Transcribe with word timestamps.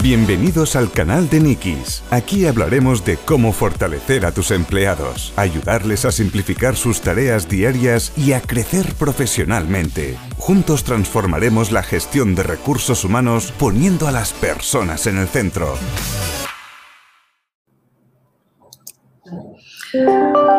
Bienvenidos 0.00 0.76
al 0.76 0.92
canal 0.92 1.28
de 1.28 1.40
Nikis. 1.40 2.04
Aquí 2.12 2.46
hablaremos 2.46 3.04
de 3.04 3.16
cómo 3.16 3.52
fortalecer 3.52 4.24
a 4.26 4.32
tus 4.32 4.52
empleados, 4.52 5.32
ayudarles 5.34 6.04
a 6.04 6.12
simplificar 6.12 6.76
sus 6.76 7.00
tareas 7.00 7.48
diarias 7.48 8.12
y 8.16 8.32
a 8.32 8.40
crecer 8.40 8.94
profesionalmente. 8.94 10.16
Juntos 10.36 10.84
transformaremos 10.84 11.72
la 11.72 11.82
gestión 11.82 12.36
de 12.36 12.44
recursos 12.44 13.04
humanos 13.04 13.52
poniendo 13.58 14.06
a 14.06 14.12
las 14.12 14.32
personas 14.32 15.08
en 15.08 15.18
el 15.18 15.26
centro. 15.26 15.74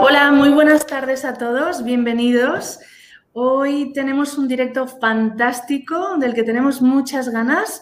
Hola, 0.01 0.33
muy 0.33 0.49
buenas 0.49 0.85
tardes 0.85 1.23
a 1.23 1.35
todos, 1.35 1.85
bienvenidos. 1.85 2.79
Hoy 3.31 3.93
tenemos 3.93 4.37
un 4.37 4.49
directo 4.49 4.85
fantástico 4.85 6.17
del 6.17 6.33
que 6.33 6.43
tenemos 6.43 6.81
muchas 6.81 7.29
ganas 7.29 7.81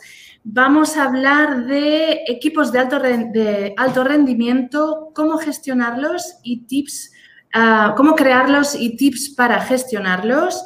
Vamos 0.49 0.95
a 0.95 1.03
hablar 1.03 1.65
de 1.65 2.23
equipos 2.25 2.71
de 2.71 2.79
alto, 2.79 4.03
rendimiento, 4.05 5.11
cómo 5.13 5.37
gestionarlos 5.37 6.37
y 6.41 6.61
tips, 6.61 7.11
ah, 7.53 7.93
cómo 7.97 8.15
crearlos 8.15 8.73
y 8.73 8.95
tips 8.95 9.31
para 9.35 9.59
gestionarlos. 9.59 10.63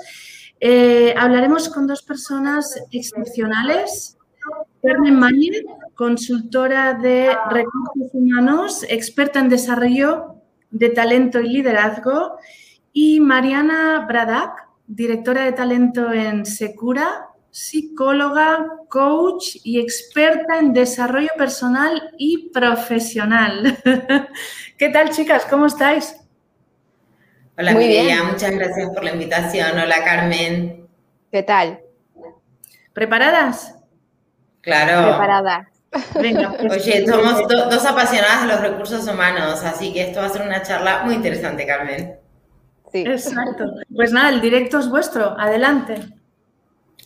Eh, 0.60 1.16
hablaremos 1.18 1.68
con 1.70 1.88
dos 1.88 2.04
personas 2.04 2.80
excepcionales. 2.92 4.20
Carmen 4.84 5.18
Mañez, 5.18 5.64
consultora 5.96 6.94
de 6.94 7.36
recursos 7.50 8.14
humanos, 8.14 8.86
experta 8.88 9.40
en 9.40 9.50
desarrollo 9.50 10.36
de 10.70 10.90
talento 10.90 11.40
y 11.42 11.50
liderazgo, 11.50 12.38
y 12.94 13.20
Mariana 13.20 14.06
Bradak, 14.08 14.52
directora 14.86 15.44
de 15.44 15.54
talento 15.54 16.14
en 16.14 16.46
Secura, 16.46 17.31
psicóloga, 17.52 18.66
coach 18.88 19.58
y 19.64 19.80
experta 19.80 20.58
en 20.58 20.74
desarrollo 20.74 21.30
personal 21.38 22.12
y 22.18 22.50
profesional. 22.50 23.78
¿Qué 24.78 24.90
tal, 24.90 25.10
chicas? 25.12 25.46
¿Cómo 25.50 25.66
estáis? 25.66 26.16
Hola, 27.58 27.74
Muy 27.74 27.86
Muchas 28.32 28.52
gracias 28.52 28.90
por 28.92 29.04
la 29.04 29.12
invitación. 29.12 29.78
Hola, 29.78 30.04
Carmen. 30.04 30.88
¿Qué 31.32 31.44
tal? 31.44 31.82
¿Preparadas? 32.94 33.76
Claro. 34.62 35.10
Preparadas. 35.10 35.68
Venga, 36.22 36.56
pues 36.58 36.72
Oye, 36.88 37.06
somos 37.06 37.48
dos 37.48 37.86
apasionadas 37.86 38.44
de 38.44 38.48
los 38.48 38.62
recursos 38.62 39.08
humanos, 39.08 39.62
así 39.64 39.92
que 39.92 40.04
esto 40.04 40.22
va 40.22 40.28
a 40.28 40.30
ser 40.30 40.42
una 40.44 40.62
charla 40.62 41.04
muy 41.04 41.16
interesante, 41.16 41.66
Carmen. 41.66 42.16
Sí. 42.94 43.04
Exacto. 43.06 43.66
Pues 43.94 44.12
nada, 44.14 44.30
el 44.30 44.42
directo 44.42 44.80
es 44.80 44.90
vuestro. 44.90 45.38
Adelante. 45.38 46.21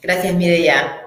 Gracias, 0.06 0.36
Mireia. 0.36 1.02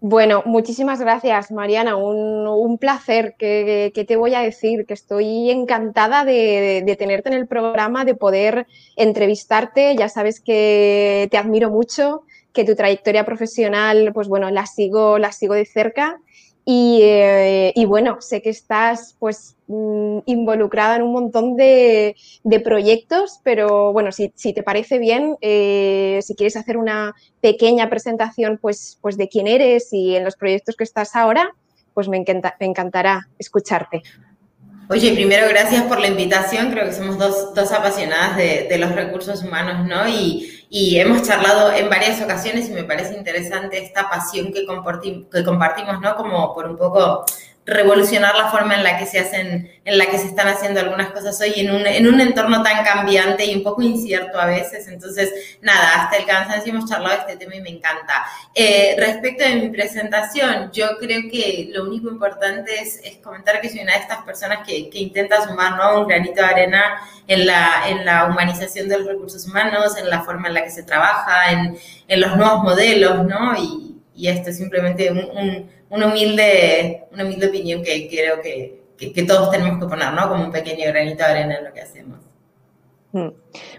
Bueno, 0.00 0.42
muchísimas 0.44 1.00
gracias, 1.00 1.50
Mariana. 1.50 1.96
Un, 1.96 2.76
placer. 2.76 3.36
que, 3.38 4.04
te 4.06 4.16
voy 4.16 4.34
a 4.34 4.40
decir? 4.40 4.84
Que 4.84 4.92
estoy 4.92 5.50
encantada 5.50 6.26
de, 6.26 6.96
tenerte 6.98 7.30
en 7.30 7.36
el 7.36 7.46
programa, 7.46 8.04
de 8.04 8.14
poder 8.14 8.66
entrevistarte. 8.96 9.96
Ya 9.96 10.10
sabes 10.10 10.40
que 10.40 11.26
te 11.30 11.38
admiro 11.38 11.70
mucho, 11.70 12.24
que 12.52 12.64
tu 12.64 12.74
trayectoria 12.74 13.24
profesional, 13.24 14.10
pues 14.12 14.28
bueno, 14.28 14.50
la 14.50 14.66
sigo, 14.66 15.18
la 15.18 15.32
sigo 15.32 15.54
de 15.54 15.64
cerca 15.64 16.20
eh, 16.66 17.72
y, 17.74 17.84
bueno, 17.86 18.18
sé 18.20 18.40
que 18.40 18.50
estás 18.50 19.16
pues 19.18 19.56
mm, 19.66 20.18
involucrada 20.26 20.96
en 20.96 21.02
un 21.02 21.12
montón 21.12 21.56
de, 21.56 22.14
proyectos, 22.64 23.40
pero 23.42 23.92
bueno, 23.92 24.10
si, 24.12 24.28
te 24.28 24.62
parece 24.62 24.98
bien, 24.98 25.36
eh, 25.40 26.20
si 26.22 26.34
quieres 26.34 26.56
hacer 26.56 26.76
una 26.76 27.14
pequeña 27.40 27.90
presentación 27.90 28.58
pues, 28.60 28.98
pues 29.00 29.16
de 29.16 29.28
quién 29.28 29.46
eres 29.48 29.92
y 29.92 30.14
en 30.14 30.24
los 30.24 30.36
proyectos 30.36 30.76
que 30.76 30.84
estás 30.84 31.16
ahora, 31.16 31.50
pues 31.94 32.08
me, 32.08 32.24
me 32.60 32.66
encantará 32.66 33.28
escucharte. 33.38 34.02
Oye, 34.88 35.12
primero 35.14 35.48
gracias 35.48 35.84
por 35.84 36.00
la 36.00 36.08
invitación, 36.08 36.70
creo 36.70 36.84
que 36.84 36.92
somos 36.92 37.18
dos, 37.18 37.54
dos 37.54 37.72
apasionadas 37.72 38.36
de, 38.36 38.66
de, 38.68 38.78
los 38.78 38.92
recursos 38.92 39.42
humanos, 39.42 39.86
¿no? 39.86 40.06
Y, 40.08 40.61
y, 40.74 40.98
hemos 40.98 41.22
charlado 41.22 41.70
en 41.70 41.90
varias 41.90 42.22
ocasiones 42.22 42.70
y 42.70 42.72
me 42.72 42.84
parece 42.84 43.14
interesante 43.14 43.84
esta 43.84 44.08
pasión 44.08 44.54
que, 44.54 44.64
compartimos, 44.64 46.00
¿no? 46.00 46.16
Como 46.16 46.54
por 46.54 46.66
un 46.66 46.78
poco 46.78 47.26
revolucionar 47.64 48.34
la 48.34 48.48
forma 48.48 48.74
en 48.74 48.82
la 48.82 48.98
que 48.98 49.06
se 49.06 49.20
hacen, 49.20 49.70
en 49.84 49.98
la 49.98 50.06
que 50.06 50.18
se 50.18 50.26
están 50.26 50.48
haciendo 50.48 50.80
algunas 50.80 51.10
cosas 51.10 51.40
hoy 51.40 51.52
en 51.56 51.70
un, 51.70 51.86
en 51.86 52.08
un 52.08 52.20
entorno 52.20 52.60
tan 52.62 52.84
cambiante 52.84 53.44
y 53.44 53.54
un 53.54 53.62
poco 53.62 53.82
incierto 53.82 54.40
a 54.40 54.46
veces. 54.46 54.88
Entonces, 54.88 55.32
nada, 55.60 56.02
hasta 56.02 56.16
el 56.16 56.26
cansancio 56.26 56.72
hemos 56.72 56.90
charlado 56.90 57.14
de 57.14 57.20
este 57.20 57.36
tema 57.36 57.54
y 57.54 57.60
me 57.60 57.70
encanta. 57.70 58.24
Eh, 58.54 58.96
respecto 58.98 59.44
de 59.44 59.54
mi 59.54 59.68
presentación, 59.68 60.72
yo 60.72 60.98
creo 60.98 61.22
que 61.30 61.68
lo 61.72 61.84
único 61.84 62.08
importante 62.08 62.80
es, 62.80 63.00
es 63.04 63.18
comentar 63.18 63.60
que 63.60 63.68
soy 63.68 63.80
una 63.80 63.92
de 63.92 64.00
estas 64.00 64.22
personas 64.24 64.66
que, 64.66 64.90
que 64.90 64.98
intenta 64.98 65.46
sumar 65.46 65.76
¿no? 65.76 66.00
un 66.00 66.08
granito 66.08 66.42
de 66.42 66.48
arena 66.48 67.00
en 67.28 67.46
la, 67.46 67.84
en 67.88 68.04
la 68.04 68.26
humanización 68.26 68.88
de 68.88 68.98
los 68.98 69.06
recursos 69.06 69.46
humanos, 69.46 69.96
en 69.96 70.10
la 70.10 70.22
forma 70.22 70.48
en 70.48 70.54
la 70.54 70.64
que 70.64 70.70
se 70.70 70.82
trabaja, 70.82 71.52
en, 71.52 71.78
en 72.08 72.20
los 72.20 72.36
nuevos 72.36 72.64
modelos, 72.64 73.24
¿no? 73.24 73.56
Y, 73.56 74.00
y 74.14 74.28
esto 74.28 74.50
es 74.50 74.58
simplemente 74.58 75.10
un 75.10 75.70
una 75.92 76.06
humilde, 76.06 77.04
una 77.12 77.24
humilde 77.24 77.46
opinión 77.48 77.82
que 77.82 78.08
creo 78.08 78.40
que, 78.40 78.82
que, 78.96 79.22
todos 79.24 79.50
tenemos 79.50 79.78
que 79.78 79.86
poner, 79.86 80.12
¿no? 80.12 80.28
Como 80.28 80.44
un 80.44 80.50
pequeño 80.50 80.86
granito 80.88 81.18
de 81.18 81.30
arena 81.30 81.58
en 81.58 81.64
lo 81.64 81.72
que 81.72 81.80
hacemos. 81.80 82.18
Mm. 83.12 83.28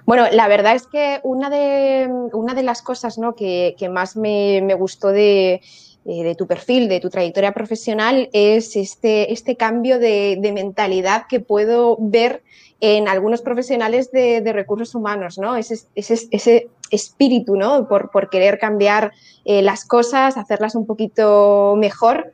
Bueno, 0.06 0.28
la 0.32 0.48
verdad 0.48 0.76
es 0.76 0.86
que 0.86 1.20
una 1.24 1.50
de, 1.50 2.08
una 2.34 2.54
de 2.54 2.64
las 2.64 2.82
cosas 2.82 3.18
¿no? 3.18 3.36
que, 3.36 3.76
que 3.80 3.90
más 3.90 4.16
me, 4.16 4.62
me 4.62 4.76
gustó 4.76 5.08
de, 5.08 5.62
eh, 6.06 6.24
de 6.24 6.36
tu 6.36 6.46
perfil, 6.46 6.88
de 6.88 7.00
tu 7.00 7.10
trayectoria 7.10 7.52
profesional, 7.52 8.30
es 8.32 8.76
este, 8.76 9.34
este 9.34 9.56
cambio 9.56 9.98
de, 9.98 10.38
de 10.40 10.52
mentalidad 10.52 11.26
que 11.28 11.40
puedo 11.40 11.98
ver 12.00 12.44
en 12.86 13.08
algunos 13.08 13.42
profesionales 13.42 14.12
de, 14.12 14.42
recursos 14.52 14.94
humanos, 14.94 15.38
¿no? 15.38 15.56
Ese, 15.56 15.78
ese, 15.96 16.68
espíritu, 16.94 17.56
¿no? 17.56 17.88
Por, 17.88 18.30
querer 18.30 18.60
cambiar 18.60 19.12
eh, 19.46 19.62
las 19.62 19.86
cosas, 19.86 20.38
hacerlas 20.38 20.76
un 20.76 20.86
poquito 20.86 21.76
mejor. 21.78 22.34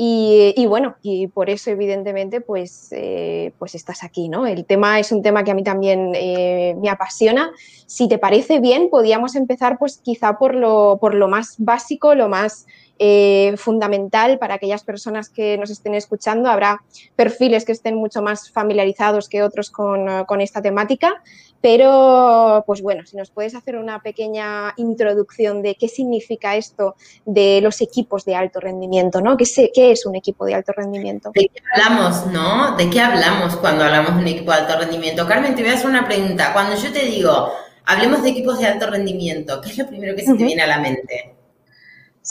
Y, 0.00 0.64
bueno, 0.68 0.94
y 1.02 1.26
por 1.26 1.50
eso 1.50 1.72
evidentemente 1.72 2.40
pues, 2.40 2.90
eh, 2.92 3.52
pues 3.58 3.74
estás 3.74 4.04
aquí, 4.04 4.28
¿no? 4.28 4.46
El 4.46 4.64
tema 4.64 5.00
es 5.00 5.10
un 5.10 5.22
tema 5.22 5.42
que 5.42 5.50
a 5.50 5.54
mí 5.54 5.64
también 5.64 6.12
eh, 6.14 6.76
me 6.80 6.88
apasiona. 6.88 7.50
Si 7.86 8.06
te 8.06 8.16
parece 8.16 8.60
bien, 8.60 8.90
podríamos 8.90 9.34
empezar 9.34 9.76
pues 9.76 9.98
quizá 9.98 10.38
por 10.38 10.54
lo, 10.54 10.98
por 11.00 11.14
lo 11.14 11.26
más 11.26 11.56
básico, 11.58 12.14
lo 12.14 12.28
más 12.28 12.66
eh, 12.98 13.54
fundamental 13.56 14.38
para 14.38 14.54
aquellas 14.54 14.82
personas 14.82 15.28
que 15.28 15.56
nos 15.56 15.70
estén 15.70 15.94
escuchando. 15.94 16.50
Habrá 16.50 16.82
perfiles 17.14 17.64
que 17.64 17.72
estén 17.72 17.94
mucho 17.94 18.22
más 18.22 18.50
familiarizados 18.50 19.28
que 19.28 19.42
otros 19.42 19.70
con, 19.70 20.08
eh, 20.08 20.24
esta 20.40 20.62
temática, 20.62 21.22
pero 21.60 22.64
pues 22.66 22.82
bueno, 22.82 23.04
si 23.06 23.16
nos 23.16 23.30
puedes 23.30 23.54
hacer 23.54 23.76
una 23.76 24.00
pequeña 24.02 24.74
introducción 24.76 25.62
de 25.62 25.74
qué 25.74 25.88
significa 25.88 26.56
esto 26.56 26.96
de 27.24 27.60
los 27.60 27.80
equipos 27.80 28.24
de 28.24 28.34
alto 28.34 28.60
rendimiento, 28.60 29.20
¿no? 29.20 29.36
¿Qué, 29.36 29.44
qué 29.72 29.92
es 29.92 30.06
un 30.06 30.16
equipo 30.16 30.44
de 30.44 30.54
alto 30.54 30.72
rendimiento? 30.76 31.30
¿De 31.34 31.48
qué 31.48 31.62
hablamos, 31.72 32.26
no? 32.26 32.76
¿De 32.76 32.90
qué 32.90 33.00
hablamos 33.00 33.56
cuando 33.56 33.84
hablamos 33.84 34.14
de 34.14 34.20
un 34.20 34.28
equipo 34.28 34.52
de 34.52 34.58
alto 34.58 34.78
rendimiento? 34.78 35.26
Carmen, 35.26 35.54
te 35.54 35.62
voy 35.62 35.70
a 35.70 35.74
hacer 35.74 35.88
una 35.88 36.06
pregunta. 36.06 36.52
Cuando 36.52 36.76
yo 36.76 36.92
te 36.92 37.04
digo, 37.04 37.52
hablemos 37.86 38.22
de 38.22 38.30
equipos 38.30 38.58
de 38.58 38.66
alto 38.66 38.88
rendimiento, 38.90 39.60
¿qué 39.60 39.70
es 39.70 39.78
lo 39.78 39.86
primero 39.86 40.14
que 40.14 40.24
se 40.24 40.34
te 40.34 40.44
viene 40.44 40.62
a 40.62 40.66
la 40.66 40.78
mente? 40.78 41.37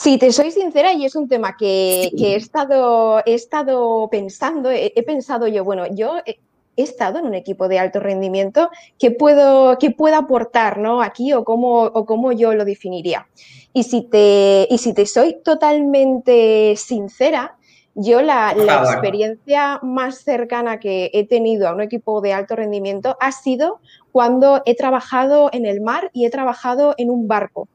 Sí, 0.00 0.16
te 0.16 0.30
soy 0.30 0.52
sincera 0.52 0.92
y 0.92 1.04
es 1.04 1.16
un 1.16 1.26
tema 1.26 1.56
que, 1.56 2.12
he, 2.16 2.36
estado, 2.36 3.18
he 3.26 3.34
estado 3.34 4.08
pensando, 4.08 4.70
he, 4.70 5.02
pensado 5.02 5.48
yo, 5.48 5.64
bueno, 5.64 5.86
yo 5.92 6.18
he, 6.24 6.38
estado 6.76 7.18
en 7.18 7.26
un 7.26 7.34
equipo 7.34 7.66
de 7.66 7.80
alto 7.80 7.98
rendimiento, 7.98 8.70
¿qué 8.96 9.10
puedo, 9.10 9.76
qué 9.80 9.90
puedo 9.90 10.14
aportar 10.14 10.78
¿no? 10.78 11.02
aquí 11.02 11.32
o 11.32 11.42
cómo, 11.42 11.82
o 11.82 12.06
cómo 12.06 12.30
yo 12.30 12.54
lo 12.54 12.64
definiría? 12.64 13.26
Y 13.72 13.82
si, 13.82 14.02
te, 14.02 14.68
y 14.70 14.78
si 14.78 14.94
te 14.94 15.04
soy 15.04 15.40
totalmente 15.42 16.76
sincera, 16.76 17.56
yo 17.96 18.22
la, 18.22 18.54
la, 18.54 18.84
experiencia 18.84 19.80
más 19.82 20.18
cercana 20.18 20.78
que 20.78 21.10
he 21.12 21.26
tenido 21.26 21.66
a 21.66 21.74
un 21.74 21.80
equipo 21.80 22.20
de 22.20 22.32
alto 22.32 22.54
rendimiento 22.54 23.16
ha 23.18 23.32
sido 23.32 23.80
cuando 24.12 24.62
he 24.64 24.76
trabajado 24.76 25.50
en 25.52 25.66
el 25.66 25.80
mar 25.80 26.12
y 26.12 26.24
he 26.24 26.30
trabajado 26.30 26.94
en 26.98 27.10
un 27.10 27.26
barco 27.26 27.68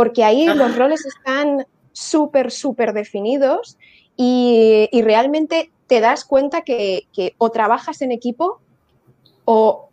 porque 0.00 0.24
ahí 0.24 0.46
los 0.46 0.76
roles 0.76 1.04
están 1.04 1.66
súper, 1.92 2.50
súper 2.50 2.94
definidos 2.94 3.76
y, 4.16 4.88
realmente 5.02 5.70
te 5.88 6.00
das 6.00 6.24
cuenta 6.24 6.62
que, 6.62 7.06
o 7.36 7.50
trabajas 7.50 8.00
en 8.00 8.10
equipo 8.10 8.62
o, 9.44 9.90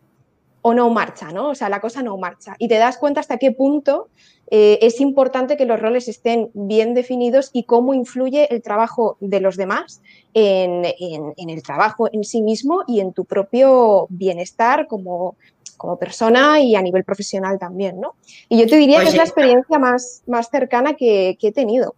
no 0.63 0.89
marcha, 0.91 1.33
¿no? 1.33 1.49
O 1.49 1.55
sea, 1.55 1.67
la 1.67 1.81
cosa 1.81 2.01
no 2.03 2.15
marcha. 2.17 2.55
Y 2.57 2.69
te 2.69 2.77
das 2.77 2.97
cuenta 2.97 3.19
hasta 3.19 3.37
qué 3.37 3.51
punto 3.51 4.07
eh, 4.49 4.79
es 4.81 5.01
importante 5.01 5.57
que 5.57 5.65
los 5.65 5.77
roles 5.77 6.07
estén 6.07 6.51
bien 6.53 6.93
definidos 6.93 7.49
y 7.51 7.63
cómo 7.63 7.93
influye 7.93 8.47
el 8.53 8.61
trabajo 8.61 9.17
de 9.19 9.41
los 9.41 9.57
demás 9.57 10.01
en, 10.33 10.85
en, 10.85 11.49
el 11.49 11.63
trabajo 11.63 12.07
en 12.13 12.23
sí 12.23 12.41
mismo 12.41 12.83
y 12.87 13.01
en 13.01 13.11
tu 13.11 13.25
propio 13.25 14.07
bienestar 14.09 14.87
como, 14.87 15.35
como 15.77 15.97
persona 15.97 16.59
y 16.59 16.75
a 16.75 16.81
nivel 16.81 17.03
profesional 17.03 17.57
también, 17.59 18.01
¿no? 18.01 18.15
Y 18.49 18.59
yo 18.59 18.67
te 18.67 18.75
diría 18.77 19.01
que 19.01 19.09
es 19.09 19.15
la 19.15 19.23
experiencia 19.23 19.79
más, 19.79 20.23
más 20.27 20.49
cercana 20.49 20.95
que, 20.95 21.37
he 21.39 21.51
tenido. 21.51 21.95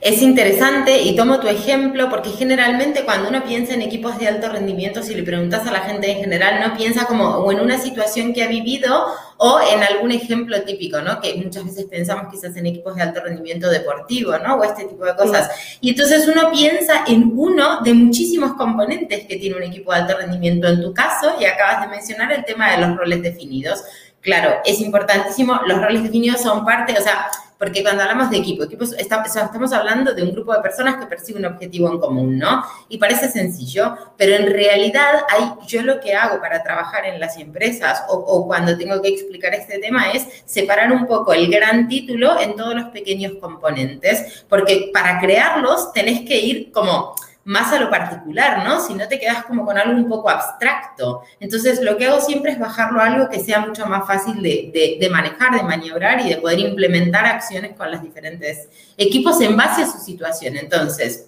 Es 0.00 0.22
interesante 0.22 1.02
y 1.02 1.14
tomo 1.14 1.40
tu 1.40 1.48
ejemplo 1.48 2.08
porque 2.08 2.30
generalmente 2.30 3.04
cuando 3.04 3.28
uno 3.28 3.44
piensa 3.44 3.74
en 3.74 3.82
equipos 3.82 4.18
de 4.18 4.28
alto 4.28 4.48
rendimiento, 4.48 5.02
si 5.02 5.14
le 5.14 5.22
preguntas 5.22 5.66
a 5.66 5.72
la 5.72 5.80
gente 5.80 6.10
en 6.10 6.20
general, 6.20 6.58
no 6.58 6.74
piensa 6.74 7.04
como 7.04 7.26
o 7.26 7.52
en 7.52 7.60
una 7.60 7.78
situación 7.78 8.32
que 8.32 8.42
ha 8.42 8.46
vivido 8.46 9.06
o 9.36 9.60
en 9.60 9.82
algún 9.82 10.10
ejemplo 10.10 10.62
típico, 10.62 11.02
¿no? 11.02 11.20
Que 11.20 11.34
muchas 11.34 11.64
veces 11.66 11.84
pensamos 11.84 12.32
quizás 12.32 12.56
en 12.56 12.66
equipos 12.66 12.96
de 12.96 13.02
alto 13.02 13.20
rendimiento 13.20 13.68
deportivo, 13.68 14.38
¿no? 14.38 14.56
O 14.56 14.64
este 14.64 14.84
tipo 14.84 15.04
de 15.04 15.14
cosas. 15.16 15.50
Y 15.82 15.90
entonces 15.90 16.26
uno 16.26 16.50
piensa 16.50 17.04
en 17.06 17.32
uno 17.36 17.82
de 17.82 17.92
muchísimos 17.92 18.54
componentes 18.54 19.26
que 19.26 19.36
tiene 19.36 19.56
un 19.56 19.64
equipo 19.64 19.92
de 19.92 19.98
alto 19.98 20.16
rendimiento. 20.16 20.66
En 20.66 20.80
tu 20.80 20.94
caso, 20.94 21.34
y 21.38 21.44
acabas 21.44 21.82
de 21.82 21.88
mencionar 21.88 22.32
el 22.32 22.44
tema 22.46 22.70
de 22.70 22.78
los 22.78 22.96
roles 22.96 23.22
definidos. 23.22 23.82
Claro, 24.22 24.60
es 24.64 24.80
importantísimo, 24.80 25.60
los 25.66 25.78
roles 25.78 26.02
definidos 26.02 26.40
son 26.40 26.64
parte, 26.64 26.94
o 26.98 27.02
sea, 27.02 27.28
porque 27.60 27.82
cuando 27.82 28.02
hablamos 28.04 28.30
de 28.30 28.38
equipo, 28.38 28.64
equipos, 28.64 28.94
estamos 28.94 29.72
hablando 29.74 30.14
de 30.14 30.22
un 30.22 30.32
grupo 30.32 30.54
de 30.54 30.62
personas 30.62 30.96
que 30.96 31.04
persiguen 31.04 31.44
un 31.44 31.52
objetivo 31.52 31.92
en 31.92 32.00
común, 32.00 32.38
¿no? 32.38 32.64
Y 32.88 32.96
parece 32.96 33.28
sencillo, 33.28 33.98
pero 34.16 34.34
en 34.34 34.50
realidad 34.50 35.26
hay, 35.28 35.44
yo 35.66 35.82
lo 35.82 36.00
que 36.00 36.14
hago 36.14 36.40
para 36.40 36.62
trabajar 36.62 37.04
en 37.04 37.20
las 37.20 37.36
empresas 37.36 38.02
o 38.08 38.46
cuando 38.46 38.78
tengo 38.78 39.02
que 39.02 39.08
explicar 39.08 39.52
este 39.52 39.78
tema 39.78 40.10
es 40.10 40.26
separar 40.46 40.90
un 40.90 41.06
poco 41.06 41.34
el 41.34 41.50
gran 41.50 41.86
título 41.86 42.40
en 42.40 42.56
todos 42.56 42.74
los 42.74 42.86
pequeños 42.86 43.34
componentes, 43.38 44.46
porque 44.48 44.90
para 44.90 45.20
crearlos 45.20 45.92
tenés 45.92 46.22
que 46.22 46.40
ir 46.40 46.72
como 46.72 47.14
más 47.50 47.72
a 47.72 47.80
lo 47.80 47.90
particular, 47.90 48.64
¿no? 48.64 48.80
Si 48.80 48.94
no 48.94 49.08
te 49.08 49.18
quedas 49.18 49.44
como 49.44 49.66
con 49.66 49.76
algo 49.76 49.92
un 49.92 50.08
poco 50.08 50.30
abstracto. 50.30 51.22
Entonces, 51.40 51.82
lo 51.82 51.96
que 51.96 52.06
hago 52.06 52.20
siempre 52.20 52.52
es 52.52 52.60
bajarlo 52.60 53.00
a 53.00 53.06
algo 53.06 53.28
que 53.28 53.40
sea 53.40 53.58
mucho 53.58 53.86
más 53.86 54.06
fácil 54.06 54.40
de, 54.40 55.08
manejar, 55.10 55.56
de 55.56 55.64
maniobrar 55.64 56.20
y 56.20 56.28
de 56.28 56.36
poder 56.36 56.60
implementar 56.60 57.26
acciones 57.26 57.76
con 57.76 57.90
los 57.90 58.02
diferentes 58.02 58.68
equipos 58.96 59.40
en 59.40 59.56
base 59.56 59.82
a 59.82 59.90
su 59.90 59.98
situación. 59.98 60.56
Entonces, 60.58 61.26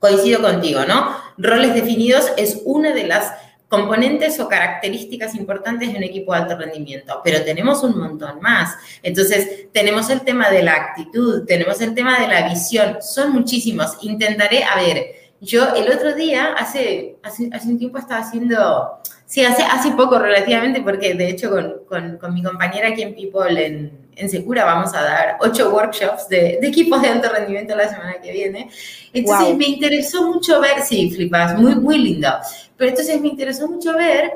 coincido 0.00 0.42
contigo, 0.42 0.80
¿no? 0.84 1.16
Roles 1.38 1.74
definidos 1.74 2.32
es 2.36 2.60
una 2.64 2.92
de 2.92 3.06
las 3.06 3.32
componentes 3.68 4.40
o 4.40 4.48
características 4.48 5.36
importantes 5.36 5.92
de 5.92 5.96
un 5.96 6.02
equipo 6.02 6.34
de 6.34 6.40
alto 6.40 6.58
rendimiento, 6.58 7.20
pero 7.22 7.44
tenemos 7.44 7.84
un 7.84 7.96
montón 7.96 8.40
más. 8.40 8.74
Entonces, 9.00 9.70
tenemos 9.70 10.10
el 10.10 10.22
tema 10.22 10.50
de 10.50 10.64
la 10.64 10.74
actitud, 10.74 11.44
tenemos 11.46 11.80
el 11.80 11.94
tema 11.94 12.18
de 12.18 12.26
la 12.26 12.48
visión, 12.48 12.98
son 13.00 13.32
muchísimos. 13.32 13.96
Intentaré, 14.02 14.64
a 14.64 14.74
ver, 14.74 15.21
yo 15.42 15.74
el 15.74 15.90
otro 15.90 16.14
día, 16.14 16.54
hace, 16.56 17.16
hace, 17.24 17.50
un 17.66 17.76
tiempo 17.76 17.98
estaba 17.98 18.20
haciendo, 18.20 19.00
sí, 19.26 19.44
hace, 19.44 19.64
hace 19.64 19.90
poco 19.90 20.16
relativamente, 20.16 20.80
porque 20.82 21.14
de 21.14 21.30
hecho 21.30 21.50
con, 21.50 22.16
con, 22.18 22.32
mi 22.32 22.44
compañera 22.44 22.90
aquí 22.90 23.02
en 23.02 23.12
People 23.12 23.66
en, 23.66 23.90
en, 24.14 24.30
Secura 24.30 24.64
vamos 24.64 24.94
a 24.94 25.02
dar 25.02 25.38
ocho 25.40 25.74
workshops 25.74 26.28
de, 26.28 26.58
de, 26.60 26.68
equipos 26.68 27.02
de 27.02 27.08
alto 27.08 27.28
rendimiento 27.28 27.74
la 27.74 27.88
semana 27.88 28.20
que 28.22 28.30
viene. 28.30 28.70
Entonces 29.12 29.56
me 29.56 29.66
interesó 29.66 30.30
mucho 30.32 30.60
ver, 30.60 30.80
sí, 30.80 31.10
flipas, 31.10 31.58
muy, 31.58 31.74
muy 31.74 31.98
lindo, 31.98 32.28
pero 32.76 32.90
entonces 32.90 33.20
me 33.20 33.26
interesó 33.26 33.66
mucho 33.66 33.96
ver, 33.96 34.30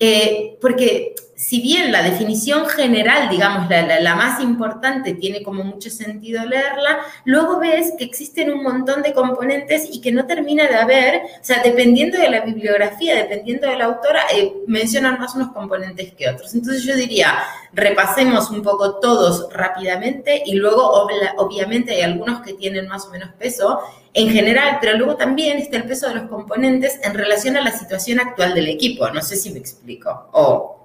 eh, 0.00 0.58
porque 0.60 1.14
si 1.38 1.60
bien 1.60 1.92
la 1.92 2.02
definición 2.02 2.66
general, 2.66 3.28
digamos, 3.28 3.70
la, 3.70 4.16
más 4.16 4.40
importante, 4.40 5.14
tiene 5.14 5.44
como 5.44 5.62
mucho 5.62 5.88
sentido 5.88 6.44
leerla, 6.44 6.98
luego 7.24 7.60
ves 7.60 7.92
que 7.96 8.02
existen 8.02 8.50
un 8.50 8.60
montón 8.60 9.02
de 9.02 9.12
componentes 9.12 9.88
y 9.92 10.00
que 10.00 10.10
no 10.10 10.26
termina 10.26 10.66
de 10.66 10.74
haber, 10.74 11.22
o 11.40 11.44
sea, 11.44 11.62
dependiendo 11.62 12.18
de 12.18 12.28
la 12.28 12.40
bibliografía, 12.40 13.14
dependiendo 13.14 13.68
de 13.68 13.76
la 13.76 13.84
autora, 13.84 14.22
eh, 14.34 14.52
mencionan 14.66 15.20
más 15.20 15.36
unos 15.36 15.52
componentes 15.52 16.12
que 16.14 16.28
otros. 16.28 16.54
Entonces 16.54 16.82
yo 16.82 16.96
diría, 16.96 17.38
repasemos 17.72 18.50
un 18.50 18.62
poco 18.62 18.98
todos 18.98 19.48
rápidamente 19.52 20.42
y 20.44 20.54
luego 20.54 20.90
obviamente 21.36 21.94
hay 21.94 22.02
algunos 22.02 22.40
que 22.40 22.54
tienen 22.54 22.88
más 22.88 23.06
o 23.06 23.10
menos 23.10 23.30
peso 23.38 23.78
en 24.12 24.30
general, 24.30 24.78
pero 24.80 24.98
luego 24.98 25.14
también 25.14 25.58
está 25.58 25.76
el 25.76 25.84
peso 25.84 26.08
de 26.08 26.16
los 26.16 26.28
componentes 26.28 26.98
en 27.04 27.14
relación 27.14 27.56
a 27.56 27.60
la 27.60 27.70
situación 27.70 28.18
actual 28.18 28.54
del 28.54 28.66
equipo. 28.66 29.08
No 29.10 29.22
sé 29.22 29.36
si 29.36 29.52
me 29.52 29.60
explico. 29.60 30.30
O 30.32 30.78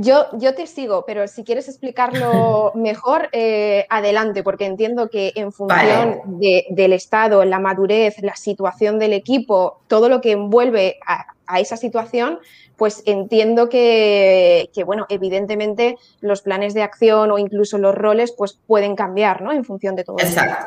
yo, 0.00 0.26
yo 0.34 0.54
te 0.54 0.66
sigo, 0.66 1.04
pero 1.06 1.26
si 1.28 1.44
quieres 1.44 1.68
explicarlo 1.68 2.72
mejor, 2.74 3.28
eh, 3.32 3.86
adelante, 3.88 4.42
porque 4.42 4.66
entiendo 4.66 5.10
que 5.10 5.32
en 5.34 5.52
función 5.52 6.20
del 6.26 6.92
estado, 6.92 7.44
la 7.44 7.58
madurez, 7.58 8.16
la 8.22 8.36
situación 8.36 8.98
del 8.98 9.12
equipo, 9.12 9.80
todo 9.88 10.08
lo 10.08 10.20
que 10.20 10.32
envuelve 10.32 10.98
a, 11.06 11.26
esa 11.58 11.76
situación, 11.76 12.38
pues 12.76 13.02
entiendo 13.06 13.68
que, 13.68 14.70
que, 14.72 14.84
bueno, 14.84 15.04
evidentemente 15.08 15.96
los 16.20 16.42
planes 16.42 16.74
de 16.74 16.82
acción 16.82 17.32
o 17.32 17.38
incluso 17.38 17.76
los 17.76 17.92
roles, 17.92 18.32
pues 18.38 18.60
pueden 18.68 18.94
cambiar, 18.94 19.42
¿no? 19.42 19.50
En 19.50 19.64
función 19.64 19.96
de 19.96 20.04
todo. 20.04 20.16
Exacto. 20.20 20.66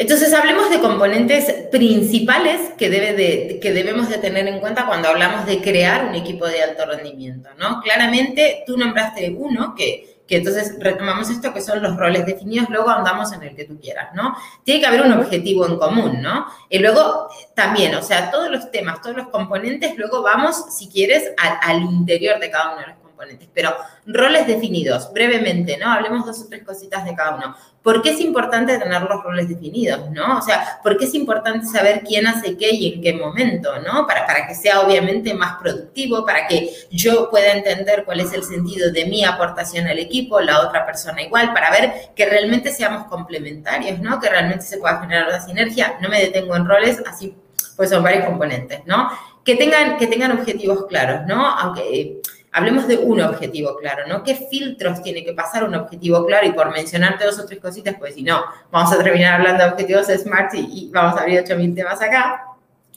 Entonces, 0.00 0.32
hablemos 0.32 0.70
de 0.70 0.80
componentes 0.80 1.52
principales 1.70 2.72
que, 2.78 2.88
debe 2.88 3.12
de, 3.12 3.58
que 3.60 3.70
debemos 3.70 4.08
de 4.08 4.16
tener 4.16 4.48
en 4.48 4.58
cuenta 4.58 4.86
cuando 4.86 5.08
hablamos 5.08 5.44
de 5.44 5.60
crear 5.60 6.06
un 6.06 6.14
equipo 6.14 6.46
de 6.46 6.62
alto 6.62 6.86
rendimiento, 6.86 7.50
¿no? 7.58 7.82
Claramente, 7.82 8.64
tú 8.66 8.78
nombraste 8.78 9.36
uno 9.36 9.74
que, 9.74 10.22
que 10.26 10.38
entonces 10.38 10.76
retomamos 10.78 11.28
esto 11.28 11.52
que 11.52 11.60
son 11.60 11.82
los 11.82 11.98
roles 11.98 12.24
definidos, 12.24 12.70
luego 12.70 12.88
andamos 12.88 13.30
en 13.34 13.42
el 13.42 13.54
que 13.54 13.66
tú 13.66 13.78
quieras, 13.78 14.14
¿no? 14.14 14.34
Tiene 14.64 14.80
que 14.80 14.86
haber 14.86 15.02
un 15.02 15.12
objetivo 15.12 15.66
en 15.66 15.76
común, 15.76 16.22
¿no? 16.22 16.46
Y 16.70 16.78
luego 16.78 17.28
también, 17.54 17.94
o 17.94 18.02
sea, 18.02 18.30
todos 18.30 18.50
los 18.50 18.70
temas, 18.70 19.02
todos 19.02 19.14
los 19.14 19.28
componentes, 19.28 19.98
luego 19.98 20.22
vamos, 20.22 20.74
si 20.78 20.88
quieres, 20.88 21.30
al 21.36 21.82
interior 21.82 22.40
de 22.40 22.50
cada 22.50 22.72
uno 22.72 22.80
de 22.80 22.86
los 22.86 22.99
pero 23.54 23.74
roles 24.06 24.46
definidos, 24.46 25.12
brevemente, 25.12 25.76
¿no? 25.76 25.90
Hablemos 25.90 26.26
dos 26.26 26.40
o 26.40 26.48
tres 26.48 26.62
cositas 26.64 27.04
de 27.04 27.14
cada 27.14 27.36
uno. 27.36 27.56
¿Por 27.82 28.02
qué 28.02 28.10
es 28.10 28.20
importante 28.20 28.78
tener 28.78 29.02
los 29.02 29.22
roles 29.22 29.48
definidos, 29.48 30.10
¿no? 30.10 30.38
O 30.38 30.42
sea, 30.42 30.80
¿por 30.82 30.98
qué 30.98 31.06
es 31.06 31.14
importante 31.14 31.66
saber 31.66 32.02
quién 32.02 32.26
hace 32.26 32.56
qué 32.58 32.70
y 32.70 32.94
en 32.94 33.02
qué 33.02 33.14
momento, 33.14 33.70
¿no? 33.80 34.06
Para, 34.06 34.26
para 34.26 34.46
que 34.46 34.54
sea 34.54 34.80
obviamente 34.80 35.32
más 35.32 35.56
productivo, 35.58 36.26
para 36.26 36.46
que 36.46 36.70
yo 36.90 37.30
pueda 37.30 37.52
entender 37.52 38.04
cuál 38.04 38.20
es 38.20 38.32
el 38.34 38.42
sentido 38.42 38.92
de 38.92 39.06
mi 39.06 39.24
aportación 39.24 39.86
al 39.86 39.98
equipo, 39.98 40.40
la 40.40 40.60
otra 40.60 40.84
persona 40.84 41.22
igual, 41.22 41.54
para 41.54 41.70
ver 41.70 42.10
que 42.14 42.26
realmente 42.26 42.70
seamos 42.70 43.06
complementarios, 43.06 43.98
¿no? 44.00 44.20
Que 44.20 44.28
realmente 44.28 44.66
se 44.66 44.76
pueda 44.76 45.00
generar 45.00 45.28
una 45.28 45.40
sinergia. 45.40 45.98
No 46.02 46.10
me 46.10 46.20
detengo 46.20 46.54
en 46.56 46.66
roles, 46.66 47.02
así 47.06 47.34
pues 47.80 47.88
son 47.88 48.02
varios 48.02 48.26
componentes, 48.26 48.82
¿no? 48.84 49.10
Que 49.42 49.56
tengan, 49.56 49.96
que 49.96 50.06
tengan 50.06 50.32
objetivos 50.32 50.84
claros, 50.84 51.26
¿no? 51.26 51.46
Aunque 51.46 52.19
hablemos 52.52 52.88
de 52.88 52.98
un 52.98 53.20
objetivo 53.20 53.76
claro, 53.76 54.06
¿no? 54.06 54.22
¿Qué 54.22 54.34
filtros 54.34 55.02
tiene 55.02 55.24
que 55.24 55.32
pasar 55.32 55.64
un 55.64 55.74
objetivo 55.74 56.24
claro? 56.26 56.46
Y 56.46 56.52
por 56.52 56.72
mencionarte 56.72 57.24
dos 57.24 57.38
o 57.38 57.46
tres 57.46 57.60
cositas, 57.60 57.96
pues 57.98 58.14
si 58.14 58.22
no, 58.22 58.42
vamos 58.70 58.92
a 58.92 59.02
terminar 59.02 59.40
hablando 59.40 59.64
de 59.64 59.70
objetivos 59.70 60.06
SMART 60.06 60.54
y, 60.54 60.90
vamos 60.92 61.18
a 61.18 61.22
abrir 61.22 61.42
8.000 61.42 61.74
temas 61.74 62.02
acá. 62.02 62.46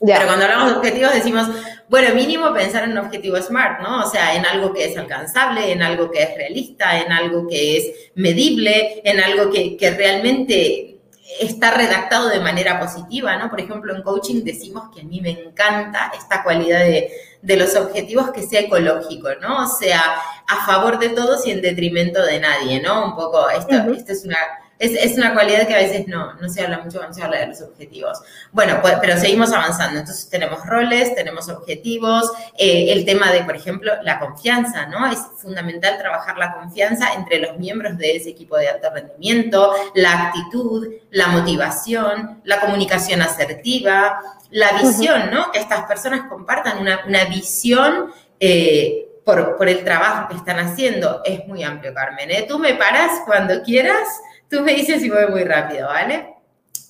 Pero 0.06 0.26
cuando 0.26 0.46
hablamos 0.46 0.72
de 0.72 0.78
objetivos 0.78 1.14
decimos, 1.14 1.48
bueno, 1.88 2.14
mínimo 2.14 2.52
pensar 2.54 2.84
en 2.84 2.92
un 2.92 2.98
objetivo 2.98 3.38
SMART, 3.38 3.82
¿no? 3.82 4.04
O 4.04 4.10
sea, 4.10 4.36
en 4.36 4.46
algo 4.46 4.74
que 4.74 4.86
es 4.86 4.98
alcanzable, 4.98 5.72
en 5.72 5.82
algo 5.82 6.12
que 6.12 6.24
es 6.24 6.36
realista, 6.36 7.00
en 7.00 7.12
algo 7.12 7.48
que 7.48 7.78
es 7.78 8.12
medible, 8.16 9.02
en 9.06 9.22
algo 9.22 9.50
que, 9.52 9.78
que 9.78 9.92
realmente 9.92 10.94
está 11.40 11.72
redactado 11.72 12.30
de 12.30 12.40
manera 12.40 12.80
positiva, 12.80 13.38
¿no? 13.38 13.50
Por 13.50 13.62
ejemplo, 13.62 13.96
en 13.96 14.04
coaching 14.04 14.44
decimos 14.44 14.90
que 14.94 15.02
a 15.02 15.04
mí 15.04 15.22
me 15.22 15.30
encanta 15.30 16.12
esta 16.18 16.44
cualidad 16.44 16.80
de, 16.80 17.12
de 17.44 17.58
los 17.58 17.76
objetivos 17.76 18.32
que 18.32 18.42
sea 18.42 18.62
ecológico, 18.62 19.28
¿no? 19.42 19.66
O 19.66 19.68
sea, 19.68 20.16
a 20.48 20.66
favor 20.66 20.98
de 20.98 21.10
todos 21.10 21.46
y 21.46 21.52
en 21.52 21.62
detrimento 21.62 22.24
de 22.24 22.40
nadie, 22.40 22.82
¿no? 22.82 23.06
Un 23.06 23.16
poco, 23.16 23.50
esto, 23.50 23.76
esto 23.94 24.14
es 24.14 24.24
una 24.24 24.38
es, 24.80 25.18
una 25.18 25.34
cualidad 25.34 25.68
que 25.68 25.76
a 25.76 25.78
veces 25.78 26.08
no, 26.08 26.34
no 26.34 26.50
se 26.50 26.62
habla 26.62 26.80
mucho 26.80 26.98
cuando 26.98 27.14
se 27.14 27.24
habla 27.24 27.40
de 27.40 27.48
los 27.48 27.62
objetivos. 27.62 28.20
Bueno, 28.52 28.80
pues, 28.82 28.96
pero 29.00 29.18
seguimos 29.18 29.52
avanzando. 29.52 30.00
Entonces 30.00 30.30
tenemos 30.30 30.66
roles, 30.66 31.16
tenemos 31.16 31.48
objetivos, 31.50 32.32
eh, 32.58 32.92
el 32.92 33.06
tema 33.06 33.32
de, 33.32 33.44
por 33.44 33.56
ejemplo, 33.56 33.94
la 34.04 34.20
confianza, 34.20 34.88
¿no? 34.88 35.08
Es 35.08 35.20
fundamental 35.38 35.98
trabajar 35.98 36.38
la 36.38 36.54
confianza 36.54 37.14
entre 37.14 37.40
los 37.40 37.58
miembros 37.58 37.98
de 37.98 38.18
ese 38.18 38.30
equipo 38.30 38.58
de 38.58 38.70
alto 38.70 38.90
rendimiento, 38.94 39.74
la 39.96 40.28
actitud, 40.28 40.88
la 41.12 41.28
motivación, 41.28 42.42
la 42.44 42.60
comunicación 42.60 43.22
asertiva, 43.22 44.20
la 44.52 44.74
visión, 44.82 45.32
¿no? 45.32 45.52
Que 45.52 45.60
estas 45.60 45.86
personas 45.86 46.28
compartan 46.30 46.80
una, 46.80 47.06
una 47.08 47.26
visión. 47.26 48.12
Eh, 48.40 49.10
por, 49.24 49.56
por, 49.56 49.70
el 49.70 49.86
trabajo 49.86 50.28
que 50.28 50.36
están 50.36 50.60
haciendo. 50.60 51.22
Es 51.24 51.48
muy 51.48 51.64
amplio, 51.64 51.94
Carmen. 51.94 52.30
¿eh? 52.30 52.46
Tú 52.46 52.60
me 52.60 52.74
paras 52.74 53.22
cuando 53.26 53.64
quieras 53.64 54.06
Tú 54.54 54.62
me 54.62 54.76
dices 54.76 55.02
si 55.02 55.10
voy 55.10 55.26
muy 55.32 55.44
rápido, 55.46 55.88
¿vale? 55.88 56.36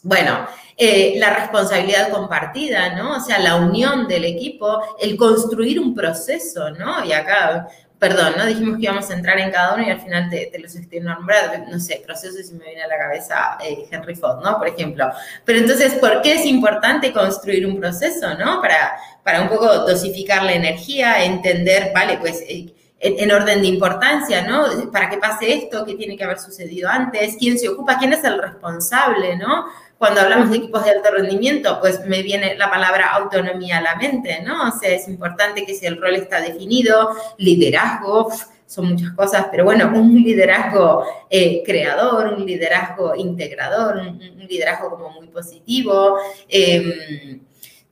Bueno, 0.01 0.45
eh, 0.75 1.13
la 1.15 1.33
responsabilidad 1.33 2.09
compartida, 2.09 2.93
¿no? 2.93 3.15
O 3.15 3.19
sea, 3.21 3.39
la 3.39 3.55
unión 3.55 4.05
del 4.05 4.25
equipo, 4.25 4.81
el 4.99 5.15
construir 5.15 5.79
un 5.79 5.95
proceso, 5.95 6.71
¿no? 6.71 7.05
Y 7.05 7.13
acá, 7.13 7.69
perdón, 7.97 8.33
¿no? 8.37 8.45
Dijimos 8.45 8.75
que 8.75 8.83
íbamos 8.83 9.09
a 9.09 9.13
entrar 9.13 9.39
en 9.39 9.49
cada 9.49 9.75
uno 9.75 9.87
y 9.87 9.91
al 9.91 10.01
final 10.01 10.29
te, 10.29 10.51
los 10.59 10.75
estoy 10.75 10.99
nombrando, 10.99 11.71
no 11.71 11.79
sé, 11.79 12.03
procesos 12.05 12.51
y 12.51 12.55
me 12.55 12.65
viene 12.65 12.83
a 12.83 12.87
la 12.87 12.97
cabeza 12.97 13.57
eh, 13.63 13.87
Henry 13.89 14.15
Ford, 14.15 14.43
¿no? 14.43 14.57
Por 14.57 14.67
ejemplo. 14.67 15.09
Pero 15.45 15.59
entonces, 15.59 15.93
¿por 15.93 16.21
qué 16.21 16.33
es 16.33 16.45
importante 16.45 17.13
construir 17.13 17.65
un 17.65 17.79
proceso, 17.79 18.33
¿no? 18.33 18.61
Para, 18.61 18.91
para 19.23 19.41
un 19.41 19.47
poco 19.47 19.73
dosificar 19.87 20.43
la 20.43 20.51
energía, 20.51 21.23
entender, 21.23 21.93
vale, 21.95 22.17
pues... 22.17 22.41
Eh, 22.41 22.73
en, 23.03 23.31
orden 23.31 23.61
de 23.61 23.67
importancia, 23.67 24.47
¿no? 24.47 24.91
Para 24.91 25.09
que 25.09 25.17
pase 25.17 25.53
esto, 25.53 25.85
qué 25.85 25.95
tiene 25.95 26.15
que 26.15 26.23
haber 26.23 26.39
sucedido 26.39 26.89
antes, 26.89 27.35
quién 27.37 27.59
se 27.59 27.69
ocupa, 27.69 27.97
quién 27.97 28.13
es 28.13 28.23
el 28.23 28.41
responsable, 28.41 29.35
¿no? 29.37 29.65
Cuando 29.97 30.21
hablamos 30.21 30.49
de 30.49 30.57
equipos 30.57 30.83
de 30.83 30.91
alto 30.91 31.11
rendimiento, 31.11 31.79
pues 31.79 32.05
me 32.05 32.23
viene 32.23 32.55
la 32.55 32.69
palabra 32.69 33.11
autonomía 33.13 33.77
a 33.77 33.81
la 33.81 33.95
mente, 33.95 34.41
¿no? 34.41 34.69
O 34.69 34.79
sea, 34.79 34.89
es 34.89 35.07
importante 35.07 35.65
que 35.65 35.75
si 35.75 35.85
el 35.85 36.01
rol 36.01 36.15
está 36.15 36.41
definido, 36.41 37.11
liderazgo, 37.37 38.29
son 38.65 38.89
muchas 38.89 39.11
cosas, 39.11 39.47
pero 39.51 39.65
bueno, 39.65 39.91
un 39.93 40.15
liderazgo 40.15 41.05
eh, 41.29 41.61
creador, 41.65 42.33
un 42.33 42.45
liderazgo 42.45 43.15
integrador, 43.15 43.97
un, 43.97 44.19
liderazgo 44.47 44.89
como 44.89 45.09
muy 45.11 45.27
positivo. 45.27 46.17
Em, 46.47 47.39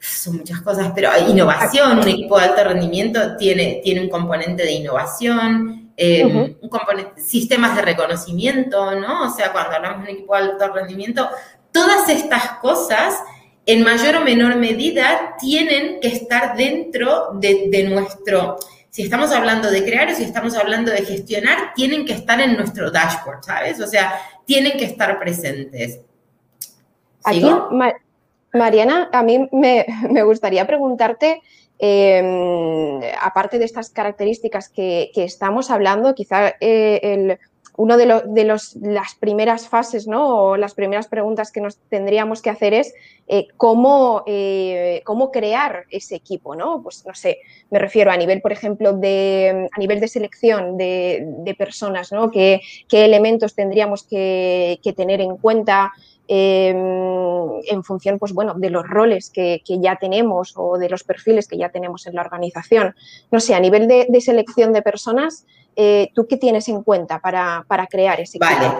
son 0.01 0.37
muchas 0.37 0.61
cosas, 0.61 0.91
pero 0.95 1.11
hay 1.11 1.29
innovación, 1.29 1.99
un 1.99 2.07
equipo 2.07 2.39
de 2.39 2.45
alto 2.45 2.63
rendimiento 2.63 3.37
tiene, 3.37 3.81
tiene 3.83 4.01
un 4.01 4.09
componente 4.09 4.63
de 4.63 4.71
innovación, 4.71 5.91
em, 5.95 6.55
un 6.59 6.69
componente, 6.69 7.21
sistemas 7.21 7.75
de 7.75 7.83
reconocimiento, 7.83 8.99
¿no? 8.99 9.27
O 9.27 9.29
sea, 9.29 9.51
cuando 9.51 9.75
hablamos 9.75 10.03
de 10.03 10.11
un 10.11 10.17
equipo 10.17 10.35
de 10.35 10.41
alto 10.41 10.73
rendimiento, 10.73 11.29
todas 11.71 12.09
estas 12.09 12.53
cosas, 12.53 13.15
en 13.67 13.83
mayor 13.83 14.15
o 14.15 14.21
menor 14.21 14.55
medida, 14.55 15.35
tienen 15.39 15.99
que 15.99 16.07
estar 16.07 16.57
dentro 16.57 17.33
de, 17.35 17.67
de 17.69 17.83
nuestro, 17.83 18.57
si 18.89 19.03
estamos 19.03 19.31
hablando 19.31 19.69
de 19.69 19.83
crear 19.83 20.09
o 20.09 20.15
si 20.15 20.23
estamos 20.23 20.55
hablando 20.55 20.91
de 20.91 21.05
gestionar, 21.05 21.73
tienen 21.75 22.05
que 22.07 22.13
estar 22.13 22.41
en 22.41 22.57
nuestro 22.57 22.89
dashboard, 22.89 23.43
¿sabes? 23.43 23.79
O 23.79 23.85
sea, 23.85 24.19
tienen 24.45 24.79
que 24.79 24.85
estar 24.85 25.19
presentes. 25.19 25.99
Aquí, 27.23 27.45
Mariana, 28.53 29.09
a 29.11 29.23
mí 29.23 29.49
me, 29.51 30.23
gustaría 30.23 30.65
preguntarte, 30.67 31.41
em, 31.79 33.01
aparte 33.21 33.59
de 33.59 33.65
estas 33.65 33.89
características 33.89 34.69
que, 34.69 35.11
estamos 35.15 35.71
hablando, 35.71 36.15
quizá 36.15 36.49
eh, 36.59 36.99
el, 37.01 37.39
uno 37.77 37.97
de, 37.97 38.21
de 38.27 38.43
los, 38.43 38.75
las 38.75 39.15
primeras 39.15 39.67
fases, 39.67 40.07
¿no? 40.07 40.27
O 40.27 40.57
las 40.57 40.73
primeras 40.73 41.07
preguntas 41.07 41.51
que 41.51 41.61
nos 41.61 41.77
tendríamos 41.77 42.41
que 42.41 42.49
hacer 42.49 42.73
es 42.73 42.93
eh, 43.27 43.47
cómo, 43.55 44.23
eh, 44.27 45.01
cómo 45.05 45.31
crear 45.31 45.85
ese 45.89 46.15
equipo, 46.15 46.55
¿no? 46.55 46.83
Pues 46.83 47.05
no 47.05 47.13
sé, 47.13 47.39
me 47.69 47.79
refiero 47.79 48.11
a 48.11 48.17
nivel, 48.17 48.41
por 48.41 48.51
ejemplo, 48.51 48.93
de, 48.93 49.69
a 49.71 49.79
nivel 49.79 49.99
de 49.99 50.07
selección 50.09 50.77
de, 50.77 51.55
personas, 51.57 52.11
¿no? 52.11 52.29
¿Qué, 52.29 52.61
elementos 52.91 53.55
tendríamos 53.55 54.03
que, 54.03 54.79
tener 54.95 55.21
en 55.21 55.37
cuenta? 55.37 55.91
Em, 56.33 56.77
en 57.67 57.83
función, 57.83 58.17
pues 58.17 58.31
bueno, 58.31 58.53
de 58.55 58.69
los 58.69 58.87
roles 58.87 59.29
que, 59.29 59.61
ya 59.67 59.97
tenemos 59.97 60.53
o 60.55 60.77
de 60.77 60.87
los 60.87 61.03
perfiles 61.03 61.45
que 61.45 61.57
ya 61.57 61.67
tenemos 61.67 62.07
en 62.07 62.15
la 62.15 62.21
organización. 62.21 62.95
No 63.31 63.41
sé, 63.41 63.53
a 63.53 63.59
nivel 63.59 63.85
de, 63.85 64.05
de 64.07 64.21
selección 64.21 64.71
de 64.71 64.81
personas, 64.81 65.45
eh, 65.75 66.07
¿tú 66.15 66.27
qué 66.29 66.37
tienes 66.37 66.69
en 66.69 66.83
cuenta 66.83 67.19
para, 67.19 67.65
crear 67.89 68.21
ese 68.21 68.37
equipo? 68.37 68.45
Vale. 68.45 68.71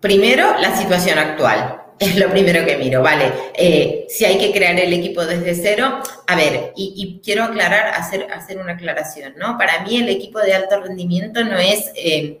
Primero, 0.00 0.58
la 0.58 0.74
situación 0.74 1.18
actual. 1.18 1.78
Es 1.98 2.16
lo 2.16 2.30
primero 2.30 2.64
que 2.64 2.78
miro, 2.78 3.02
¿vale? 3.02 3.30
Eh, 3.54 4.06
si 4.08 4.24
hay 4.24 4.38
que 4.38 4.50
crear 4.50 4.76
el 4.80 4.92
equipo 4.92 5.24
desde 5.24 5.54
cero, 5.54 6.00
a 6.26 6.34
ver, 6.34 6.72
y, 6.74 7.20
quiero 7.22 7.44
aclarar, 7.44 7.88
hacer, 7.94 8.26
hacer 8.32 8.58
una 8.58 8.72
aclaración, 8.72 9.34
¿no? 9.36 9.56
Para 9.56 9.84
mí 9.84 9.98
el 9.98 10.08
equipo 10.08 10.40
de 10.40 10.54
alto 10.54 10.80
rendimiento 10.80 11.44
no 11.44 11.58
es, 11.58 11.92
eh, 11.94 12.40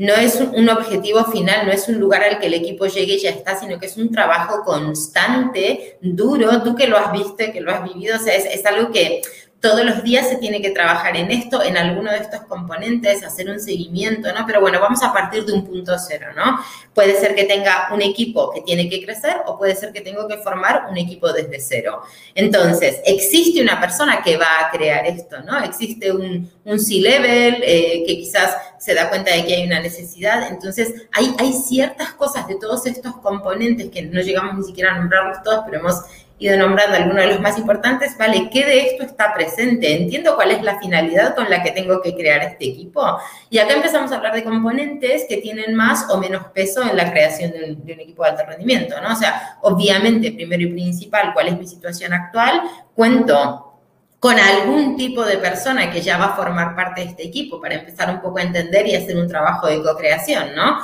no 0.00 0.14
es 0.14 0.36
un, 0.36 0.66
objetivo 0.70 1.26
final, 1.26 1.66
no 1.66 1.72
es 1.72 1.86
un 1.86 2.00
lugar 2.00 2.22
al 2.22 2.38
que 2.38 2.46
el 2.46 2.54
equipo 2.54 2.86
llegue 2.86 3.16
y 3.16 3.18
ya 3.18 3.28
está, 3.28 3.60
sino 3.60 3.78
que 3.78 3.84
es 3.84 3.98
un 3.98 4.10
trabajo 4.10 4.64
constante, 4.64 5.98
duro, 6.00 6.62
tú 6.62 6.74
que 6.74 6.86
lo 6.86 6.96
has 6.96 7.12
visto, 7.12 7.52
que 7.52 7.60
lo 7.60 7.70
has 7.70 7.84
vivido, 7.84 8.16
o 8.16 8.18
sea, 8.18 8.34
es, 8.34 8.46
es 8.46 8.64
algo 8.64 8.90
que 8.92 9.20
todos 9.60 9.84
los 9.84 10.02
días 10.02 10.26
se 10.26 10.36
tiene 10.36 10.62
que 10.62 10.70
trabajar 10.70 11.16
en 11.16 11.30
esto, 11.30 11.62
en 11.62 11.76
alguno 11.76 12.10
de 12.10 12.16
estos 12.16 12.40
componentes, 12.42 13.22
hacer 13.22 13.50
un 13.50 13.60
seguimiento, 13.60 14.32
¿no? 14.32 14.46
Pero 14.46 14.62
bueno, 14.62 14.80
vamos 14.80 15.02
a 15.02 15.12
partir 15.12 15.44
de 15.44 15.52
un 15.52 15.66
punto 15.66 15.94
cero, 15.98 16.28
¿no? 16.34 16.58
Puede 16.94 17.14
ser 17.20 17.34
que 17.34 17.44
tenga 17.44 17.90
un 17.92 18.00
equipo 18.00 18.50
que 18.50 18.62
tiene 18.62 18.88
que 18.88 19.04
crecer 19.04 19.36
o 19.46 19.58
puede 19.58 19.76
ser 19.76 19.92
que 19.92 20.00
tengo 20.00 20.26
que 20.26 20.38
formar 20.38 20.86
un 20.90 20.96
equipo 20.96 21.30
desde 21.30 21.60
cero. 21.60 22.00
Entonces, 22.34 23.00
existe 23.04 23.60
una 23.60 23.78
persona 23.78 24.22
que 24.22 24.38
va 24.38 24.60
a 24.60 24.70
crear 24.70 25.06
esto, 25.06 25.42
¿no? 25.42 25.62
Existe 25.62 26.10
un, 26.10 26.50
un 26.64 26.80
C-level 26.80 27.62
eh, 27.62 28.02
que 28.06 28.16
quizás 28.16 28.56
se 28.80 28.94
da 28.94 29.10
cuenta 29.10 29.32
de 29.32 29.44
que 29.44 29.54
hay 29.54 29.66
una 29.66 29.78
necesidad. 29.78 30.48
Entonces, 30.48 31.06
hay, 31.12 31.34
hay 31.38 31.52
ciertas 31.52 32.14
cosas 32.14 32.48
de 32.48 32.54
todos 32.56 32.86
estos 32.86 33.14
componentes 33.18 33.90
que 33.90 34.02
no 34.02 34.22
llegamos 34.22 34.56
ni 34.56 34.64
siquiera 34.64 34.94
a 34.94 34.98
nombrarlos 34.98 35.42
todos, 35.42 35.64
pero 35.66 35.80
hemos 35.80 36.02
ido 36.38 36.56
nombrando 36.56 36.96
algunos 36.96 37.22
de 37.22 37.26
los 37.26 37.40
más 37.40 37.58
importantes, 37.58 38.16
¿vale? 38.16 38.48
¿Qué 38.50 38.64
de 38.64 38.86
esto 38.86 39.04
está 39.04 39.34
presente? 39.34 39.94
Entiendo 39.94 40.34
cuál 40.34 40.50
es 40.50 40.62
la 40.62 40.80
finalidad 40.80 41.34
con 41.34 41.50
la 41.50 41.62
que 41.62 41.72
tengo 41.72 42.00
que 42.00 42.14
crear 42.14 42.42
este 42.42 42.70
equipo. 42.70 43.18
Y 43.50 43.58
acá 43.58 43.74
empezamos 43.74 44.10
a 44.10 44.16
hablar 44.16 44.34
de 44.34 44.42
componentes 44.42 45.26
que 45.28 45.36
tienen 45.36 45.74
más 45.74 46.08
o 46.08 46.16
menos 46.16 46.46
peso 46.54 46.82
en 46.82 46.96
la 46.96 47.12
creación 47.12 47.50
de 47.52 47.76
un, 47.92 48.00
equipo 48.00 48.24
de 48.24 48.30
alto 48.30 48.44
rendimiento, 48.46 48.98
¿no? 49.02 49.12
O 49.12 49.16
sea, 49.16 49.58
obviamente, 49.60 50.32
primero 50.32 50.62
y 50.62 50.72
principal, 50.72 51.34
¿cuál 51.34 51.48
es 51.48 51.58
mi 51.58 51.66
situación 51.66 52.14
actual? 52.14 52.62
Cuento 52.94 53.69
con 54.20 54.38
algún 54.38 54.96
tipo 54.96 55.24
de 55.24 55.38
persona 55.38 55.90
que 55.90 56.02
ya 56.02 56.18
va 56.18 56.26
a 56.26 56.36
formar 56.36 56.76
parte 56.76 57.00
de 57.00 57.08
este 57.08 57.26
equipo 57.26 57.60
para 57.60 57.74
empezar 57.74 58.10
un 58.10 58.20
poco 58.20 58.38
a 58.38 58.42
entender 58.42 58.86
y 58.86 58.94
hacer 58.94 59.16
un 59.16 59.26
trabajo 59.26 59.66
de 59.66 59.82
co-creación, 59.82 60.54
¿no? 60.54 60.78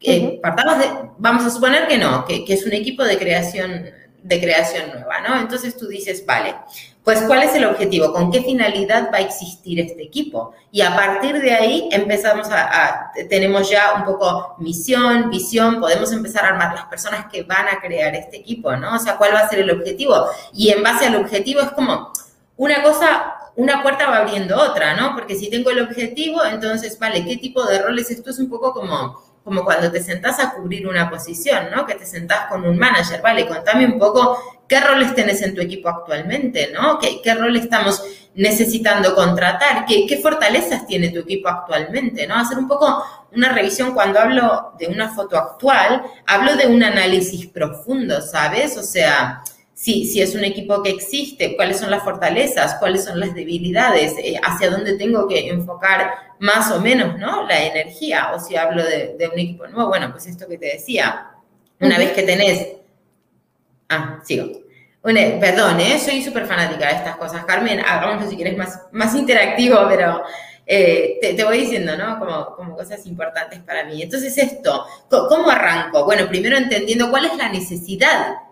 Eh, 0.00 0.40
partamos 0.42 0.78
de, 0.78 0.86
vamos 1.18 1.44
a 1.44 1.50
suponer 1.50 1.86
que 1.86 1.98
no, 1.98 2.24
que, 2.24 2.44
que 2.44 2.54
es 2.54 2.66
un 2.66 2.72
equipo 2.72 3.04
de 3.04 3.18
creación 3.18 3.84
de 4.26 4.40
creación 4.40 4.90
nueva, 4.90 5.20
¿no? 5.20 5.40
Entonces 5.40 5.76
tú 5.76 5.86
dices, 5.86 6.24
vale, 6.26 6.56
pues 7.04 7.22
¿cuál 7.22 7.44
es 7.44 7.54
el 7.54 7.64
objetivo? 7.64 8.12
¿Con 8.12 8.32
qué 8.32 8.42
finalidad 8.42 9.10
va 9.12 9.18
a 9.18 9.20
existir 9.20 9.78
este 9.78 10.02
equipo? 10.02 10.52
Y 10.72 10.80
a 10.80 10.96
partir 10.96 11.40
de 11.40 11.52
ahí 11.52 11.88
empezamos 11.92 12.48
a, 12.50 13.12
tenemos 13.30 13.70
ya 13.70 13.94
un 13.94 14.04
poco 14.04 14.56
misión, 14.58 15.30
visión, 15.30 15.78
podemos 15.78 16.10
empezar 16.10 16.44
a 16.44 16.48
armar 16.48 16.74
las 16.74 16.86
personas 16.86 17.26
que 17.30 17.44
van 17.44 17.68
a 17.68 17.80
crear 17.80 18.16
este 18.16 18.38
equipo, 18.38 18.74
¿no? 18.76 18.96
O 18.96 18.98
sea, 18.98 19.16
¿cuál 19.16 19.32
va 19.34 19.40
a 19.40 19.48
ser 19.48 19.60
el 19.60 19.70
objetivo? 19.70 20.26
Y 20.52 20.70
en 20.70 20.82
base 20.82 21.06
al 21.06 21.14
objetivo 21.14 21.60
es 21.60 21.70
como 21.70 22.12
una 22.56 22.82
cosa, 22.82 23.34
una 23.56 23.82
puerta 23.82 24.08
va 24.08 24.18
abriendo 24.18 24.56
otra, 24.56 24.94
¿no? 24.94 25.14
Porque 25.14 25.34
si 25.36 25.50
tengo 25.50 25.70
el 25.70 25.80
objetivo, 25.80 26.44
entonces, 26.44 26.98
vale, 26.98 27.24
¿qué 27.24 27.36
tipo 27.36 27.64
de 27.64 27.80
roles? 27.80 28.10
Esto 28.10 28.30
es 28.30 28.38
un 28.38 28.48
poco 28.48 28.72
como 28.72 29.26
como 29.46 29.64
cuando 29.64 29.92
te 29.92 30.02
sentás 30.02 30.40
a 30.40 30.54
cubrir 30.54 30.88
una 30.88 31.08
posición, 31.08 31.70
¿no? 31.72 31.86
Que 31.86 31.94
te 31.94 32.04
sentás 32.04 32.48
con 32.48 32.66
un 32.66 32.76
manager, 32.76 33.22
¿vale? 33.22 33.46
Contame 33.46 33.86
un 33.86 33.96
poco 33.96 34.36
qué 34.66 34.80
roles 34.80 35.14
tenés 35.14 35.40
en 35.40 35.54
tu 35.54 35.60
equipo 35.60 35.88
actualmente, 35.88 36.72
¿no? 36.74 36.98
¿Qué, 36.98 37.22
qué 37.22 37.32
rol 37.32 37.56
estamos 37.56 38.02
necesitando 38.34 39.14
contratar? 39.14 39.86
¿Qué, 39.86 40.04
¿Qué 40.04 40.18
fortalezas 40.18 40.84
tiene 40.88 41.10
tu 41.10 41.20
equipo 41.20 41.48
actualmente, 41.48 42.26
¿no? 42.26 42.34
Hacer 42.34 42.58
un 42.58 42.66
poco 42.66 43.04
una 43.36 43.52
revisión 43.52 43.94
cuando 43.94 44.18
hablo 44.18 44.72
de 44.80 44.88
una 44.88 45.14
foto 45.14 45.38
actual, 45.38 46.02
hablo 46.26 46.56
de 46.56 46.66
un 46.66 46.82
análisis 46.82 47.46
profundo, 47.46 48.20
¿sabes? 48.22 48.76
O 48.76 48.82
sea, 48.82 49.44
si, 49.86 50.04
si 50.04 50.20
es 50.20 50.34
un 50.34 50.42
equipo 50.42 50.82
que 50.82 50.90
existe, 50.90 51.54
cuáles 51.54 51.78
son 51.78 51.92
las 51.92 52.02
fortalezas, 52.02 52.74
cuáles 52.80 53.04
son 53.04 53.20
las 53.20 53.32
debilidades, 53.36 54.14
eh, 54.18 54.34
hacia 54.42 54.68
dónde 54.68 54.98
tengo 54.98 55.28
que 55.28 55.48
enfocar 55.48 56.10
más 56.40 56.72
o 56.72 56.80
menos, 56.80 57.16
¿no? 57.20 57.46
La 57.46 57.64
energía, 57.64 58.32
o 58.34 58.40
si 58.40 58.56
hablo 58.56 58.82
de, 58.82 59.30
un 59.32 59.38
equipo 59.38 59.68
nuevo, 59.68 59.86
bueno, 59.86 60.10
pues 60.10 60.26
esto 60.26 60.48
que 60.48 60.58
te 60.58 60.72
decía, 60.72 61.30
una 61.78 61.98
vez 61.98 62.10
que 62.10 62.24
tenés... 62.24 62.66
Ah, 63.88 64.20
sigo. 64.24 64.60
perdón, 65.04 65.78
¿eh? 65.78 66.00
soy 66.04 66.20
súper 66.20 66.46
fanática 66.46 66.88
de 66.88 66.94
estas 66.94 67.14
cosas. 67.14 67.44
Carmen, 67.44 67.78
hagámoslo 67.78 68.28
si 68.28 68.34
quieres 68.34 68.56
más, 68.56 68.86
más 68.90 69.14
interactivo, 69.14 69.86
pero 69.88 70.20
eh, 70.66 71.18
te, 71.20 71.44
voy 71.44 71.60
diciendo, 71.60 71.96
¿no? 71.96 72.18
Como, 72.18 72.56
como 72.56 72.76
cosas 72.76 73.06
importantes 73.06 73.60
para 73.60 73.84
mí. 73.84 74.02
Entonces, 74.02 74.36
esto, 74.36 74.84
¿cómo 75.08 75.48
arranco? 75.48 76.04
Bueno, 76.04 76.26
primero 76.26 76.56
entendiendo 76.56 77.08
cuál 77.08 77.26
es 77.26 77.36
la 77.36 77.50
necesidad 77.50 78.45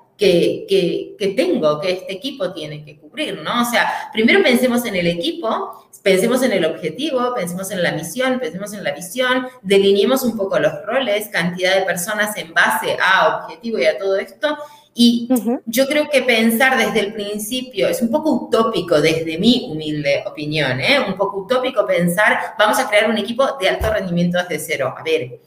que, 0.68 1.14
que, 1.18 1.28
tengo, 1.28 1.80
que 1.80 1.92
este 1.92 2.12
equipo 2.12 2.52
tiene 2.52 2.84
que 2.84 2.96
cubrir, 2.96 3.40
¿no? 3.42 3.62
O 3.62 3.64
sea, 3.64 4.10
primero 4.12 4.42
pensemos 4.42 4.84
en 4.86 4.96
el 4.96 5.06
equipo, 5.06 5.86
pensemos 6.02 6.42
en 6.42 6.52
el 6.52 6.64
objetivo, 6.64 7.34
pensemos 7.34 7.70
en 7.70 7.82
la 7.82 7.92
misión, 7.92 8.38
pensemos 8.38 8.72
en 8.72 8.84
la 8.84 8.92
visión, 8.92 9.46
delineemos 9.62 10.22
un 10.22 10.36
poco 10.36 10.58
los 10.58 10.72
roles, 10.84 11.28
cantidad 11.28 11.74
de 11.76 11.82
personas 11.82 12.36
en 12.36 12.54
base 12.54 12.96
a 13.02 13.44
objetivo 13.44 13.78
y 13.78 13.84
a 13.84 13.98
todo 13.98 14.16
esto. 14.16 14.56
Y 14.96 15.28
yo 15.66 15.88
creo 15.88 16.08
que 16.08 16.22
pensar 16.22 16.78
desde 16.78 17.00
el 17.00 17.14
principio 17.14 17.88
es 17.88 18.00
un 18.00 18.10
poco 18.10 18.30
utópico 18.30 19.00
desde 19.00 19.38
mi 19.38 19.66
humilde 19.68 20.22
opinión, 20.24 20.80
¿eh? 20.80 21.00
Un 21.06 21.16
poco 21.16 21.38
utópico 21.38 21.84
pensar, 21.84 22.54
vamos 22.58 22.78
a 22.78 22.88
crear 22.88 23.10
un 23.10 23.18
equipo 23.18 23.58
de 23.60 23.68
alto 23.68 23.92
rendimiento 23.92 24.38
desde 24.38 24.58
cero. 24.60 24.94
A 24.96 25.02
ver, 25.02 25.40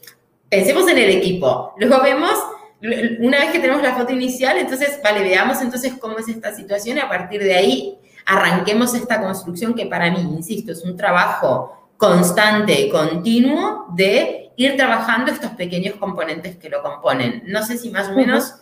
pensemos 0.48 0.86
en 0.88 0.98
el 0.98 1.10
equipo, 1.10 1.72
luego 1.78 2.02
vemos 2.02 2.34
una 2.80 3.38
vez 3.38 3.50
que 3.50 3.58
tenemos 3.58 3.82
la 3.82 3.94
foto 3.94 4.12
inicial, 4.12 4.56
entonces, 4.56 5.00
vale, 5.02 5.22
veamos 5.22 5.60
entonces 5.62 5.94
cómo 5.98 6.18
es 6.18 6.28
esta 6.28 6.54
situación 6.54 6.96
y 6.98 7.00
a 7.00 7.08
partir 7.08 7.42
de 7.42 7.54
ahí 7.54 7.98
arranquemos 8.24 8.94
esta 8.94 9.20
construcción 9.20 9.74
que 9.74 9.86
para 9.86 10.10
mí, 10.10 10.20
insisto, 10.20 10.72
es 10.72 10.84
un 10.84 10.96
trabajo 10.96 11.92
constante, 11.96 12.88
continuo 12.90 13.86
de 13.94 14.52
ir 14.56 14.76
trabajando 14.76 15.32
estos 15.32 15.52
pequeños 15.52 15.96
componentes 15.96 16.56
que 16.56 16.68
lo 16.68 16.82
componen. 16.82 17.42
No 17.46 17.64
sé 17.64 17.78
si 17.78 17.90
más 17.90 18.08
o 18.08 18.14
menos 18.14 18.54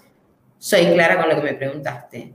soy 0.58 0.87
clara 0.92 1.18
con 1.18 1.28
lo 1.28 1.37
que 1.37 1.42
me 1.42 1.54
preguntaste. 1.54 2.35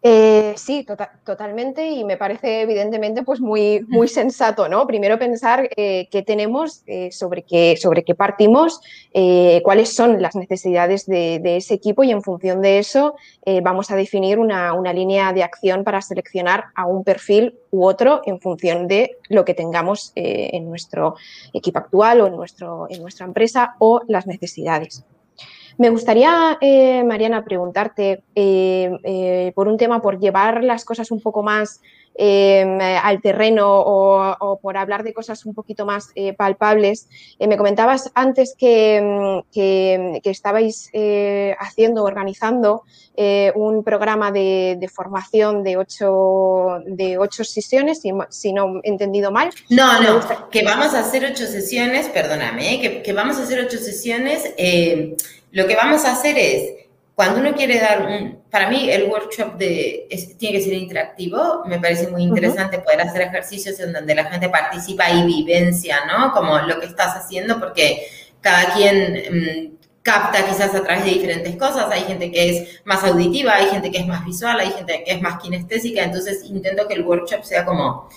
Eh, 0.00 0.54
sí, 0.56 0.84
tota-, 0.84 1.10
totalmente 1.24 1.90
y 1.90 2.04
me 2.04 2.16
parece 2.16 2.60
evidentemente 2.60 3.24
pues 3.24 3.40
muy, 3.40 3.84
muy 3.88 4.06
sensato, 4.08 4.68
¿no? 4.68 4.86
Primero 4.86 5.18
pensar 5.18 5.68
eh, 5.76 6.08
qué 6.10 6.22
tenemos, 6.22 6.82
eh, 6.86 7.10
sobre, 7.10 7.42
qué, 7.42 7.76
sobre 7.76 8.04
qué 8.04 8.14
partimos, 8.14 8.80
cuáles 9.64 9.94
son 9.94 10.22
las 10.22 10.36
necesidades 10.36 11.06
de, 11.06 11.56
ese 11.56 11.74
equipo 11.74 12.04
y 12.04 12.12
en 12.12 12.22
función 12.22 12.62
de 12.62 12.78
eso 12.78 13.16
vamos 13.62 13.90
a 13.90 13.96
definir 13.96 14.38
una, 14.38 14.92
línea 14.92 15.32
de 15.32 15.42
acción 15.42 15.82
para 15.82 16.00
seleccionar 16.00 16.66
a 16.74 16.86
un 16.86 17.02
perfil 17.02 17.58
u 17.70 17.84
otro 17.84 18.22
en 18.24 18.40
función 18.40 18.86
de 18.86 19.16
lo 19.28 19.44
que 19.44 19.54
tengamos 19.54 20.12
en 20.14 20.68
nuestro 20.68 21.16
equipo 21.52 21.78
actual 21.78 22.20
o 22.20 22.26
en, 22.28 22.36
nuestro, 22.36 22.86
en 22.88 23.02
nuestra 23.02 23.26
empresa 23.26 23.74
o 23.78 24.02
las 24.06 24.26
necesidades. 24.26 25.04
Me 25.78 25.90
gustaría, 25.90 26.58
eh, 26.60 27.04
Mariana, 27.04 27.44
preguntarte 27.44 28.24
eh, 28.34 28.90
eh, 29.04 29.52
por 29.54 29.68
un 29.68 29.76
tema, 29.76 30.02
por 30.02 30.18
llevar 30.18 30.64
las 30.64 30.84
cosas 30.84 31.12
un 31.12 31.20
poco 31.20 31.42
más 31.42 31.80
al 32.20 33.22
terreno 33.22 33.68
o, 33.68 34.58
por 34.60 34.76
hablar 34.76 35.04
de 35.04 35.12
cosas 35.14 35.46
un 35.46 35.54
poquito 35.54 35.86
más 35.86 36.12
palpables. 36.36 37.08
me 37.38 37.56
comentabas 37.56 38.10
antes 38.12 38.56
que, 38.58 39.44
mm, 39.54 40.28
estabais 40.28 40.90
haciendo, 41.60 42.02
organizando 42.02 42.82
un 43.54 43.84
programa 43.84 44.32
de, 44.32 44.90
formación 44.92 45.62
de 45.62 45.76
ocho, 45.76 46.80
de 46.86 47.18
ocho 47.18 47.44
sesiones, 47.44 48.02
si, 48.30 48.52
no 48.52 48.80
he 48.82 48.88
entendido 48.88 49.30
mal. 49.30 49.50
No, 49.70 50.02
no, 50.02 50.20
que 50.50 50.64
vamos 50.64 50.94
a 50.94 50.98
hacer 50.98 51.24
ocho 51.24 51.46
sesiones, 51.46 52.08
perdóname, 52.08 52.80
que, 52.80 53.00
que, 53.00 53.12
vamos 53.12 53.38
a 53.38 53.44
hacer 53.44 53.60
ocho 53.60 53.78
sesiones 53.78 54.42
lo 55.52 55.66
que 55.66 55.76
vamos 55.76 56.04
a 56.04 56.12
hacer 56.12 56.36
es, 56.38 56.74
cuando 57.14 57.40
uno 57.40 57.52
quiere 57.54 57.80
dar 57.80 58.06
un, 58.06 58.42
para 58.48 58.70
mí 58.70 58.88
el 58.90 59.10
workshop 59.10 59.56
de, 59.56 60.06
tiene 60.38 60.58
que 60.58 60.64
ser 60.64 60.74
interactivo, 60.74 61.64
me 61.66 61.80
parece 61.80 62.06
muy 62.08 62.22
interesante 62.22 62.78
poder 62.78 63.00
hacer 63.00 63.22
ejercicios 63.22 63.80
en 63.80 63.92
donde 63.92 64.14
la 64.14 64.24
gente 64.26 64.48
participa 64.48 65.10
y 65.10 65.24
vivencia, 65.24 65.98
¿no? 66.06 66.32
Como 66.32 66.58
lo 66.60 66.78
que 66.78 66.86
estás 66.86 67.16
haciendo, 67.16 67.58
porque 67.58 68.06
cada 68.40 68.72
quien 68.72 69.14
mm, 69.14 69.78
capta 70.02 70.46
quizás 70.46 70.74
a 70.74 70.82
través 70.82 71.04
de 71.04 71.10
diferentes 71.10 71.56
cosas, 71.56 71.90
hay 71.90 72.02
gente 72.02 72.30
que 72.30 72.50
es 72.50 72.80
más 72.84 73.02
auditiva, 73.04 73.56
hay 73.56 73.66
gente 73.66 73.90
que 73.90 73.98
es 73.98 74.06
más 74.06 74.24
visual, 74.24 74.60
hay 74.60 74.70
gente 74.70 75.02
que 75.04 75.12
es 75.12 75.20
más 75.20 75.42
kinestésica, 75.42 76.04
entonces 76.04 76.44
intento 76.44 76.86
que 76.86 76.94
el 76.94 77.04
workshop 77.04 77.42
sea 77.42 77.64
como 77.64 78.08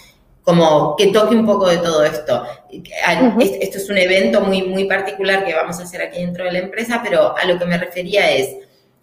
como 0.44 0.96
que 0.96 1.08
toque 1.08 1.36
un 1.36 1.46
poco 1.46 1.68
de 1.68 1.78
todo 1.78 2.04
esto. 2.04 2.44
Esto 2.72 3.78
es 3.78 3.90
un 3.90 3.98
evento 3.98 4.42
muy, 4.42 4.64
muy 4.64 4.86
particular 4.86 5.46
que 5.46 5.54
vamos 5.54 5.80
a 5.80 5.84
hacer 5.84 6.02
aquí 6.02 6.20
dentro 6.20 6.46
de 6.46 6.52
la 6.52 6.60
empresa, 6.60 7.02
pero 7.04 7.36
a 7.38 7.46
lo 7.46 7.60
que 7.60 7.66
me 7.66 7.78
refería 7.78 8.32
es, 8.32 8.56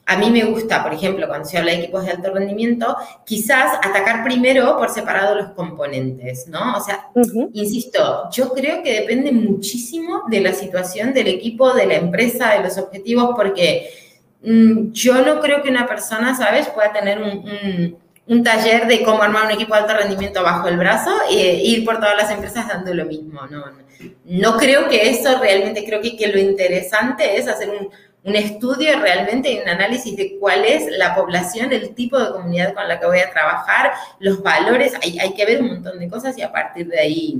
a 0.07 0.17
mí 0.17 0.31
me 0.31 0.45
gusta, 0.45 0.83
por 0.83 0.95
ejemplo, 0.95 1.29
cuando 1.29 1.47
se 1.47 1.59
habla 1.59 1.73
de 1.73 1.79
equipos 1.79 2.05
de 2.05 2.13
alto 2.13 2.33
rendimiento, 2.33 2.97
quizás 3.27 3.75
atacar 3.83 4.25
primero 4.25 4.77
por 4.79 4.89
separado 4.89 5.35
los 5.35 5.51
componentes, 5.51 6.49
¿no? 6.49 6.77
O 6.77 6.81
sea, 6.81 7.11
insisto, 7.53 8.29
yo 8.33 8.53
creo 8.55 8.83
que 8.83 9.01
depende 9.01 9.31
muchísimo 9.33 10.23
de 10.29 10.41
la 10.41 10.55
situación 10.55 11.13
del 11.13 11.29
equipo, 11.29 11.75
de 11.75 11.87
la 11.87 11.95
empresa, 11.97 12.55
de 12.55 12.65
los 12.65 12.79
objetivos, 12.79 13.33
porque 13.37 13.91
mm, 14.43 14.93
yo 14.93 15.23
no 15.25 15.41
creo 15.41 15.63
que 15.63 15.69
una 15.69 15.87
persona, 15.87 16.35
¿sabes?, 16.35 16.69
pueda 16.69 16.91
tener 16.91 17.21
un 17.21 17.45
un 17.45 17.99
taller 18.45 18.87
de 18.87 19.03
cómo 19.03 19.23
armar 19.23 19.47
un 19.47 19.53
equipo 19.53 19.75
de 19.75 19.81
alto 19.81 19.95
rendimiento 19.95 20.43
bajo 20.43 20.69
el 20.69 20.77
brazo 20.77 21.11
e 21.31 21.63
ir 21.65 21.85
por 21.85 21.99
todas 21.99 22.17
las 22.17 22.31
empresas 22.31 22.69
dando 22.69 22.93
lo 22.95 23.07
mismo. 23.07 23.47
No, 23.47 23.65
no, 24.25 24.57
creo 24.57 24.89
que 24.89 25.09
eso 25.11 25.39
realmente, 25.41 25.85
creo 25.85 26.01
que, 26.01 26.17
que 26.17 26.29
lo 26.29 26.39
interesante 26.39 27.37
es 27.37 27.49
hacer 27.49 27.71
un, 27.71 27.89
un 28.25 28.37
estudio 28.37 28.99
realmente 29.01 29.51
y 29.51 29.59
un 29.59 29.69
análisis 29.69 30.17
de 30.17 30.37
cuál 30.39 30.65
es 30.65 30.87
la 30.97 31.15
población, 31.15 31.73
el 31.73 31.95
tipo 31.95 32.19
de 32.19 32.31
comunidad 32.31 32.75
con 32.75 32.87
la 32.87 33.01
que 33.01 33.07
voy 33.07 33.21
a 33.21 33.31
trabajar, 33.31 33.93
los 34.21 34.43
valores, 34.43 34.93
hay, 35.03 35.19
hay 35.19 35.33
que 35.33 35.47
ver 35.47 35.63
un 35.63 35.69
montón 35.69 35.99
de 35.99 36.09
cosas 36.09 36.37
y 36.37 36.43
a 36.43 36.53
partir 36.53 36.87
de 36.89 37.01
ahí 37.01 37.39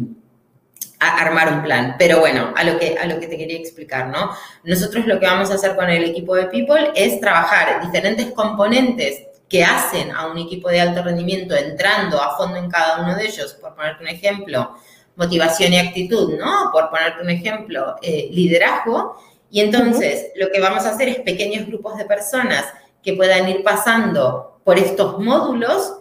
armar 0.99 1.53
un 1.53 1.63
plan. 1.63 1.97
Pero 1.99 2.21
bueno, 2.21 2.53
a 2.57 2.65
lo, 2.65 2.79
que, 2.79 2.97
a 2.99 3.07
lo 3.07 3.21
que 3.21 3.27
te 3.27 3.37
quería 3.37 3.59
explicar, 3.59 4.09
¿no? 4.09 4.31
Nosotros 4.65 5.07
lo 5.07 5.21
que 5.21 5.27
vamos 5.27 5.51
a 5.51 5.55
hacer 5.55 5.77
con 5.77 5.89
el 5.91 6.05
equipo 6.05 6.35
de 6.35 6.47
People 6.47 6.91
es 6.95 7.21
trabajar 7.21 7.81
diferentes 7.83 8.33
componentes 8.33 9.28
que 9.49 9.65
hacen 9.65 10.11
a 10.13 10.27
un 10.27 10.39
equipo 10.39 10.69
de 10.69 10.81
alto 10.81 11.03
rendimiento 11.03 11.57
entrando 11.57 12.21
a 12.21 12.37
fondo 12.37 12.59
en 12.59 12.71
cada 12.71 13.03
uno 13.03 13.17
de 13.17 13.27
ellos, 13.27 13.55
por 13.55 13.75
ponerte 13.75 14.03
un 14.03 14.09
ejemplo, 14.09 14.75
motivación 15.17 15.73
y 15.73 15.79
actitud, 15.79 16.39
¿no? 16.39 16.71
Por 16.71 16.91
ponerte 16.91 17.23
un 17.23 17.31
ejemplo, 17.31 17.97
eh, 18.03 18.29
liderazgo. 18.31 19.17
Y 19.51 19.61
entonces 19.61 20.33
lo 20.37 20.51
que 20.51 20.61
vamos 20.61 20.85
a 20.85 20.91
hacer 20.91 21.09
es 21.09 21.21
pequeños 21.21 21.67
grupos 21.67 21.97
de 21.97 22.05
personas 22.05 22.67
que 23.03 23.15
puedan 23.15 23.49
ir 23.49 23.63
pasando 23.63 24.61
por 24.65 24.79
estos 24.79 25.19
módulos 25.19 25.95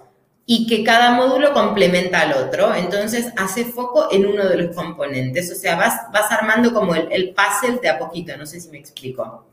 y 0.45 0.67
que 0.67 0.83
cada 0.83 1.11
módulo 1.11 1.53
complementa 1.53 2.21
al 2.21 2.33
otro. 2.33 2.75
Entonces 2.75 3.31
hace 3.37 3.65
foco 3.65 4.09
en 4.11 4.25
uno 4.25 4.45
de 4.47 4.57
los 4.57 4.75
componentes. 4.75 5.51
O 5.51 5.55
sea, 5.55 5.77
vas, 5.77 6.01
vas 6.11 6.31
armando 6.31 6.73
como 6.73 6.93
el, 6.95 7.07
el 7.11 7.33
puzzle 7.33 7.79
de 7.81 7.89
a 7.89 7.97
poquito. 7.97 8.35
No 8.35 8.45
sé 8.45 8.59
si 8.59 8.69
me 8.69 8.77
explico. 8.77 9.46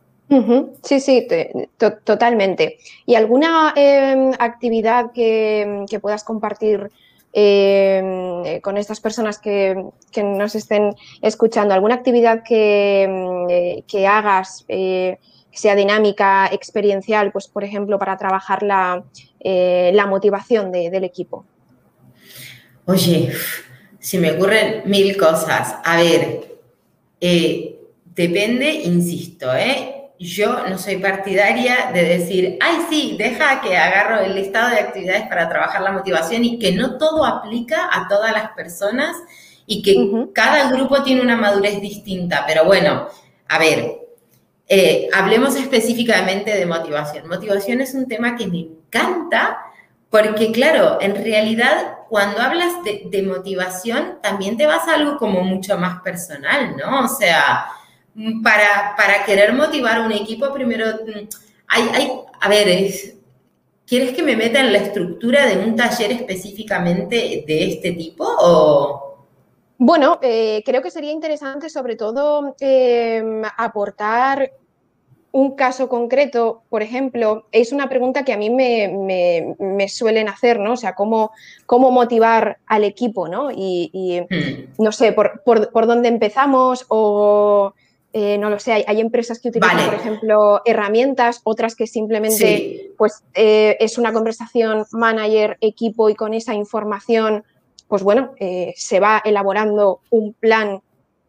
Sí, 0.82 1.00
sí, 1.00 1.26
totalmente. 2.04 2.78
¿Y 3.06 3.14
alguna 3.14 3.72
em, 3.76 4.32
actividad 4.38 5.12
que, 5.12 5.86
puedas 6.00 6.24
compartir 6.24 6.90
em, 7.32 8.60
con 8.60 8.76
estas 8.76 9.00
personas 9.00 9.38
que, 9.38 9.76
nos 10.22 10.54
estén 10.54 10.94
escuchando? 11.22 11.74
¿Alguna 11.74 11.94
actividad 11.96 12.42
que, 12.42 13.02
em, 13.02 14.06
hagas 14.06 14.64
eh, 14.68 15.18
que 15.52 15.58
sea 15.58 15.76
dinámica, 15.76 16.48
experiencial, 16.50 17.30
pues 17.30 17.46
por 17.46 17.62
ejemplo, 17.62 17.98
para 17.98 18.16
trabajar 18.16 18.62
la, 18.62 19.04
eh, 19.40 19.96
motivación 20.08 20.72
del 20.72 21.04
equipo? 21.04 21.44
Oye, 22.86 23.30
si 24.00 24.18
me 24.18 24.32
ocurren 24.32 24.82
mil 24.84 25.16
cosas. 25.16 25.76
A 25.84 25.96
ver, 25.96 26.58
eh, 27.20 27.78
depende, 28.04 28.70
insisto, 28.70 29.54
¿eh? 29.54 29.93
Yo 30.18 30.68
no 30.68 30.78
soy 30.78 30.96
partidaria 30.96 31.90
de 31.92 32.04
decir, 32.04 32.58
ay, 32.60 32.78
sí, 32.88 33.16
deja 33.18 33.60
que 33.60 33.76
agarro 33.76 34.20
el 34.20 34.34
listado 34.34 34.70
de 34.70 34.78
actividades 34.78 35.26
para 35.28 35.48
trabajar 35.48 35.82
la 35.82 35.92
motivación 35.92 36.44
y 36.44 36.58
que 36.58 36.72
no 36.72 36.98
todo 36.98 37.24
aplica 37.24 37.88
a 37.90 38.06
todas 38.08 38.32
las 38.32 38.50
personas 38.50 39.16
y 39.66 39.82
que 39.82 40.28
cada 40.32 40.70
grupo 40.70 41.02
tiene 41.02 41.20
una 41.20 41.36
madurez 41.36 41.80
distinta. 41.80 42.44
Pero 42.46 42.64
bueno, 42.64 43.08
a 43.48 43.58
ver, 43.58 43.98
eh, 44.68 45.08
hablemos 45.12 45.56
específicamente 45.56 46.54
de 46.56 46.66
motivación. 46.66 47.26
Motivación 47.28 47.80
es 47.80 47.94
un 47.94 48.06
tema 48.06 48.36
que 48.36 48.46
me 48.46 48.60
encanta 48.60 49.58
porque, 50.10 50.52
claro, 50.52 50.98
en 51.00 51.16
realidad 51.16 51.98
cuando 52.08 52.40
hablas 52.40 52.84
de, 52.84 53.02
de 53.06 53.22
motivación 53.22 54.20
también 54.22 54.56
te 54.56 54.66
vas 54.66 54.86
a 54.86 54.94
algo 54.94 55.16
como 55.16 55.42
mucho 55.42 55.76
más 55.76 56.00
personal, 56.02 56.76
¿no? 56.76 57.06
O 57.06 57.08
sea 57.08 57.66
para, 58.42 58.94
para 58.96 59.24
querer 59.24 59.52
motivar 59.52 59.98
a 59.98 60.06
un 60.06 60.12
equipo, 60.12 60.52
primero, 60.52 60.86
mm, 60.86 61.28
hay, 61.68 61.82
hay 61.94 62.12
a 62.40 62.48
ver, 62.48 62.90
¿quieres 63.86 64.12
que 64.12 64.22
me 64.22 64.36
meta 64.36 64.60
en 64.60 64.72
la 64.72 64.78
estructura 64.78 65.46
de 65.46 65.64
un 65.64 65.74
taller 65.76 66.12
específicamente 66.12 67.44
de 67.46 67.68
este 67.68 67.92
tipo 67.92 68.24
o...? 68.26 69.14
Bueno, 69.78 70.18
eh, 70.22 70.62
creo 70.64 70.82
que 70.82 70.90
sería 70.90 71.10
interesante 71.10 71.68
sobre 71.68 71.96
todo 71.96 72.54
em, 72.60 73.42
aportar 73.56 74.52
un 75.32 75.56
caso 75.56 75.88
concreto, 75.88 76.62
por 76.68 76.82
ejemplo, 76.82 77.46
es 77.50 77.72
una 77.72 77.88
pregunta 77.88 78.24
que 78.24 78.32
a 78.32 78.36
mí 78.36 78.50
me, 78.50 79.56
me, 79.58 79.88
suelen 79.88 80.28
hacer, 80.28 80.60
¿no? 80.60 80.74
O 80.74 80.76
sea, 80.76 80.94
¿cómo, 80.94 81.32
cómo 81.66 81.90
motivar 81.90 82.58
al 82.66 82.84
equipo, 82.84 83.26
¿no? 83.26 83.50
Y, 83.50 84.20
hmm. 84.30 84.82
no 84.82 84.92
sé, 84.92 85.12
por, 85.12 85.42
por, 85.44 85.72
por, 85.72 85.88
dónde 85.88 86.08
empezamos 86.08 86.86
o 86.88 87.74
eh, 88.16 88.38
no 88.38 88.48
lo 88.48 88.60
sé, 88.60 88.84
hay, 88.86 89.00
empresas 89.00 89.40
que 89.40 89.48
utilizan, 89.48 89.86
por 89.86 89.94
ejemplo, 89.94 90.62
herramientas, 90.64 91.40
otras 91.42 91.74
que 91.74 91.88
simplemente 91.88 92.92
pues, 92.96 93.24
eh, 93.34 93.76
es 93.80 93.98
una 93.98 94.12
conversación 94.12 94.86
manager-equipo 94.92 96.08
y 96.08 96.14
con 96.14 96.32
esa 96.32 96.54
información, 96.54 97.42
pues 97.88 98.04
bueno, 98.04 98.30
eh, 98.38 98.72
se 98.76 99.00
va 99.00 99.20
elaborando 99.24 99.98
un 100.10 100.32
plan 100.32 100.80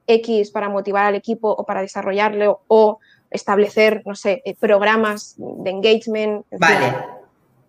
X 0.05 0.51
para 0.51 0.69
motivar 0.69 1.05
al 1.05 1.15
equipo 1.15 1.49
o 1.49 1.65
para 1.65 1.81
desarrollarlo 1.81 2.61
o 2.67 2.99
establecer, 3.31 4.03
no 4.05 4.13
sé, 4.13 4.43
programas 4.59 5.33
de 5.39 5.71
engagement. 5.71 6.45
Vale, 6.51 6.93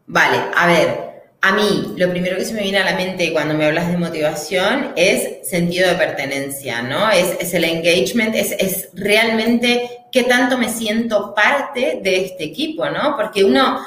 vale, 0.06 0.42
a 0.54 0.66
ver, 0.66 1.15
a 1.40 1.52
mí, 1.52 1.94
lo 1.96 2.10
primero 2.10 2.36
que 2.36 2.44
se 2.44 2.54
me 2.54 2.62
viene 2.62 2.78
a 2.78 2.84
la 2.84 2.96
mente 2.96 3.32
cuando 3.32 3.54
me 3.54 3.66
hablas 3.66 3.88
de 3.88 3.96
motivación 3.96 4.92
es 4.96 5.48
sentido 5.48 5.88
de 5.88 5.94
pertenencia, 5.94 6.82
¿no? 6.82 7.10
Es, 7.10 7.54
el 7.54 7.64
engagement, 7.64 8.34
es, 8.34 8.88
realmente 8.94 10.06
qué 10.10 10.24
tanto 10.24 10.58
me 10.58 10.68
siento 10.68 11.34
parte 11.34 12.00
de 12.02 12.24
este 12.24 12.44
equipo, 12.44 12.88
¿no? 12.88 13.16
Porque 13.16 13.44
uno, 13.44 13.80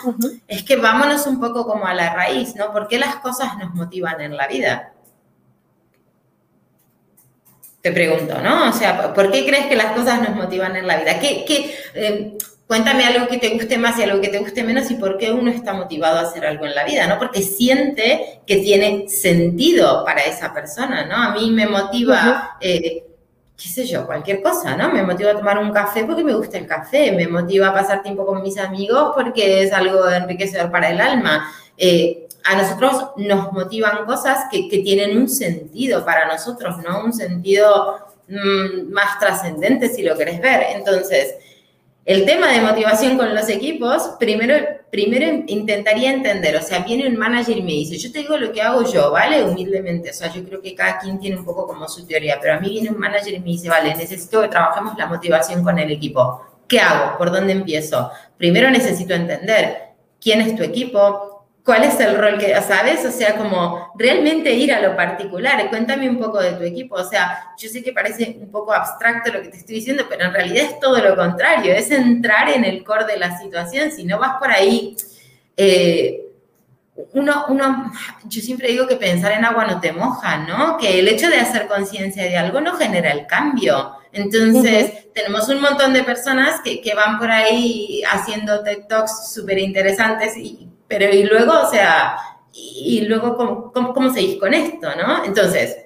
es 0.48 0.64
que 0.64 0.76
vámonos 0.78 1.26
un 1.28 1.40
poco 1.40 1.66
como 1.66 1.86
a 1.86 1.94
la 1.94 2.14
raíz, 2.14 2.56
¿no? 2.56 2.72
¿Por 2.72 2.88
qué 2.88 2.98
las 2.98 3.16
cosas 3.18 3.58
nos 3.58 3.74
motivan 3.74 4.22
en 4.22 4.38
la 4.38 4.48
vida? 4.48 4.94
Te 7.82 7.92
pregunto, 7.92 8.40
¿no? 8.42 8.70
O 8.70 8.74
sea, 8.74 9.14
¿por 9.14 9.32
qué 9.32 9.46
crees 9.46 9.66
que 9.66 9.76
las 9.76 9.94
cosas 9.94 10.22
nos 10.22 10.36
motivan 10.36 10.76
en 10.76 10.86
la 10.88 10.98
vida? 10.98 11.20
¿Qué, 11.20 11.44
qué, 11.46 11.76
eh, 11.96 12.38
cuéntame 12.70 13.04
algo 13.04 13.28
que 13.28 13.40
te 13.40 13.50
guste 13.50 13.80
más 13.80 13.98
y 13.98 14.04
algo 14.04 14.22
que 14.22 14.28
te 14.28 14.38
guste 14.38 14.64
menos 14.64 14.92
y 14.92 14.94
por 14.94 15.18
qué 15.18 15.32
uno 15.32 15.50
está 15.50 15.74
motivado 15.74 16.20
a 16.20 16.22
hacer 16.22 16.46
algo 16.46 16.68
en 16.68 16.76
la 16.76 16.84
vida, 16.86 17.08
¿no? 17.08 17.18
Porque 17.18 17.42
siente 17.42 18.42
que 18.46 18.58
tiene 18.58 19.10
sentido 19.10 20.06
para 20.06 20.22
esa 20.22 20.54
persona, 20.54 21.04
¿no? 21.08 21.16
A 21.16 21.34
mí 21.34 21.50
me 21.50 21.66
motiva, 21.66 22.58
eh, 22.62 23.08
qué 23.58 23.68
sé 23.70 23.88
yo, 23.88 24.06
cualquier 24.06 24.44
cosa, 24.44 24.78
¿no? 24.78 24.94
Me 24.94 25.02
motiva 25.02 25.32
a 25.32 25.38
tomar 25.38 25.58
un 25.58 25.72
café 25.72 26.04
porque 26.04 26.24
me 26.24 26.36
gusta 26.36 26.60
el 26.60 26.68
café, 26.68 27.12
me 27.12 27.28
motiva 27.28 27.70
a 27.70 27.74
pasar 27.74 28.04
tiempo 28.04 28.24
con 28.24 28.44
mis 28.44 28.60
amigos 28.60 29.14
porque 29.16 29.64
es 29.64 29.74
algo 29.74 30.08
enriquecedor 30.08 30.70
para 30.70 30.92
el 30.92 31.02
alma. 31.02 31.52
Eh, 31.76 32.28
a 32.44 32.56
nosotros 32.56 33.14
nos 33.18 33.52
motivan 33.52 34.06
cosas 34.06 34.46
que, 34.52 34.68
tienen 34.70 35.18
un 35.18 35.28
sentido 35.28 36.06
para 36.06 36.28
nosotros, 36.28 36.76
¿no? 36.88 37.04
Un 37.04 37.14
sentido 37.14 37.98
mm, 38.28 38.92
más 38.92 39.18
trascendente, 39.18 39.90
si 39.90 40.04
lo 40.04 40.16
querés 40.16 40.40
ver. 40.40 40.68
Entonces, 40.76 41.34
el 42.10 42.26
tema 42.26 42.52
de 42.52 42.62
motivación 42.62 43.17
con 43.19 43.36
los 43.36 43.48
equipos, 43.50 44.15
primero, 44.19 44.56
primero 44.89 45.43
intentaría 45.45 46.12
entender, 46.12 46.56
o 46.56 46.62
sea, 46.63 46.80
viene 46.80 47.08
un 47.08 47.15
manager 47.15 47.56
y 47.56 47.62
me 47.62 47.74
dice, 47.74 48.00
yo 48.00 48.12
te 48.12 48.17
digo 48.17 48.36
lo 48.36 48.52
que 48.52 48.63
hago 48.63 48.84
yo, 48.91 49.12
¿vale? 49.12 49.43
Humildemente, 49.43 50.10
o 50.10 50.13
sea, 50.13 50.34
yo 50.34 50.43
creo 50.43 50.60
que 50.60 50.74
cada 50.74 50.98
quien 50.98 51.19
tiene 51.19 51.38
un 51.38 51.45
poco 51.45 51.67
como 51.67 51.88
su 51.88 52.08
teoría, 52.08 52.39
pero 52.41 52.56
a 52.56 52.60
mí 52.60 52.67
viene 52.67 52.89
un 52.89 52.98
manager 52.98 53.36
y 53.36 53.39
me 53.39 53.52
dice, 53.52 53.69
vale, 53.69 53.93
necesito 53.93 54.41
que 54.41 54.48
trabajemos 54.48 54.98
la 54.98 55.06
motivación 55.06 55.63
con 55.63 55.78
el 55.78 55.91
equipo. 55.91 56.41
¿Qué 56.67 56.80
hago? 56.80 57.15
¿Por 57.19 57.30
dónde 57.30 57.54
empiezo? 57.54 58.10
Primero 58.38 58.72
necesito 58.72 59.13
entender 59.13 59.89
quién 60.19 60.41
es 60.41 60.56
tu 60.56 60.63
equipo, 60.63 61.29
cuál 61.70 61.84
es 61.84 62.00
el 62.00 62.18
rol 62.18 62.40
que, 62.40 62.60
¿sabes? 62.64 63.06
O 63.06 63.12
sea, 63.12 63.38
como 63.38 63.94
realmente 63.96 64.52
ir 64.52 64.74
a 64.74 64.82
lo 64.82 64.96
particular. 64.96 65.70
Cuéntame 65.70 66.10
un 66.10 66.18
poco 66.18 66.42
de 66.42 66.54
tu 66.54 66.64
equipo. 66.64 66.96
O 66.96 67.04
sea, 67.04 67.54
yo 67.60 67.70
sé 67.70 67.84
que 67.84 67.94
parece 67.94 68.38
un 68.42 68.50
poco 68.50 68.74
abstracto 68.74 69.32
lo 69.32 69.40
que 69.44 69.50
te 69.50 69.58
estoy 69.58 69.76
diciendo, 69.76 70.06
pero 70.10 70.26
en 70.26 70.34
realidad 70.34 70.64
es 70.64 70.80
todo 70.80 70.98
lo 70.98 71.16
contrario. 71.16 71.72
Es 71.72 71.92
entrar 71.92 72.50
en 72.50 72.66
el 72.66 72.84
core 72.84 73.06
de 73.06 73.18
la 73.18 73.38
situación. 73.38 73.92
Si 73.92 74.04
no 74.04 74.18
vas 74.18 74.38
por 74.40 74.50
ahí, 74.50 74.98
eh, 75.56 76.26
uno, 77.14 77.46
uno, 77.50 77.94
yo 78.26 78.42
siempre 78.42 78.70
digo 78.70 78.88
que 78.88 78.96
pensar 78.96 79.34
en 79.34 79.46
agua 79.46 79.68
no 79.68 79.80
te 79.80 79.92
moja, 79.92 80.38
¿no? 80.38 80.76
Que 80.76 80.98
el 80.98 81.08
hecho 81.08 81.30
de 81.30 81.38
hacer 81.38 81.68
conciencia 81.68 82.24
de 82.24 82.36
algo 82.36 82.62
no 82.62 82.78
genera 82.78 83.12
el 83.12 83.28
cambio. 83.28 83.92
Entonces, 84.12 85.14
tenemos 85.14 85.48
un 85.50 85.62
montón 85.62 85.94
de 85.94 86.02
personas 86.02 86.62
que, 86.64 86.82
que 86.82 86.96
van 86.96 87.20
por 87.20 87.30
ahí 87.30 88.02
haciendo 88.12 88.64
TED 88.64 88.88
Talks 88.88 89.32
súper 89.32 89.60
interesantes 89.60 90.36
y 90.36 90.68
pero 90.89 91.08
y 91.13 91.23
luego, 91.23 91.54
o 91.62 91.69
sea, 91.69 92.17
y, 92.52 93.02
luego, 93.02 93.38
¿cómo, 93.38 93.71
cómo, 93.71 94.12
seguís 94.12 94.39
con 94.39 94.54
esto, 94.54 94.89
no? 94.95 95.23
Entonces, 95.23 95.86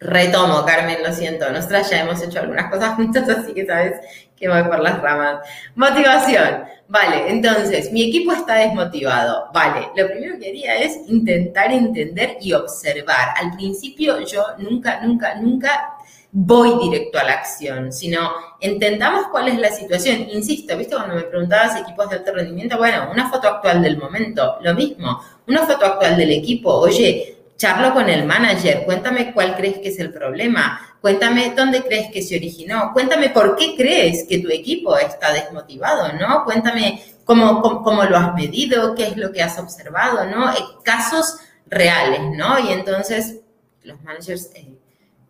retomo, 0.00 0.64
Carmen, 0.64 1.02
lo 1.04 1.12
siento, 1.12 1.50
nosotras 1.52 1.90
ya 1.90 2.00
hemos 2.00 2.20
hecho 2.22 2.40
algunas 2.40 2.70
cosas 2.70 2.94
juntas, 2.96 3.28
así 3.28 3.52
que 3.52 3.66
sabes 3.66 4.00
que 4.34 4.48
voy 4.48 4.62
por 4.64 4.80
las 4.80 5.00
ramas. 5.00 5.46
Motivación. 5.74 6.64
Vale, 6.88 7.30
entonces, 7.30 7.92
mi 7.92 8.04
equipo 8.08 8.32
está 8.32 8.54
desmotivado. 8.54 9.50
Vale, 9.52 9.88
lo 9.94 10.06
primero 10.08 10.38
que 10.38 10.48
haría 10.48 10.76
es 10.76 10.98
intentar 11.08 11.70
entender 11.72 12.38
y 12.40 12.52
observar. 12.52 13.34
Al 13.36 13.52
principio 13.52 14.20
yo 14.20 14.44
nunca, 14.58 15.00
nunca, 15.00 15.34
nunca 15.34 15.95
voy 16.38 16.78
directo 16.82 17.18
a 17.18 17.24
la 17.24 17.32
acción, 17.32 17.90
sino 17.90 18.30
entendamos 18.60 19.28
cuál 19.28 19.48
es 19.48 19.58
la 19.58 19.70
situación. 19.70 20.28
Insisto, 20.30 20.76
¿viste? 20.76 20.94
Cuando 20.94 21.14
me 21.14 21.22
preguntabas 21.22 21.80
equipos 21.80 22.10
de 22.10 22.16
alto 22.16 22.34
rendimiento, 22.34 22.76
bueno, 22.76 23.08
una 23.10 23.30
foto 23.30 23.48
actual 23.48 23.82
del 23.82 23.96
momento, 23.96 24.58
lo 24.60 24.74
mismo, 24.74 25.18
una 25.46 25.64
foto 25.66 25.86
actual 25.86 26.18
del 26.18 26.32
equipo, 26.32 26.74
oye, 26.74 27.38
charlo 27.56 27.94
con 27.94 28.10
el 28.10 28.26
manager, 28.26 28.84
cuéntame 28.84 29.32
cuál 29.32 29.56
crees 29.56 29.78
que 29.78 29.88
es 29.88 29.98
el 29.98 30.12
problema, 30.12 30.98
cuéntame 31.00 31.54
dónde 31.56 31.82
crees 31.82 32.10
que 32.12 32.20
se 32.20 32.36
originó, 32.36 32.90
cuéntame 32.92 33.30
por 33.30 33.56
qué 33.56 33.74
crees 33.74 34.26
que 34.28 34.40
tu 34.40 34.50
equipo 34.50 34.94
está 34.98 35.32
desmotivado, 35.32 36.12
¿no? 36.20 36.44
Cuéntame 36.44 37.02
cómo, 37.24 37.62
cómo, 37.82 38.04
lo 38.04 38.18
has 38.18 38.34
medido, 38.34 38.94
qué 38.94 39.04
es 39.04 39.16
lo 39.16 39.32
que 39.32 39.42
has 39.42 39.58
observado, 39.58 40.26
¿no? 40.26 40.52
Eh, 40.52 40.56
casos 40.82 41.38
reales, 41.66 42.20
¿no? 42.36 42.58
Y 42.58 42.72
entonces 42.72 43.36
los 43.84 44.02
managers... 44.02 44.50
Eh, 44.54 44.75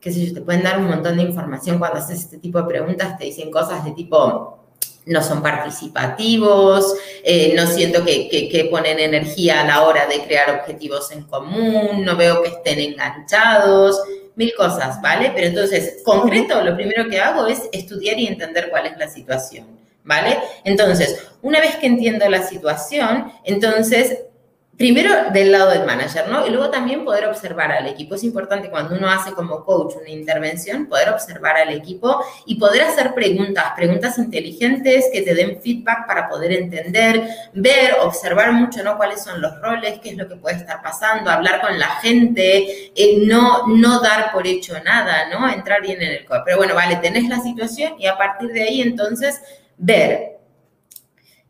qué 0.07 0.13
sé 0.13 0.25
yo, 0.25 0.35
te 0.35 0.41
pueden 0.41 0.63
dar 0.63 0.79
un 0.79 0.87
montón 0.87 1.17
de 1.17 1.25
información 1.25 1.81
cuando 1.81 1.99
haces 1.99 2.21
este 2.21 2.39
tipo 2.39 2.63
de 2.63 2.69
preguntas, 2.69 3.19
te 3.19 3.25
dicen 3.25 3.51
cosas 3.51 3.85
de 3.85 3.91
tipo, 3.91 4.57
no 5.05 5.21
son 5.21 5.43
participativos, 5.43 6.95
eh, 7.25 7.55
no 7.57 7.67
siento 7.67 8.05
que, 8.05 8.29
que, 8.29 8.69
ponen 8.71 9.01
energía 9.01 9.63
a 9.63 9.67
la 9.67 9.83
hora 9.83 10.07
de 10.07 10.21
crear 10.21 10.61
objetivos 10.61 11.11
en 11.11 11.25
común, 11.25 12.05
no 12.05 12.15
veo 12.15 12.41
que 12.41 12.51
estén 12.51 12.79
enganchados, 12.79 14.01
mil 14.37 14.55
cosas, 14.55 15.03
¿vale? 15.03 15.33
Pero 15.35 15.49
entonces, 15.49 16.05
concreto, 16.05 16.63
lo 16.63 16.77
primero 16.77 17.09
que 17.09 17.19
hago 17.19 17.49
es 17.49 17.63
estudiar 17.73 18.17
y 18.17 18.29
entender 18.29 18.71
cuál 18.71 18.87
es 18.87 18.97
la 18.99 19.09
situación, 19.09 19.67
¿vale? 20.05 20.39
Entonces, 20.63 21.27
una 21.43 21.61
vez 21.61 21.75
que 21.79 21.87
entiendo 21.89 22.29
la 22.29 22.47
situación, 22.47 23.33
entonces 23.43 24.21
primero 24.77 25.31
del 25.33 25.53
lado 25.53 25.71
del 25.71 25.87
manager, 25.87 26.29
¿no? 26.29 26.47
Y 26.47 26.51
luego 26.51 26.71
también 26.71 27.05
poder 27.05 27.27
observar 27.27 27.73
al 27.73 27.87
equipo. 27.87 28.15
Es 28.15 28.25
importante 28.25 28.69
cuando 28.69 28.95
uno 28.95 29.11
hace 29.11 29.33
como 29.33 29.65
coach 29.65 29.95
una 30.01 30.11
intervención, 30.11 30.87
poder 30.87 31.09
observar 31.09 31.57
al 31.57 31.73
equipo 31.73 32.23
y 32.45 32.57
poder 32.57 32.83
hacer 32.83 33.15
preguntas, 33.15 33.73
preguntas 33.75 34.19
inteligentes 34.19 35.07
que 35.13 35.23
te 35.23 35.35
den 35.35 35.61
feedback 35.63 36.07
para 36.07 36.29
poder 36.29 36.53
entender, 36.53 37.27
ver, 37.55 37.97
observar 38.03 38.53
mucho, 38.53 38.83
¿no? 38.83 38.97
Cuáles 38.97 39.23
son 39.23 39.41
los 39.41 39.61
roles, 39.63 39.99
qué 40.03 40.11
es 40.11 40.17
lo 40.17 40.29
que 40.29 40.37
puede 40.37 40.57
estar 40.57 40.83
pasando, 40.83 41.31
hablar 41.31 41.61
con 41.63 41.79
la 41.79 41.89
gente, 42.03 42.93
eh, 42.95 43.25
no, 43.27 43.67
no 43.67 44.01
dar 44.01 44.31
por 44.33 44.47
hecho 44.47 44.79
nada, 44.85 45.29
¿no? 45.31 45.49
Entrar 45.49 45.81
bien 45.81 46.03
en 46.03 46.11
el 46.11 46.27
core. 46.27 46.43
Pero 46.45 46.59
bueno, 46.59 46.75
vale, 46.75 46.97
tenés 46.97 47.29
la 47.29 47.41
situación 47.41 47.95
y 47.99 48.07
a 48.07 48.19
partir 48.19 48.53
de 48.53 48.63
ahí 48.63 48.83
entonces 48.83 49.41
ver 49.79 50.36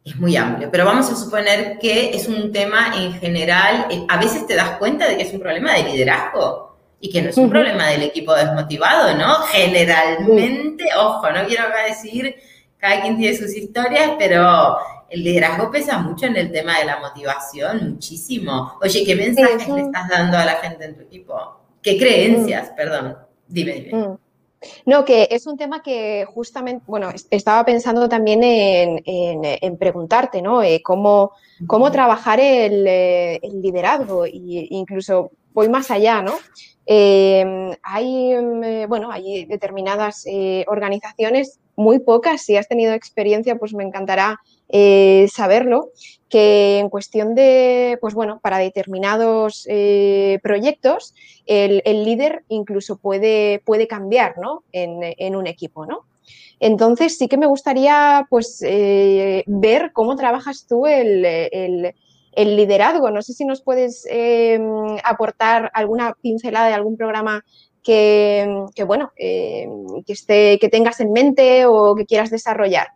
es 0.06 0.16
muy 0.16 0.36
amplio, 0.36 0.70
pero 0.70 0.84
vamos 0.84 1.10
a 1.10 1.16
suponer 1.16 1.78
que 1.80 2.10
es 2.10 2.28
un 2.28 2.52
tema 2.52 2.92
en 2.96 3.14
general, 3.14 3.88
eh, 3.90 4.04
a 4.08 4.16
veces 4.18 4.46
te 4.46 4.54
das 4.54 4.78
cuenta 4.78 5.08
de 5.08 5.16
que 5.16 5.24
es 5.24 5.34
un 5.34 5.40
problema 5.40 5.74
de 5.74 5.82
liderazgo 5.82 6.76
y 7.00 7.10
que 7.10 7.20
no 7.20 7.30
es 7.30 7.36
un 7.36 7.50
problema 7.50 7.88
del 7.88 8.04
equipo 8.04 8.32
desmotivado, 8.32 9.16
¿no? 9.16 9.34
Generalmente, 9.50 10.84
ojo, 10.96 11.28
no 11.30 11.44
quiero 11.46 11.64
acá 11.64 11.86
decir, 11.88 12.36
cada 12.78 13.02
quien 13.02 13.18
tiene 13.18 13.36
sus 13.36 13.52
historias, 13.56 14.12
pero 14.16 14.78
el 15.10 15.24
liderazgo 15.24 15.72
pesa 15.72 15.98
mucho 15.98 16.26
en 16.26 16.36
el 16.36 16.52
tema 16.52 16.78
de 16.78 16.84
la 16.84 17.00
motivación, 17.00 17.94
muchísimo. 17.94 18.74
Oye, 18.80 19.04
¿qué 19.04 19.16
mensajes 19.16 19.68
le 19.68 19.82
estás 19.82 20.08
dando 20.08 20.38
a 20.38 20.44
la 20.44 20.54
gente 20.54 20.84
en 20.84 20.94
tu 20.94 21.02
equipo? 21.02 21.62
¿Qué 21.82 21.98
creencias? 21.98 22.70
Mm. 22.70 22.76
Perdón, 22.76 23.18
dime, 23.48 23.72
dime. 23.72 24.18
Mm. 24.60 24.90
No, 24.90 25.04
que 25.04 25.28
es 25.30 25.46
un 25.46 25.56
tema 25.56 25.82
que 25.82 26.24
justamente, 26.26 26.84
bueno, 26.86 27.10
estaba 27.30 27.64
pensando 27.64 28.08
también 28.08 28.40
en, 28.42 29.76
preguntarte, 29.78 30.42
¿no? 30.42 30.62
Eh, 30.62 30.82
cómo, 30.82 31.32
cómo, 31.66 31.90
trabajar 31.90 32.40
el, 32.40 32.86
eh, 32.86 33.40
liderazgo 33.42 34.24
e 34.24 34.30
incluso 34.32 35.30
voy 35.52 35.68
más 35.68 35.90
allá, 35.90 36.22
¿no? 36.22 36.34
Em, 36.86 37.72
hay, 37.82 38.32
em, 38.32 38.88
bueno, 38.88 39.10
hay 39.10 39.44
determinadas 39.44 40.24
eh, 40.26 40.64
organizaciones, 40.68 41.58
muy 41.74 41.98
pocas, 41.98 42.42
si 42.42 42.56
has 42.56 42.68
tenido 42.68 42.94
experiencia, 42.94 43.56
pues 43.56 43.74
me 43.74 43.84
encantará 43.84 44.40
eh, 44.68 45.28
saberlo, 45.32 45.90
que 46.28 46.80
en 46.80 46.88
cuestión 46.88 47.36
de, 47.36 47.98
pues 48.00 48.14
bueno, 48.14 48.40
para 48.42 48.58
determinados 48.58 49.64
eh, 49.70 50.40
proyectos, 50.42 51.14
el, 51.46 51.82
líder 52.04 52.42
incluso 52.48 52.96
puede, 52.96 53.62
puede 53.64 53.86
cambiar, 53.86 54.36
¿no? 54.38 54.64
En, 54.72 55.36
un 55.36 55.46
equipo, 55.46 55.86
¿no? 55.86 56.00
Entonces 56.58 57.16
sí 57.16 57.28
que 57.28 57.36
me 57.36 57.46
gustaría, 57.46 58.26
pues, 58.28 58.60
eh, 58.66 59.44
ver 59.46 59.92
cómo 59.92 60.16
trabajas 60.16 60.66
tú 60.68 60.86
el, 60.86 61.22
liderazgo. 62.34 63.10
No 63.12 63.22
sé 63.22 63.32
si 63.32 63.44
nos 63.44 63.62
puedes 63.62 64.04
aportar 65.04 65.70
alguna 65.74 66.14
pincelada 66.20 66.66
de 66.68 66.74
algún 66.74 66.96
programa 66.96 67.44
que, 67.84 68.64
que 68.74 68.82
bueno, 68.82 69.12
que, 69.16 69.68
esté, 70.08 70.58
que 70.58 70.68
tengas 70.68 70.98
en 70.98 71.12
mente 71.12 71.66
o 71.66 71.94
que 71.94 72.04
quieras 72.04 72.30
desarrollar. 72.30 72.88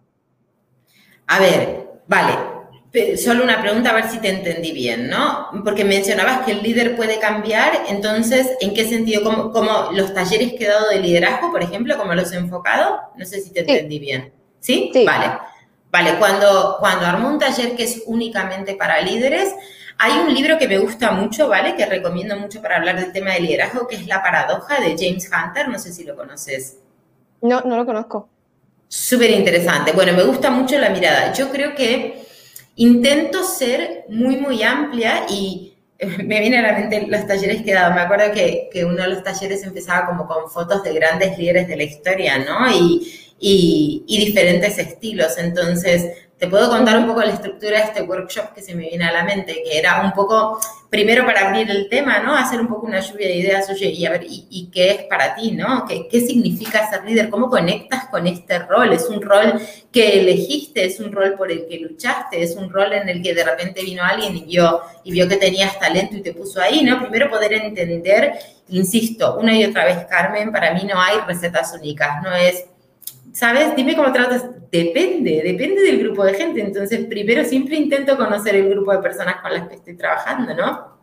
A 1.31 1.39
ver, 1.39 1.87
vale, 2.09 3.17
solo 3.17 3.45
una 3.45 3.63
pregunta 3.63 3.91
a 3.91 3.93
ver 3.95 4.09
si 4.11 4.19
te 4.19 4.31
entendí 4.31 4.73
bien, 4.73 5.09
¿no? 5.09 5.49
Porque 5.65 5.85
mencionabas 5.85 6.45
que 6.45 6.51
el 6.51 6.61
líder 6.61 6.97
puede 6.97 7.21
cambiar, 7.21 7.85
entonces, 7.89 8.49
¿en 8.61 8.75
qué 8.75 8.85
sentido? 8.85 9.23
¿Cómo, 9.53 9.91
los 9.93 10.13
talleres 10.13 10.55
que 10.55 10.65
he 10.65 10.69
dado 10.69 10.89
de 10.89 10.99
liderazgo, 10.99 11.53
por 11.53 11.63
ejemplo, 11.63 11.97
como 11.97 12.15
los 12.15 12.33
he 12.33 12.37
enfocado? 12.37 13.01
No 13.17 13.25
sé 13.25 13.41
si 13.41 13.51
te 13.51 13.61
entendí 13.61 14.01
bien. 14.01 14.33
¿Sí? 14.59 14.91
¿Sí? 14.93 15.05
Vale. 15.05 15.31
Vale, 15.93 16.17
cuando, 16.19 16.79
cuando 16.81 17.07
armo 17.07 17.29
un 17.29 17.39
taller 17.39 17.77
que 17.77 17.85
es 17.85 18.03
únicamente 18.07 18.75
para 18.75 19.01
líderes, 19.01 19.55
hay 19.99 20.19
un 20.19 20.35
libro 20.35 20.59
que 20.59 20.67
me 20.67 20.79
gusta 20.79 21.13
mucho, 21.13 21.47
¿vale? 21.47 21.77
Que 21.77 21.87
recomiendo 21.87 22.37
mucho 22.37 22.61
para 22.61 22.79
hablar 22.79 22.99
del 22.99 23.13
tema 23.13 23.35
de 23.35 23.41
liderazgo, 23.41 23.87
que 23.87 23.95
es 23.95 24.07
La 24.09 24.21
paradoja 24.21 24.81
de 24.81 24.97
James 24.99 25.31
Hunter, 25.31 25.69
no 25.69 25.79
sé 25.79 25.93
si 25.93 26.03
lo 26.03 26.17
conoces. 26.17 26.79
No, 27.41 27.61
no 27.61 27.77
lo 27.77 27.87
conozco. 27.87 28.29
Súper 28.93 29.31
interesante. 29.31 29.93
Bueno, 29.93 30.13
me 30.15 30.25
gusta 30.25 30.51
mucho 30.51 30.77
la 30.77 30.91
mirada. 30.91 31.33
Yo 31.33 31.49
creo 31.51 31.77
que 31.77 32.25
intento 32.75 33.45
ser 33.45 34.05
muy, 34.09 34.37
muy 34.37 34.65
amplia 34.65 35.27
y 35.29 35.75
me 36.25 36.41
viene 36.41 36.59
a 36.59 36.63
la 36.63 36.73
mente 36.73 37.07
los 37.07 37.25
talleres 37.25 37.63
que 37.63 37.73
dado. 37.73 37.95
Me 37.95 38.01
acuerdo 38.01 38.33
que, 38.33 38.69
que 38.73 38.85
uno 38.85 39.01
de 39.01 39.11
los 39.11 39.23
talleres 39.23 39.63
empezaba 39.63 40.07
como 40.07 40.27
con 40.27 40.51
fotos 40.51 40.83
de 40.83 40.93
grandes 40.93 41.39
líderes 41.39 41.69
de 41.69 41.77
la 41.77 41.85
historia, 41.85 42.39
¿no? 42.39 42.69
Y, 42.69 44.05
y 44.09 44.27
diferentes 44.27 44.77
estilos. 44.77 45.39
Entonces, 45.39 46.30
te 46.41 46.49
puedo 46.49 46.71
contar 46.71 46.97
un 46.97 47.07
poco 47.07 47.21
la 47.21 47.35
estructura 47.35 47.77
de 47.77 47.85
este 47.85 48.01
workshop 48.01 48.55
que 48.55 48.63
se 48.63 48.75
me 48.75 48.89
viene 48.89 49.05
a 49.05 49.13
la 49.13 49.25
mente, 49.25 49.63
que 49.63 49.79
era 49.79 50.01
un 50.03 50.13
poco, 50.13 50.59
primero 50.89 51.27
para 51.27 51.47
abrir 51.47 51.71
el 51.71 51.87
tema, 51.91 52.21
¿no? 52.21 52.35
Hacer 52.35 52.63
un 52.63 52.67
poco 52.67 52.87
una 52.87 53.01
lluvia 53.01 53.29
de 53.29 53.37
ideas, 53.37 53.69
oye, 53.69 53.91
y 53.91 54.07
a 54.07 54.11
ver, 54.11 54.23
¿y, 54.27 54.71
qué 54.73 54.91
es 54.91 55.03
para 55.03 55.35
ti, 55.35 55.53
¿no? 55.53 55.85
¿Qué, 55.87 56.09
¿Qué, 56.09 56.23
significa 56.23 56.89
ser 56.89 57.05
líder? 57.05 57.29
¿Cómo 57.29 57.51
conectas 57.51 58.07
con 58.07 58.27
este 58.27 58.59
rol? 58.61 58.91
¿Es 58.95 59.05
un 59.11 59.21
rol 59.21 59.61
que 59.93 60.19
elegiste? 60.19 60.87
¿Es 60.87 60.99
un 60.99 61.13
rol 61.13 61.35
por 61.35 61.53
el 61.53 61.67
que 61.67 61.79
luchaste? 61.79 62.43
¿Es 62.43 62.57
un 62.57 62.71
rol 62.71 62.95
en 62.95 63.11
el 63.11 63.23
que 63.23 63.35
de 63.35 63.45
repente 63.45 63.83
vino 63.83 64.03
alguien 64.03 64.35
y 64.35 64.45
vio, 64.45 64.81
y 65.05 65.13
vio 65.13 65.29
que 65.29 65.37
tenías 65.37 65.79
talento 65.79 66.17
y 66.17 66.23
te 66.23 66.33
puso 66.33 66.63
ahí, 66.63 66.83
¿no? 66.83 67.01
Primero 67.01 67.29
poder 67.29 67.53
entender, 67.53 68.33
insisto, 68.71 69.37
una 69.39 69.55
y 69.55 69.67
otra 69.67 69.85
vez, 69.85 70.07
Carmen, 70.07 70.51
para 70.51 70.73
mí 70.73 70.85
no 70.85 70.99
hay 70.99 71.19
recetas 71.27 71.75
únicas, 71.75 72.23
no 72.23 72.35
es 72.35 72.65
¿sabes? 73.33 73.75
Dime 73.77 73.97
cómo 73.97 74.13
tratas. 74.13 74.45
Depende, 74.71 75.43
depende 75.45 75.83
del 75.83 75.99
grupo 75.99 76.25
de 76.25 76.35
gente. 76.35 76.61
Entonces, 76.61 77.07
primero 77.07 77.45
siempre 77.45 77.77
intento 77.77 78.17
conocer 78.17 78.55
el 78.55 78.69
grupo 78.71 78.93
de 78.93 78.99
personas 78.99 79.37
con 79.43 79.53
las 79.53 79.69
que 79.69 79.77
estoy 79.77 79.97
trabajando, 79.97 80.55
¿no? 80.55 81.01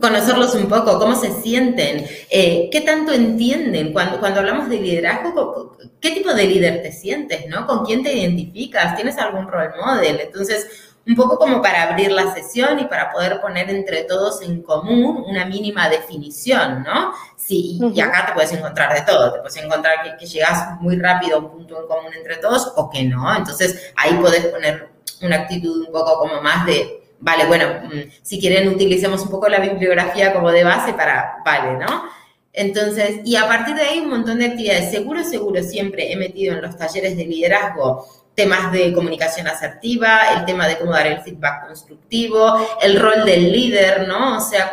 Conocerlos 0.00 0.54
un 0.56 0.68
poco, 0.68 0.98
cómo 0.98 1.14
se 1.14 1.30
sienten, 1.40 2.04
eh, 2.30 2.68
qué 2.70 2.80
tanto 2.80 3.12
entienden. 3.12 3.92
Cuando, 3.92 4.18
cuando 4.18 4.40
hablamos 4.40 4.68
de 4.68 4.80
liderazgo, 4.80 5.78
¿qué 6.00 6.10
tipo 6.10 6.34
de 6.34 6.46
líder 6.46 6.82
te 6.82 6.90
sientes, 6.90 7.46
no? 7.48 7.66
¿Con 7.66 7.84
quién 7.84 8.02
te 8.02 8.12
identificas? 8.12 8.96
¿Tienes 8.96 9.16
algún 9.18 9.48
role 9.48 9.70
model? 9.80 10.20
Entonces, 10.20 10.91
un 11.06 11.16
poco 11.16 11.36
como 11.36 11.60
para 11.60 11.82
abrir 11.84 12.12
la 12.12 12.32
sesión 12.32 12.78
y 12.78 12.84
para 12.84 13.10
poder 13.10 13.40
poner 13.40 13.68
entre 13.70 14.04
todos 14.04 14.40
en 14.42 14.62
común 14.62 15.24
una 15.26 15.44
mínima 15.46 15.88
definición, 15.88 16.84
¿no? 16.84 17.12
Sí, 17.36 17.80
y 17.92 18.00
acá 18.00 18.26
te 18.26 18.32
puedes 18.34 18.52
encontrar 18.52 18.94
de 18.94 19.02
todo, 19.02 19.32
te 19.32 19.40
puedes 19.40 19.56
encontrar 19.56 20.02
que, 20.04 20.16
que, 20.16 20.26
llegas 20.26 20.80
muy 20.80 20.96
rápido 20.96 21.36
a 21.36 21.40
un 21.40 21.50
punto 21.50 21.80
en 21.80 21.88
común 21.88 22.12
entre 22.14 22.36
todos 22.36 22.72
o 22.76 22.88
que 22.88 23.02
no, 23.02 23.36
entonces 23.36 23.92
ahí 23.96 24.14
puedes 24.14 24.46
poner 24.46 24.90
una 25.22 25.36
actitud 25.36 25.86
un 25.86 25.92
poco 25.92 26.18
como 26.18 26.40
más 26.40 26.66
de, 26.66 27.02
vale, 27.18 27.46
bueno, 27.46 27.66
mm, 27.84 28.10
si 28.22 28.40
quieren 28.40 28.68
utilicemos 28.68 29.22
un 29.22 29.30
poco 29.30 29.48
la 29.48 29.58
bibliografía 29.58 30.32
como 30.32 30.52
de 30.52 30.64
base 30.64 30.92
para, 30.92 31.38
vale, 31.44 31.78
¿no? 31.78 32.04
Entonces, 32.52 33.20
y 33.24 33.36
a 33.36 33.48
partir 33.48 33.74
de 33.74 33.82
ahí 33.82 34.00
un 34.00 34.10
montón 34.10 34.38
de 34.38 34.46
actividades, 34.46 34.90
seguro, 34.90 35.24
seguro, 35.24 35.62
siempre 35.62 36.12
he 36.12 36.16
metido 36.16 36.54
en 36.54 36.62
los 36.62 36.76
talleres 36.76 37.16
de 37.16 37.24
liderazgo 37.24 38.06
temas 38.34 38.72
de 38.72 38.92
comunicación 38.92 39.46
asertiva, 39.46 40.32
el 40.36 40.44
tema 40.44 40.66
de 40.66 40.78
cómo 40.78 40.92
dar 40.92 41.06
el 41.06 41.20
feedback 41.20 41.66
constructivo, 41.66 42.66
el 42.80 42.98
rol 42.98 43.24
del 43.24 43.52
líder, 43.52 44.08
¿no? 44.08 44.38
O 44.38 44.40
sea, 44.40 44.70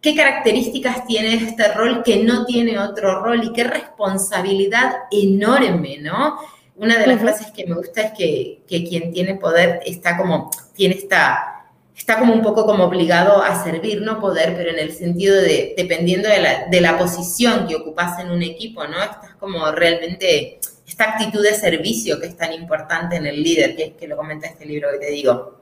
qué 0.00 0.14
características 0.14 1.06
tiene 1.06 1.34
este 1.34 1.72
rol 1.72 2.02
que 2.02 2.22
no 2.24 2.44
tiene 2.46 2.78
otro 2.78 3.22
rol 3.22 3.44
y 3.44 3.52
qué 3.52 3.64
responsabilidad 3.64 4.92
enorme, 5.10 5.98
¿no? 6.00 6.38
Una 6.76 6.98
de 6.98 7.06
las 7.06 7.20
frases 7.20 7.48
que 7.52 7.66
me 7.66 7.74
gusta 7.74 8.00
es 8.00 8.12
que, 8.12 8.62
que, 8.66 8.84
quien 8.84 9.12
tiene 9.12 9.34
poder 9.34 9.80
está 9.84 10.16
como, 10.16 10.50
tiene 10.74 10.94
esta, 10.94 11.66
está 11.94 12.18
como 12.18 12.32
un 12.32 12.42
poco 12.42 12.64
como 12.64 12.84
obligado 12.84 13.42
a 13.42 13.62
servir, 13.62 14.00
no 14.00 14.18
poder, 14.18 14.56
pero 14.56 14.70
en 14.70 14.78
el 14.78 14.92
sentido 14.92 15.36
de, 15.36 15.74
dependiendo 15.76 16.28
de 16.28 16.40
la, 16.40 16.66
de 16.68 16.80
la 16.80 16.98
posición 16.98 17.68
que 17.68 17.76
ocupas 17.76 18.18
en 18.18 18.30
un 18.30 18.42
equipo, 18.42 18.84
¿no? 18.86 19.00
Estás 19.02 19.34
como 19.38 19.70
realmente 19.72 20.58
esta 20.90 21.04
actitud 21.04 21.40
de 21.40 21.54
servicio 21.54 22.18
que 22.18 22.26
es 22.26 22.36
tan 22.36 22.52
importante 22.52 23.14
en 23.14 23.24
el 23.24 23.40
líder, 23.40 23.76
que, 23.76 23.94
que 23.94 24.08
lo 24.08 24.16
comenta 24.16 24.48
este 24.48 24.66
libro 24.66 24.88
que 24.90 24.98
te 24.98 25.12
digo. 25.12 25.60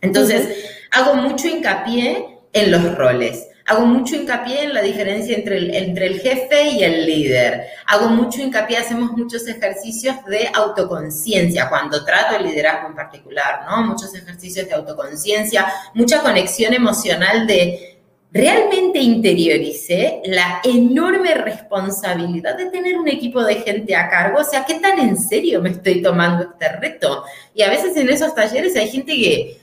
Entonces, 0.00 0.48
hago 0.92 1.16
mucho 1.16 1.48
hincapié 1.48 2.38
en 2.52 2.70
los 2.70 2.94
roles. 2.96 3.48
Hago 3.66 3.84
mucho 3.86 4.14
hincapié 4.14 4.62
en 4.62 4.74
la 4.74 4.80
diferencia 4.80 5.36
entre 5.36 5.58
el, 5.58 5.74
entre 5.74 6.06
el 6.06 6.20
jefe 6.20 6.70
y 6.70 6.84
el 6.84 7.06
líder. 7.06 7.66
Hago 7.88 8.08
mucho 8.08 8.40
hincapié, 8.40 8.76
hacemos 8.76 9.10
muchos 9.12 9.48
ejercicios 9.48 10.24
de 10.26 10.48
autoconciencia, 10.54 11.68
cuando 11.68 12.04
trato 12.04 12.36
el 12.36 12.44
liderazgo 12.44 12.88
en 12.88 12.94
particular, 12.94 13.66
¿no? 13.68 13.82
Muchos 13.82 14.14
ejercicios 14.14 14.68
de 14.68 14.74
autoconciencia, 14.74 15.66
mucha 15.92 16.22
conexión 16.22 16.72
emocional 16.72 17.48
de 17.48 17.97
realmente 18.30 18.98
interioricé 18.98 20.20
la 20.26 20.60
enorme 20.62 21.34
responsabilidad 21.34 22.56
de 22.56 22.66
tener 22.66 22.98
un 22.98 23.08
equipo 23.08 23.42
de 23.42 23.56
gente 23.56 23.96
a 23.96 24.08
cargo. 24.08 24.40
O 24.40 24.44
sea, 24.44 24.64
¿qué 24.66 24.74
tan 24.74 24.98
en 24.98 25.16
serio 25.16 25.62
me 25.62 25.70
estoy 25.70 26.02
tomando 26.02 26.44
este 26.44 26.68
reto? 26.76 27.24
Y 27.54 27.62
a 27.62 27.70
veces 27.70 27.96
en 27.96 28.08
esos 28.10 28.34
talleres 28.34 28.76
hay 28.76 28.88
gente 28.88 29.14
que, 29.14 29.58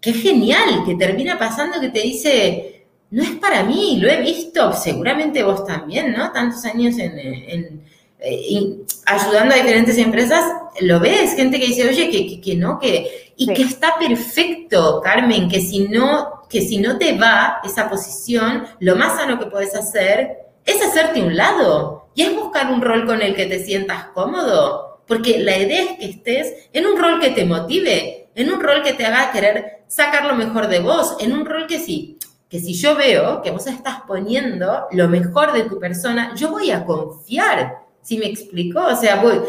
que 0.00 0.10
es 0.10 0.22
genial, 0.22 0.84
que 0.86 0.94
termina 0.94 1.38
pasando 1.38 1.80
que 1.80 1.90
te 1.90 2.00
dice, 2.00 2.76
no 3.10 3.22
es 3.22 3.30
para 3.32 3.62
mí, 3.62 3.98
lo 4.00 4.08
he 4.08 4.20
visto, 4.20 4.72
seguramente 4.72 5.42
vos 5.42 5.64
también, 5.64 6.12
¿no? 6.12 6.32
Tantos 6.32 6.64
años 6.64 6.98
en, 6.98 7.82
eh, 8.20 8.78
ayudando 9.04 9.54
a 9.54 9.58
diferentes 9.58 9.98
empresas, 9.98 10.42
lo 10.80 11.00
ves, 11.00 11.34
gente 11.34 11.58
que 11.58 11.66
dice, 11.66 11.88
oye, 11.88 12.10
que, 12.10 12.40
que, 12.40 12.54
no, 12.54 12.78
que, 12.78 13.32
y 13.36 13.52
que 13.52 13.62
está 13.62 13.98
perfecto, 13.98 15.00
Carmen, 15.02 15.48
que 15.48 15.60
si 15.60 15.80
no 15.80 16.36
que 16.48 16.60
si 16.60 16.78
no 16.78 16.98
te 16.98 17.16
va 17.16 17.60
esa 17.64 17.88
posición, 17.88 18.66
lo 18.80 18.96
más 18.96 19.16
sano 19.16 19.38
que 19.38 19.46
puedes 19.46 19.74
hacer 19.74 20.38
es 20.64 20.82
hacerte 20.82 21.22
un 21.22 21.36
lado 21.36 22.08
y 22.14 22.22
es 22.22 22.34
buscar 22.34 22.72
un 22.72 22.82
rol 22.82 23.06
con 23.06 23.22
el 23.22 23.34
que 23.34 23.46
te 23.46 23.64
sientas 23.64 24.06
cómodo. 24.14 25.02
Porque 25.06 25.38
la 25.38 25.56
idea 25.56 25.82
es 25.82 25.98
que 25.98 26.06
estés 26.06 26.68
en 26.72 26.86
un 26.86 26.98
rol 26.98 27.20
que 27.20 27.30
te 27.30 27.44
motive, 27.44 28.28
en 28.34 28.52
un 28.52 28.60
rol 28.60 28.82
que 28.82 28.94
te 28.94 29.06
haga 29.06 29.30
querer 29.30 29.84
sacar 29.86 30.24
lo 30.26 30.34
mejor 30.34 30.66
de 30.68 30.80
vos, 30.80 31.16
en 31.20 31.32
un 31.32 31.46
rol 31.46 31.66
que 31.68 31.78
sí, 31.78 32.18
que 32.48 32.58
si 32.58 32.74
yo 32.74 32.96
veo 32.96 33.40
que 33.42 33.52
vos 33.52 33.66
estás 33.68 34.00
poniendo 34.06 34.86
lo 34.90 35.08
mejor 35.08 35.52
de 35.52 35.62
tu 35.62 35.78
persona, 35.78 36.34
yo 36.34 36.50
voy 36.50 36.72
a 36.72 36.84
confiar. 36.84 37.85
¿Sí 38.06 38.18
me 38.18 38.26
explico? 38.26 38.80
O 38.86 38.94
sea, 38.94 39.20
voy, 39.20 39.40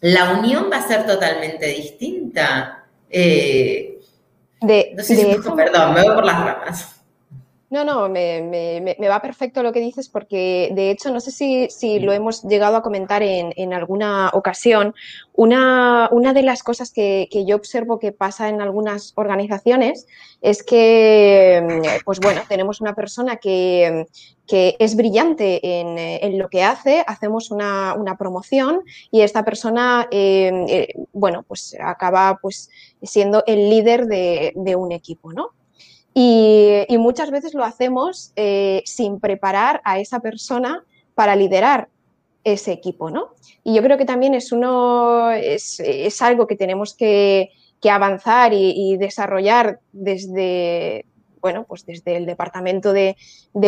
la 0.00 0.38
unión 0.38 0.70
va 0.72 0.78
a 0.78 0.88
ser 0.88 1.04
totalmente 1.04 1.66
distinta. 1.66 2.86
Eh, 3.10 4.00
de, 4.62 4.96
perdón, 5.54 5.92
me 5.92 6.02
voy 6.02 6.14
por 6.14 6.24
las 6.24 6.44
ramas. 6.44 6.97
No, 7.70 7.84
no, 7.84 8.08
me, 8.08 8.96
va 9.10 9.20
perfecto 9.20 9.62
lo 9.62 9.72
que 9.72 9.80
dices 9.80 10.08
porque 10.08 10.70
de 10.72 10.90
hecho 10.90 11.10
no 11.12 11.20
sé 11.20 11.30
si, 11.68 11.98
lo 11.98 12.12
hemos 12.14 12.42
llegado 12.44 12.76
a 12.76 12.82
comentar 12.82 13.22
en, 13.22 13.74
alguna 13.74 14.30
ocasión. 14.32 14.94
Una, 15.34 16.08
una, 16.10 16.32
de 16.32 16.42
las 16.42 16.62
cosas 16.62 16.90
que, 16.90 17.28
yo 17.46 17.56
observo 17.56 17.98
que 17.98 18.12
pasa 18.12 18.48
en 18.48 18.62
algunas 18.62 19.12
organizaciones 19.16 20.06
es 20.40 20.62
que, 20.62 22.00
pues 22.06 22.20
bueno, 22.20 22.40
tenemos 22.48 22.80
una 22.80 22.94
persona 22.94 23.36
que, 23.36 24.06
es 24.50 24.96
brillante 24.96 25.60
en, 25.62 26.38
lo 26.38 26.48
que 26.48 26.62
hace, 26.62 27.04
hacemos 27.06 27.50
una, 27.50 28.16
promoción 28.18 28.80
y 29.10 29.20
esta 29.20 29.44
persona, 29.44 30.08
eh, 30.10 30.64
eh, 30.68 30.94
bueno, 31.12 31.44
pues 31.46 31.76
acaba 31.78 32.38
pues 32.40 32.70
siendo 33.02 33.44
el 33.46 33.68
líder 33.68 34.06
de, 34.06 34.54
de 34.56 34.74
un 34.74 34.92
equipo, 34.92 35.34
¿no? 35.34 35.57
Y, 36.20 36.98
muchas 36.98 37.30
veces 37.30 37.54
lo 37.54 37.64
hacemos 37.64 38.32
eh, 38.34 38.82
sin 38.84 39.20
preparar 39.20 39.80
a 39.84 40.00
esa 40.00 40.18
persona 40.18 40.84
para 41.14 41.36
liderar 41.36 41.90
ese 42.42 42.72
equipo, 42.72 43.08
¿no? 43.08 43.34
Y 43.62 43.76
yo 43.76 43.82
creo 43.84 43.96
que 43.96 44.04
también 44.04 44.34
es, 44.34 44.50
uno, 44.50 45.30
es, 45.30 45.80
algo 46.20 46.48
que 46.48 46.56
tenemos 46.56 46.94
que, 46.94 47.50
avanzar 47.88 48.52
y, 48.52 48.96
desarrollar 48.96 49.78
desde, 49.92 51.04
bueno, 51.40 51.64
pues 51.68 51.86
desde 51.86 52.16
el 52.16 52.26
departamento 52.26 52.92
de, 52.92 53.16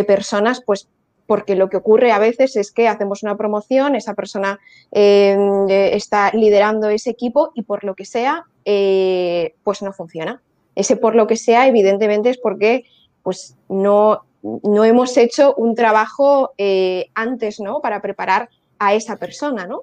personas, 0.04 0.60
pues 0.66 0.88
porque 1.28 1.54
lo 1.54 1.70
que 1.70 1.76
ocurre 1.76 2.10
a 2.10 2.18
veces 2.18 2.56
es 2.56 2.72
que 2.72 2.88
hacemos 2.88 3.22
una 3.22 3.36
promoción, 3.36 3.94
esa 3.94 4.14
persona 4.14 4.58
eh, 4.90 5.90
está 5.92 6.32
liderando 6.32 6.88
ese 6.88 7.10
equipo 7.10 7.52
y 7.54 7.62
por 7.62 7.84
lo 7.84 7.94
que 7.94 8.06
sea, 8.06 8.46
eh, 8.64 9.54
pues 9.62 9.82
no 9.82 9.92
funciona. 9.92 10.42
Ese 10.74 10.96
por 10.96 11.14
lo 11.14 11.26
que 11.26 11.36
sea, 11.36 11.66
evidentemente, 11.66 12.30
es 12.30 12.38
porque 12.38 12.84
pues, 13.22 13.56
no, 13.68 14.24
no 14.42 14.84
hemos 14.84 15.16
hecho 15.16 15.54
un 15.56 15.74
trabajo 15.74 16.52
eh, 16.58 17.10
antes, 17.14 17.60
¿no? 17.60 17.80
Para 17.80 18.00
preparar 18.00 18.48
a 18.78 18.94
esa 18.94 19.16
persona, 19.16 19.66
¿no? 19.66 19.82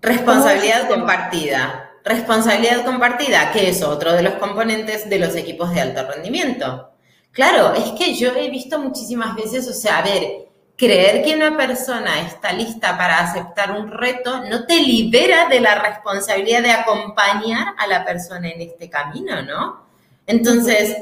Responsabilidad 0.00 0.88
compartida. 0.88 1.90
Responsabilidad 2.04 2.84
compartida, 2.84 3.50
que 3.52 3.68
es 3.68 3.82
otro 3.82 4.12
de 4.12 4.22
los 4.22 4.34
componentes 4.34 5.10
de 5.10 5.18
los 5.18 5.34
equipos 5.34 5.74
de 5.74 5.80
alto 5.80 6.06
rendimiento. 6.06 6.90
Claro, 7.32 7.74
es 7.74 7.90
que 7.98 8.14
yo 8.14 8.34
he 8.34 8.48
visto 8.48 8.78
muchísimas 8.78 9.34
veces, 9.34 9.68
o 9.68 9.72
sea, 9.72 9.98
a 9.98 10.02
ver, 10.02 10.46
creer 10.76 11.24
que 11.24 11.34
una 11.34 11.56
persona 11.56 12.20
está 12.20 12.52
lista 12.52 12.96
para 12.96 13.20
aceptar 13.20 13.72
un 13.72 13.90
reto 13.90 14.44
no 14.44 14.66
te 14.66 14.80
libera 14.80 15.48
de 15.48 15.60
la 15.60 15.74
responsabilidad 15.74 16.62
de 16.62 16.70
acompañar 16.70 17.74
a 17.76 17.86
la 17.86 18.04
persona 18.04 18.48
en 18.48 18.60
este 18.60 18.88
camino, 18.88 19.42
¿no? 19.42 19.85
Entonces, 20.26 20.96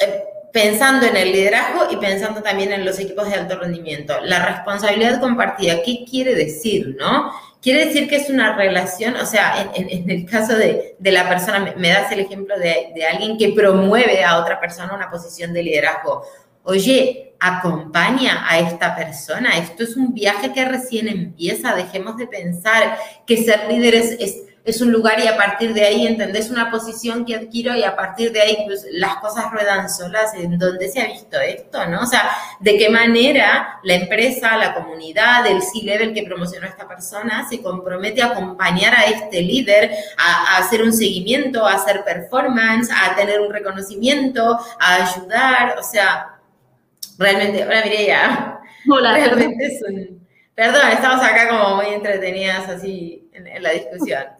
eh, 0.00 0.24
pensando 0.52 1.06
en 1.06 1.16
el 1.16 1.32
liderazgo 1.32 1.88
y 1.90 1.96
pensando 1.96 2.42
también 2.42 2.72
en 2.72 2.84
los 2.84 2.98
equipos 2.98 3.28
de 3.28 3.36
alto 3.36 3.58
rendimiento, 3.58 4.14
la 4.22 4.44
responsabilidad 4.44 5.20
compartida, 5.20 5.82
¿qué 5.84 6.04
quiere 6.08 6.34
decir, 6.34 6.96
no? 6.98 7.32
Quiere 7.60 7.86
decir 7.86 8.08
que 8.08 8.16
es 8.16 8.30
una 8.30 8.56
relación, 8.56 9.16
o 9.16 9.26
sea, 9.26 9.70
en, 9.74 10.08
el 10.08 10.24
caso 10.26 10.56
de, 10.56 10.96
la 11.00 11.28
persona, 11.28 11.74
me, 11.76 11.88
das 11.88 12.10
el 12.12 12.20
ejemplo 12.20 12.56
de, 12.56 12.94
alguien 13.04 13.36
que 13.36 13.52
promueve 13.52 14.24
a 14.24 14.38
otra 14.38 14.60
persona 14.60 14.94
una 14.94 15.10
posición 15.10 15.52
de 15.52 15.64
liderazgo. 15.64 16.22
oye, 16.62 17.28
acompaña 17.40 18.44
a 18.48 18.58
esta 18.58 18.96
persona. 18.96 19.56
Esto 19.58 19.84
es 19.84 19.96
un 19.96 20.12
viaje 20.12 20.52
que 20.52 20.64
recién 20.64 21.08
empieza. 21.08 21.74
Dejemos 21.74 22.16
de 22.16 22.26
pensar 22.26 22.98
que 23.26 23.36
ser 23.36 23.68
líderes 23.68 24.16
es 24.18 24.47
es 24.68 24.82
un 24.82 24.92
lugar 24.92 25.18
y 25.18 25.26
a 25.26 25.36
partir 25.36 25.72
de 25.72 25.82
ahí 25.82 26.06
entendés 26.06 26.50
una 26.50 26.70
posición 26.70 27.24
que 27.24 27.34
adquiero 27.34 27.74
y 27.74 27.84
a 27.84 27.96
partir 27.96 28.32
de 28.32 28.42
ahí 28.42 28.58
pues, 28.66 28.86
las 28.92 29.16
cosas 29.16 29.50
ruedan 29.50 29.88
solas. 29.88 30.34
¿En 30.34 30.58
dónde 30.58 30.88
se 30.88 31.00
ha 31.00 31.06
visto 31.06 31.40
esto? 31.40 31.86
¿no? 31.86 32.02
O 32.02 32.06
sea, 32.06 32.30
de 32.60 32.76
qué 32.76 32.90
manera 32.90 33.80
la 33.82 33.94
empresa, 33.94 34.58
la 34.58 34.74
comunidad, 34.74 35.46
el 35.46 35.62
C-Level 35.62 36.12
que 36.12 36.24
promocionó 36.24 36.66
a 36.66 36.70
esta 36.70 36.86
persona 36.86 37.48
se 37.48 37.62
compromete 37.62 38.20
a 38.22 38.26
acompañar 38.26 38.94
a 38.94 39.04
este 39.04 39.40
líder, 39.40 39.90
a, 40.18 40.58
hacer 40.58 40.82
un 40.82 40.92
seguimiento, 40.92 41.66
a 41.66 41.74
hacer 41.74 42.04
performance, 42.04 42.90
a 42.90 43.16
tener 43.16 43.40
un 43.40 43.50
reconocimiento, 43.50 44.58
a 44.78 44.94
ayudar. 44.96 45.78
O 45.78 45.82
sea, 45.82 46.38
realmente, 47.18 47.64
hola 47.64 47.82
Mireia. 47.84 48.60
Hola, 48.90 49.14
realmente 49.14 49.66
es 49.66 49.82
un... 49.88 50.28
Perdón, 50.54 50.90
estamos 50.92 51.24
acá 51.24 51.48
como 51.48 51.76
muy 51.76 51.86
entretenidas 51.86 52.68
así 52.68 53.30
en 53.32 53.62
la 53.62 53.70
discusión. 53.70 54.37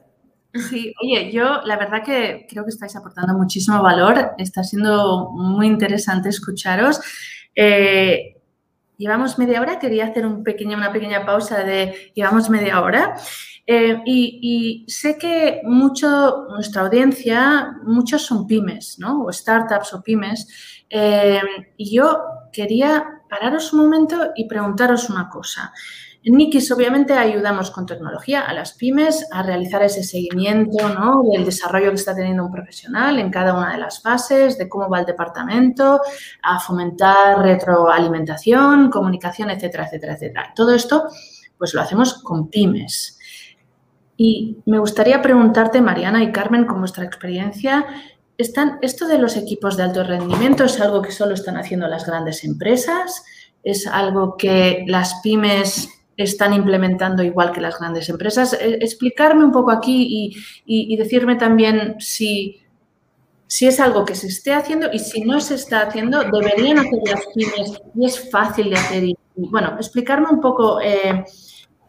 Sí, 0.54 0.94
oye, 1.02 1.30
yo 1.30 1.60
la 1.64 1.76
verdad 1.76 2.02
que 2.02 2.46
creo 2.48 2.64
que 2.64 2.70
estáis 2.70 2.96
aportando 2.96 3.34
muchísimo 3.34 3.82
valor, 3.82 4.32
está 4.38 4.64
siendo 4.64 5.30
muy 5.30 5.66
interesante 5.66 6.30
escucharos. 6.30 7.00
Eh, 7.54 8.36
llevamos 8.96 9.38
media 9.38 9.60
hora, 9.60 9.78
quería 9.78 10.06
hacer 10.06 10.26
una 10.26 10.42
pequeña 10.42 11.26
pausa 11.26 11.62
de 11.64 12.12
llevamos 12.14 12.48
media 12.48 12.80
hora. 12.80 13.16
Eh, 13.66 14.00
y, 14.06 14.86
sé 14.88 15.18
que 15.18 15.60
mucho, 15.64 16.46
nuestra 16.48 16.82
audiencia, 16.82 17.76
muchos 17.84 18.22
son 18.22 18.46
pymes, 18.46 18.98
¿no? 18.98 19.24
O 19.24 19.32
startups 19.32 19.92
o 19.92 20.02
pymes. 20.02 20.48
Eh, 20.88 21.42
y 21.76 21.94
yo 21.94 22.18
quería 22.50 23.04
pararos 23.28 23.74
un 23.74 23.80
momento 23.80 24.30
y 24.34 24.48
preguntaros 24.48 25.10
una 25.10 25.28
cosa. 25.28 25.70
En 26.24 26.34
Nikis 26.34 26.70
obviamente 26.72 27.12
ayudamos 27.12 27.70
con 27.70 27.86
tecnología 27.86 28.42
a 28.42 28.52
las 28.52 28.72
pymes 28.72 29.26
a 29.30 29.42
realizar 29.42 29.82
ese 29.82 30.02
seguimiento 30.02 30.88
¿no? 30.88 31.22
del 31.22 31.44
desarrollo 31.44 31.90
que 31.90 31.94
está 31.94 32.14
teniendo 32.14 32.44
un 32.44 32.50
profesional 32.50 33.18
en 33.18 33.30
cada 33.30 33.54
una 33.54 33.72
de 33.72 33.78
las 33.78 34.02
fases, 34.02 34.58
de 34.58 34.68
cómo 34.68 34.88
va 34.88 35.00
el 35.00 35.06
departamento, 35.06 36.00
a 36.42 36.58
fomentar 36.58 37.38
retroalimentación, 37.38 38.90
comunicación, 38.90 39.50
etcétera, 39.50 39.86
etcétera, 39.86 40.14
etcétera. 40.14 40.52
Todo 40.56 40.74
esto 40.74 41.04
pues 41.56 41.72
lo 41.74 41.80
hacemos 41.80 42.14
con 42.22 42.48
pymes. 42.48 43.18
Y 44.16 44.58
me 44.66 44.80
gustaría 44.80 45.22
preguntarte, 45.22 45.80
Mariana 45.80 46.24
y 46.24 46.32
Carmen, 46.32 46.66
con 46.66 46.80
vuestra 46.80 47.04
experiencia, 47.04 47.86
¿están, 48.36 48.78
¿esto 48.82 49.06
de 49.06 49.18
los 49.18 49.36
equipos 49.36 49.76
de 49.76 49.84
alto 49.84 50.02
rendimiento 50.02 50.64
es 50.64 50.80
algo 50.80 51.02
que 51.02 51.12
solo 51.12 51.34
están 51.34 51.56
haciendo 51.56 51.86
las 51.86 52.04
grandes 52.04 52.42
empresas? 52.42 53.24
¿Es 53.62 53.86
algo 53.86 54.36
que 54.36 54.84
las 54.88 55.20
pymes 55.22 55.88
están 56.18 56.52
implementando 56.52 57.22
igual 57.22 57.52
que 57.52 57.60
las 57.60 57.78
grandes 57.78 58.08
empresas. 58.08 58.52
Eh, 58.54 58.78
explicarme 58.80 59.44
un 59.44 59.52
poco 59.52 59.70
aquí 59.70 60.34
y, 60.66 60.96
decirme 60.96 61.36
también 61.36 61.94
si, 62.00 62.60
si 63.46 63.66
es 63.66 63.78
algo 63.78 64.04
que 64.04 64.16
se 64.16 64.26
esté 64.26 64.52
haciendo 64.52 64.92
y 64.92 64.98
si 64.98 65.22
no 65.22 65.40
se 65.40 65.54
está 65.54 65.82
haciendo, 65.82 66.24
deberían 66.24 66.78
hacer 66.78 66.98
las 67.06 67.24
pymes 67.34 67.80
y 67.94 68.04
es 68.04 68.30
fácil 68.30 68.70
de 68.70 68.76
hacer. 68.76 69.04
Bueno, 69.36 69.76
explicarme 69.76 70.28
un 70.28 70.40
poco, 70.40 70.80
eh, 70.80 71.24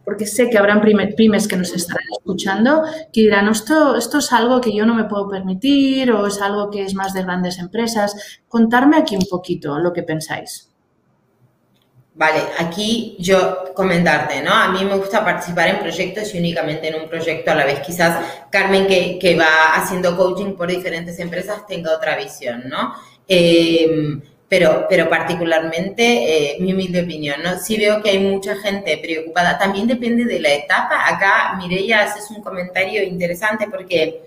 porque 0.05 0.27
sé 0.27 0.47
que 0.49 0.59
habrán 0.59 0.81
pymes 0.81 1.47
que 1.47 1.57
nos 1.57 1.73
estarán 1.73 2.05
escuchando 2.19 2.83
que 3.11 3.21
dirán, 3.21 3.47
esto, 3.47 3.95
esto 3.95 4.19
es 4.19 4.31
algo 4.31 4.61
que 4.61 4.75
yo 4.75 4.85
no 4.85 4.93
me 4.93 5.05
puedo 5.05 5.27
permitir 5.27 6.11
o 6.11 6.27
es 6.27 6.39
algo 6.39 6.69
que 6.69 6.83
es 6.83 6.93
más 6.93 7.13
de 7.13 7.23
grandes 7.23 7.57
empresas. 7.57 8.41
Contarme 8.47 8.97
aquí 8.97 9.15
un 9.15 9.25
poquito 9.27 9.79
lo 9.79 9.91
que 9.91 10.03
pensáis. 10.03 10.68
Vale, 12.19 12.41
aquí 12.57 13.15
yo 13.17 13.73
comentarte, 13.73 14.41
¿no? 14.41 14.51
A 14.51 14.67
mí 14.73 14.83
me 14.83 14.97
gusta 14.97 15.23
participar 15.23 15.69
en 15.69 15.79
proyectos 15.79 16.35
y 16.35 16.39
únicamente 16.39 16.89
en 16.89 17.01
un 17.01 17.07
proyecto 17.07 17.51
a 17.51 17.55
la 17.55 17.63
vez. 17.63 17.79
Quizás 17.79 18.19
Carmen, 18.49 18.87
que, 18.87 19.37
va 19.39 19.75
haciendo 19.75 20.17
coaching 20.17 20.53
por 20.57 20.67
diferentes 20.67 21.17
empresas, 21.19 21.65
tenga 21.65 21.95
otra 21.95 22.17
visión, 22.17 22.67
¿no? 22.67 22.93
Em, 23.25 24.21
pero, 24.49 24.85
pero 24.89 25.07
particularmente, 25.09 26.55
eh, 26.55 26.57
mi 26.59 26.73
humilde 26.73 27.03
opinión, 27.03 27.41
¿no? 27.41 27.57
Sí 27.57 27.77
veo 27.77 28.01
que 28.03 28.09
hay 28.09 28.19
mucha 28.19 28.57
gente 28.57 28.97
preocupada. 28.97 29.57
También 29.57 29.87
depende 29.87 30.25
de 30.25 30.41
la 30.41 30.51
etapa. 30.51 31.07
Acá, 31.07 31.55
Mireia, 31.57 32.03
haces 32.03 32.29
un 32.31 32.43
comentario 32.43 33.01
interesante 33.01 33.67
porque 33.71 34.23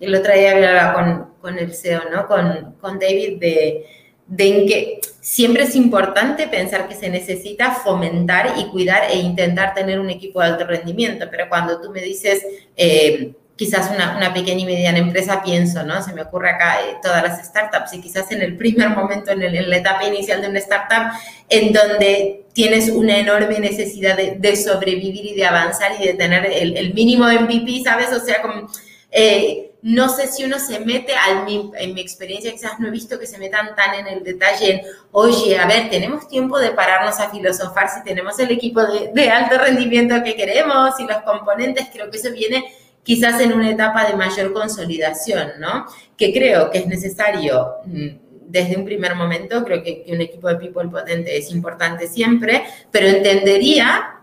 el 0.00 0.12
otro 0.16 0.34
día 0.34 0.50
hablaba 0.50 0.94
con, 0.94 1.34
con 1.40 1.58
el 1.60 1.72
CEO, 1.72 2.10
¿no? 2.10 2.26
Con, 2.26 2.74
con 2.80 2.98
David 2.98 3.38
de 3.38 3.86
de 4.26 4.66
que 4.66 5.00
siempre 5.20 5.64
es 5.64 5.74
importante 5.76 6.48
pensar 6.48 6.88
que 6.88 6.94
se 6.94 7.08
necesita 7.08 7.72
fomentar 7.72 8.54
y 8.58 8.66
cuidar 8.66 9.10
e 9.10 9.18
intentar 9.18 9.74
tener 9.74 10.00
un 10.00 10.10
equipo 10.10 10.40
de 10.40 10.46
alto 10.46 10.66
rendimiento, 10.66 11.26
pero 11.30 11.48
cuando 11.48 11.80
tú 11.80 11.90
me 11.90 12.00
dices 12.00 12.44
eh, 12.76 13.32
quizás 13.56 13.90
una, 13.90 14.32
pequeña 14.34 14.60
y 14.60 14.66
mediana 14.66 14.98
empresa, 14.98 15.42
pienso, 15.42 15.82
¿no? 15.82 16.02
Se 16.02 16.12
me 16.12 16.22
ocurre 16.22 16.50
acá 16.50 16.80
eh, 16.80 16.96
todas 17.02 17.22
las 17.22 17.44
startups 17.44 17.94
y 17.94 18.00
quizás 18.00 18.30
en 18.30 18.42
el 18.42 18.56
primer 18.56 18.90
momento, 18.90 19.30
en, 19.30 19.70
la 19.70 19.76
etapa 19.76 20.04
inicial 20.04 20.42
de 20.42 20.48
una 20.48 20.58
startup, 20.58 21.18
en 21.48 21.72
donde 21.72 22.44
tienes 22.52 22.90
una 22.90 23.18
enorme 23.18 23.58
necesidad 23.58 24.16
de, 24.16 24.56
sobrevivir 24.56 25.24
y 25.24 25.34
de 25.34 25.44
avanzar 25.46 25.92
y 26.00 26.06
de 26.06 26.14
tener 26.14 26.46
el, 26.46 26.76
el 26.76 26.94
mínimo 26.94 27.26
MVP, 27.26 27.82
¿sabes? 27.84 28.12
O 28.12 28.20
sea, 28.20 28.42
como... 28.42 28.68
Eh, 29.10 29.65
no 29.86 30.08
sé 30.08 30.26
si 30.26 30.42
uno 30.42 30.58
se 30.58 30.80
mete, 30.80 31.14
al, 31.14 31.46
en 31.48 31.94
mi 31.94 32.00
experiencia 32.00 32.50
quizás 32.50 32.80
no 32.80 32.88
he 32.88 32.90
visto 32.90 33.20
que 33.20 33.26
se 33.28 33.38
metan 33.38 33.76
tan 33.76 33.94
en 33.94 34.08
el 34.08 34.24
detalle 34.24 34.72
en, 34.72 34.80
oye, 35.12 35.56
a 35.56 35.64
ver, 35.68 35.88
tenemos 35.90 36.26
tiempo 36.26 36.58
de 36.58 36.72
pararnos 36.72 37.20
a 37.20 37.30
filosofar 37.30 37.88
si 37.88 38.02
tenemos 38.02 38.36
el 38.40 38.50
equipo 38.50 38.80
de, 38.82 39.30
alto 39.30 39.58
rendimiento 39.58 40.16
que 40.24 40.34
queremos 40.34 40.98
y 40.98 41.04
los 41.04 41.18
componentes, 41.18 41.86
creo 41.92 42.10
que 42.10 42.16
eso 42.16 42.32
viene 42.32 42.64
quizás 43.04 43.40
en 43.40 43.52
una 43.52 43.70
etapa 43.70 44.08
de 44.08 44.16
mayor 44.16 44.52
consolidación, 44.52 45.52
¿no? 45.60 45.86
Que 46.16 46.32
creo 46.32 46.68
que 46.72 46.78
es 46.78 46.88
necesario 46.88 47.74
mm, 47.84 48.08
desde 48.48 48.76
un 48.76 48.84
primer 48.84 49.14
momento, 49.14 49.62
creo 49.62 49.84
que, 49.84 50.02
que 50.02 50.12
un 50.12 50.20
equipo 50.20 50.48
de 50.48 50.56
people 50.56 50.88
potente 50.88 51.38
es 51.38 51.52
importante 51.52 52.08
siempre, 52.08 52.64
pero 52.90 53.06
entendería 53.06 54.15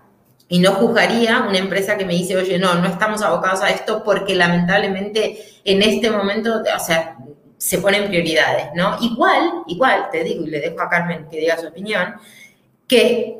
y 0.53 0.59
no 0.59 0.73
juzgaría 0.73 1.47
una 1.49 1.57
empresa 1.57 1.97
que 1.97 2.05
me 2.05 2.13
dice, 2.13 2.37
oye, 2.37 2.59
no, 2.59 2.75
no 2.75 2.87
estamos 2.87 3.23
abocados 3.23 3.63
a 3.63 3.71
esto 3.71 4.03
porque 4.03 4.35
lamentablemente 4.35 5.43
en 5.65 5.81
este 5.81 6.11
momento, 6.11 6.61
o 6.61 6.79
sea, 6.79 7.17
se 7.57 7.79
ponen 7.79 8.07
prioridades, 8.07 8.67
¿no? 8.75 8.97
Igual, 9.01 9.63
igual, 9.65 10.09
te 10.11 10.23
digo 10.23 10.45
y 10.45 10.51
le 10.51 10.59
dejo 10.59 10.79
a 10.79 10.89
Carmen 10.89 11.27
que 11.27 11.39
diga 11.39 11.57
su 11.57 11.69
opinión, 11.69 12.17
que 12.87 13.39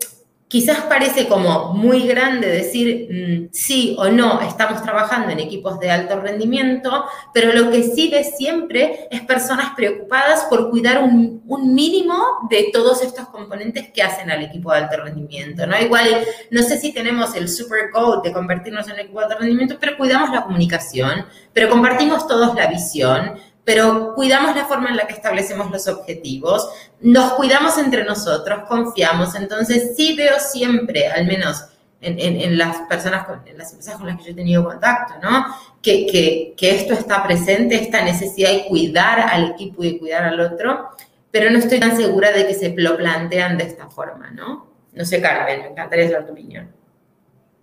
Quizás 0.53 0.81
parece 0.81 1.27
como 1.27 1.73
muy 1.73 2.05
grande 2.05 2.47
decir 2.47 3.07
mm, 3.09 3.49
sí 3.51 3.95
o 3.97 4.09
no, 4.09 4.39
estamos 4.41 4.83
trabajando 4.83 5.31
en 5.31 5.39
equipos 5.39 5.79
de 5.79 5.89
alto 5.89 6.19
rendimiento, 6.19 7.05
pero 7.33 7.51
lo 7.53 7.71
que 7.71 7.81
sí 7.81 8.13
siempre 8.37 9.07
es 9.09 9.21
personas 9.21 9.71
preocupadas 9.75 10.43
por 10.51 10.69
cuidar 10.69 11.01
un, 11.03 11.41
mínimo 11.73 12.23
de 12.51 12.69
todos 12.71 13.01
estos 13.01 13.29
componentes 13.29 13.89
que 13.91 14.03
hacen 14.03 14.29
al 14.29 14.43
equipo 14.43 14.71
de 14.71 14.77
alto 14.77 14.97
rendimiento, 14.97 15.65
¿no? 15.65 15.75
Igual, 15.79 16.23
no 16.51 16.61
sé 16.61 16.77
si 16.77 16.93
tenemos 16.93 17.35
el 17.35 17.49
super 17.49 17.89
goal 17.91 18.21
de 18.23 18.31
convertirnos 18.31 18.87
en 18.89 18.99
equipo 18.99 19.21
de 19.21 19.25
alto 19.25 19.39
rendimiento, 19.39 19.77
pero 19.79 19.97
cuidamos 19.97 20.29
la 20.29 20.43
comunicación, 20.43 21.25
pero 21.51 21.67
compartimos 21.67 22.27
todos 22.27 22.53
la 22.53 22.67
visión, 22.67 23.39
pero 23.65 24.13
cuidamos 24.15 24.55
la 24.55 24.65
forma 24.65 24.89
en 24.89 24.97
la 24.97 25.07
que 25.07 25.13
establecemos 25.13 25.71
los 25.71 25.87
objetivos, 25.87 26.69
nos 27.01 27.33
cuidamos 27.33 27.77
entre 27.77 28.03
nosotros, 28.03 28.63
confiamos. 28.67 29.35
Entonces, 29.35 29.95
sí 29.95 30.15
veo 30.15 30.39
siempre, 30.39 31.07
al 31.07 31.25
menos 31.25 31.65
en, 32.01 32.57
las 32.57 32.77
personas, 32.89 33.25
en 33.45 33.57
las 33.57 33.71
empresas 33.71 33.95
con 33.95 34.07
las 34.07 34.17
que 34.17 34.25
yo 34.25 34.31
he 34.31 34.35
tenido 34.35 34.63
contacto, 34.63 35.13
¿no? 35.21 35.45
Que, 35.81 36.53
esto 36.59 36.93
está 36.93 37.23
presente, 37.23 37.75
esta 37.75 38.03
necesidad 38.03 38.51
de 38.51 38.65
cuidar 38.65 39.19
al 39.19 39.51
equipo 39.51 39.83
y 39.83 39.97
cuidar 39.97 40.25
al 40.25 40.39
otro, 40.39 40.89
pero 41.31 41.49
no 41.49 41.57
estoy 41.57 41.79
tan 41.79 41.95
segura 41.95 42.31
de 42.31 42.45
que 42.45 42.53
se 42.53 42.73
lo 42.75 42.97
plantean 42.97 43.57
de 43.57 43.65
esta 43.65 43.89
forma, 43.89 44.29
¿no? 44.31 44.67
No 44.93 45.05
sé, 45.05 45.21
Carmen, 45.21 45.61
me 45.61 45.67
encantaría 45.69 46.09
saber 46.09 46.25
tu 46.25 46.33
opinión. 46.33 46.69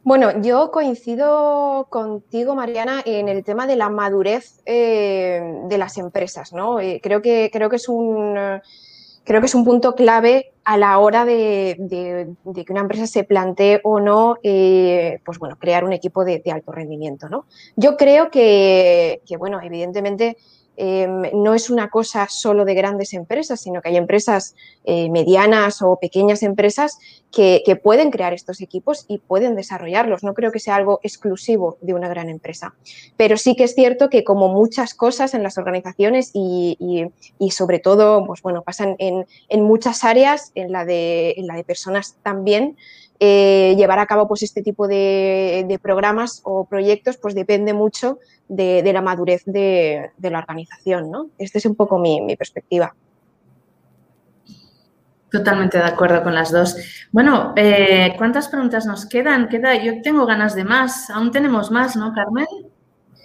Bueno, 0.02 0.40
yo 0.40 0.70
coincido 0.70 1.86
contigo, 1.90 2.54
Mariana, 2.54 3.02
en 3.04 3.28
el 3.28 3.44
tema 3.44 3.66
de 3.66 3.76
la 3.76 3.90
madurez 3.90 4.62
eh, 4.64 5.42
de 5.68 5.78
las 5.78 5.98
empresas, 5.98 6.54
¿no? 6.54 6.80
Eh, 6.80 7.00
creo, 7.02 7.20
que, 7.20 7.50
creo, 7.52 7.68
que 7.68 7.76
es 7.76 7.86
un, 7.86 8.34
creo 9.24 9.40
que 9.40 9.46
es 9.46 9.54
un 9.54 9.64
punto 9.64 9.94
clave 9.94 10.52
a 10.64 10.78
la 10.78 10.98
hora 10.98 11.26
de, 11.26 11.76
que 12.54 12.72
una 12.72 12.80
empresa 12.80 13.06
se 13.06 13.24
plantee 13.24 13.80
o 13.84 14.00
no, 14.00 14.38
eh, 14.42 15.20
pues 15.22 15.38
bueno, 15.38 15.56
crear 15.58 15.84
un 15.84 15.92
equipo 15.92 16.24
de, 16.24 16.42
alto 16.50 16.72
rendimiento, 16.72 17.28
¿no? 17.28 17.44
Yo 17.76 17.98
creo 17.98 18.30
que, 18.30 19.20
bueno, 19.38 19.60
evidentemente 19.60 20.38
em, 20.82 21.22
no 21.34 21.52
es 21.52 21.68
una 21.68 21.90
cosa 21.90 22.26
solo 22.30 22.64
de 22.64 22.72
grandes 22.72 23.12
empresas, 23.12 23.60
sino 23.60 23.82
que 23.82 23.90
hay 23.90 23.98
empresas 23.98 24.54
eh, 24.84 25.10
medianas 25.10 25.82
o 25.82 25.98
pequeñas 26.00 26.42
empresas 26.42 26.98
que, 27.30 27.62
pueden 27.82 28.10
crear 28.10 28.32
estos 28.32 28.62
equipos 28.62 29.04
y 29.06 29.18
pueden 29.18 29.54
desarrollarlos. 29.54 30.24
No 30.24 30.32
creo 30.32 30.50
que 30.52 30.58
sea 30.58 30.76
algo 30.76 31.00
exclusivo 31.02 31.76
de 31.82 31.92
una 31.92 32.08
gran 32.08 32.30
empresa. 32.30 32.74
Pero 33.18 33.36
sí 33.36 33.54
que 33.56 33.64
es 33.64 33.74
cierto 33.74 34.08
que 34.08 34.24
como 34.24 34.48
muchas 34.48 34.94
cosas 34.94 35.34
en 35.34 35.42
las 35.42 35.58
organizaciones 35.58 36.30
y, 36.32 37.06
sobre 37.50 37.78
todo, 37.78 38.24
pues 38.26 38.40
bueno, 38.40 38.62
pasan 38.62 38.96
en, 38.98 39.26
muchas 39.62 40.02
áreas, 40.04 40.50
en 40.54 40.72
la 40.72 40.84
de, 40.86 41.34
en 41.36 41.46
la 41.46 41.54
de 41.56 41.64
personas 41.64 42.16
también, 42.22 42.76
eh, 43.22 43.74
llevar 43.76 43.98
a 43.98 44.06
cabo 44.06 44.26
pues, 44.26 44.42
este 44.42 44.62
tipo 44.62 44.88
de, 44.88 45.78
programas 45.82 46.40
o 46.44 46.64
proyectos 46.64 47.18
pues, 47.18 47.34
depende 47.34 47.74
mucho 47.74 48.18
de, 48.48 48.82
la 48.92 49.02
madurez 49.02 49.42
de, 49.44 50.10
la 50.22 50.38
organización. 50.38 51.10
¿no? 51.10 51.28
Esta 51.36 51.58
es 51.58 51.66
un 51.66 51.74
poco 51.74 51.98
mi, 51.98 52.34
perspectiva. 52.36 52.94
Totalmente 55.30 55.76
de 55.76 55.84
acuerdo 55.84 56.22
con 56.22 56.34
las 56.34 56.50
dos. 56.50 56.76
Bueno, 57.12 57.52
eh, 57.56 58.14
¿cuántas 58.16 58.48
preguntas 58.48 58.86
nos 58.86 59.04
quedan? 59.06 59.48
Queda, 59.48 59.76
yo 59.76 60.00
tengo 60.00 60.24
ganas 60.24 60.54
de 60.54 60.64
más. 60.64 61.10
Aún 61.10 61.30
tenemos 61.30 61.70
más, 61.70 61.96
¿no, 61.96 62.14
Carmen? 62.14 62.46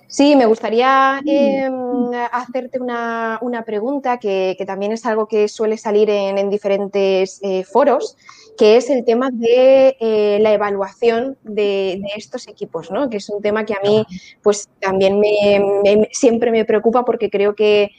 Sí, 0.07 0.35
me 0.35 0.45
gustaría 0.45 1.19
em, 1.25 2.11
hacerte 2.31 2.79
una, 2.79 3.63
pregunta 3.65 4.17
que, 4.17 4.61
también 4.67 4.91
es 4.91 5.05
algo 5.05 5.27
que 5.27 5.47
suele 5.47 5.77
salir 5.77 6.09
en, 6.09 6.49
diferentes 6.49 7.39
eh, 7.41 7.63
foros 7.63 8.15
que 8.57 8.77
es 8.77 8.89
el 8.89 9.03
tema 9.03 9.29
de 9.31 9.97
eh, 9.99 10.37
la 10.41 10.53
evaluación 10.53 11.37
de, 11.43 12.01
estos 12.15 12.47
equipos, 12.47 12.91
¿no? 12.91 13.09
que 13.09 13.17
es 13.17 13.29
un 13.29 13.41
tema 13.41 13.65
que 13.65 13.73
a 13.73 13.79
mí 13.83 14.05
pues 14.41 14.69
también 14.79 15.19
me, 15.19 16.07
siempre 16.11 16.51
me 16.51 16.65
preocupa 16.65 17.03
porque 17.05 17.29
creo 17.29 17.55
que, 17.55 17.91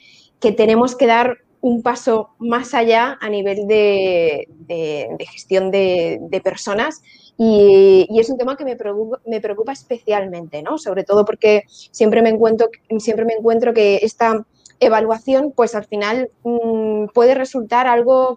tenemos 0.55 0.95
que 0.95 1.07
dar 1.07 1.39
un 1.61 1.81
paso 1.81 2.29
más 2.37 2.73
allá 2.73 3.17
a 3.19 3.29
nivel 3.29 3.67
de, 3.67 4.47
gestión 5.31 5.71
de, 5.71 6.41
personas 6.43 7.01
y, 7.37 8.07
es 8.17 8.29
un 8.29 8.37
tema 8.37 8.55
que 8.55 8.65
me 8.65 8.75
preocupa, 8.75 9.19
me 9.25 9.41
preocupa, 9.41 9.73
especialmente, 9.73 10.63
¿no? 10.63 10.77
Sobre 10.77 11.03
todo 11.03 11.25
porque 11.25 11.63
siempre 11.67 12.21
me 12.21 12.29
encuentro, 12.29 12.69
siempre 12.99 13.25
me 13.25 13.33
encuentro 13.33 13.73
que 13.73 13.99
esta 14.01 14.45
evaluación, 14.79 15.51
pues 15.55 15.75
al 15.75 15.85
final 15.85 16.29
mm, 16.43 17.07
puede 17.13 17.33
resultar 17.33 17.87
algo 17.87 18.35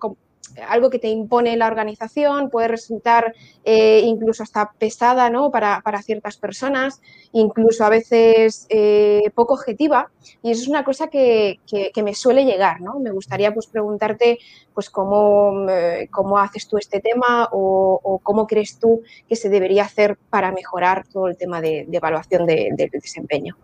algo 0.68 0.90
que 0.90 0.98
te 0.98 1.08
impone 1.08 1.56
la 1.56 1.66
organización, 1.66 2.50
puede 2.50 2.68
resultar 2.68 3.34
eh, 3.64 4.00
incluso 4.04 4.42
hasta 4.42 4.72
pesada 4.78 5.30
¿no? 5.30 5.50
para, 5.50 5.82
ciertas 6.02 6.36
personas, 6.36 7.00
incluso 7.32 7.84
a 7.84 7.88
veces 7.88 8.66
eh, 8.68 9.30
poco 9.34 9.54
objetiva. 9.54 10.10
Y 10.42 10.50
eso 10.50 10.62
es 10.62 10.68
una 10.68 10.84
cosa 10.84 11.08
que, 11.08 11.58
me 12.02 12.14
suele 12.14 12.44
llegar. 12.44 12.80
¿no? 12.80 12.98
Me 12.98 13.10
gustaría 13.10 13.52
pues, 13.52 13.66
preguntarte 13.66 14.38
pues, 14.74 14.90
cómo, 14.90 15.68
eh, 15.68 16.08
cómo 16.10 16.38
haces 16.38 16.66
tú 16.66 16.78
este 16.78 17.00
tema 17.00 17.48
o, 17.52 18.20
cómo 18.22 18.46
crees 18.46 18.78
tú 18.78 19.02
que 19.28 19.36
se 19.36 19.48
debería 19.48 19.84
hacer 19.84 20.16
para 20.30 20.52
mejorar 20.52 21.06
todo 21.06 21.28
el 21.28 21.36
tema 21.36 21.60
de, 21.60 21.86
evaluación 21.90 22.46
del 22.46 22.90
desempeño. 22.92 23.56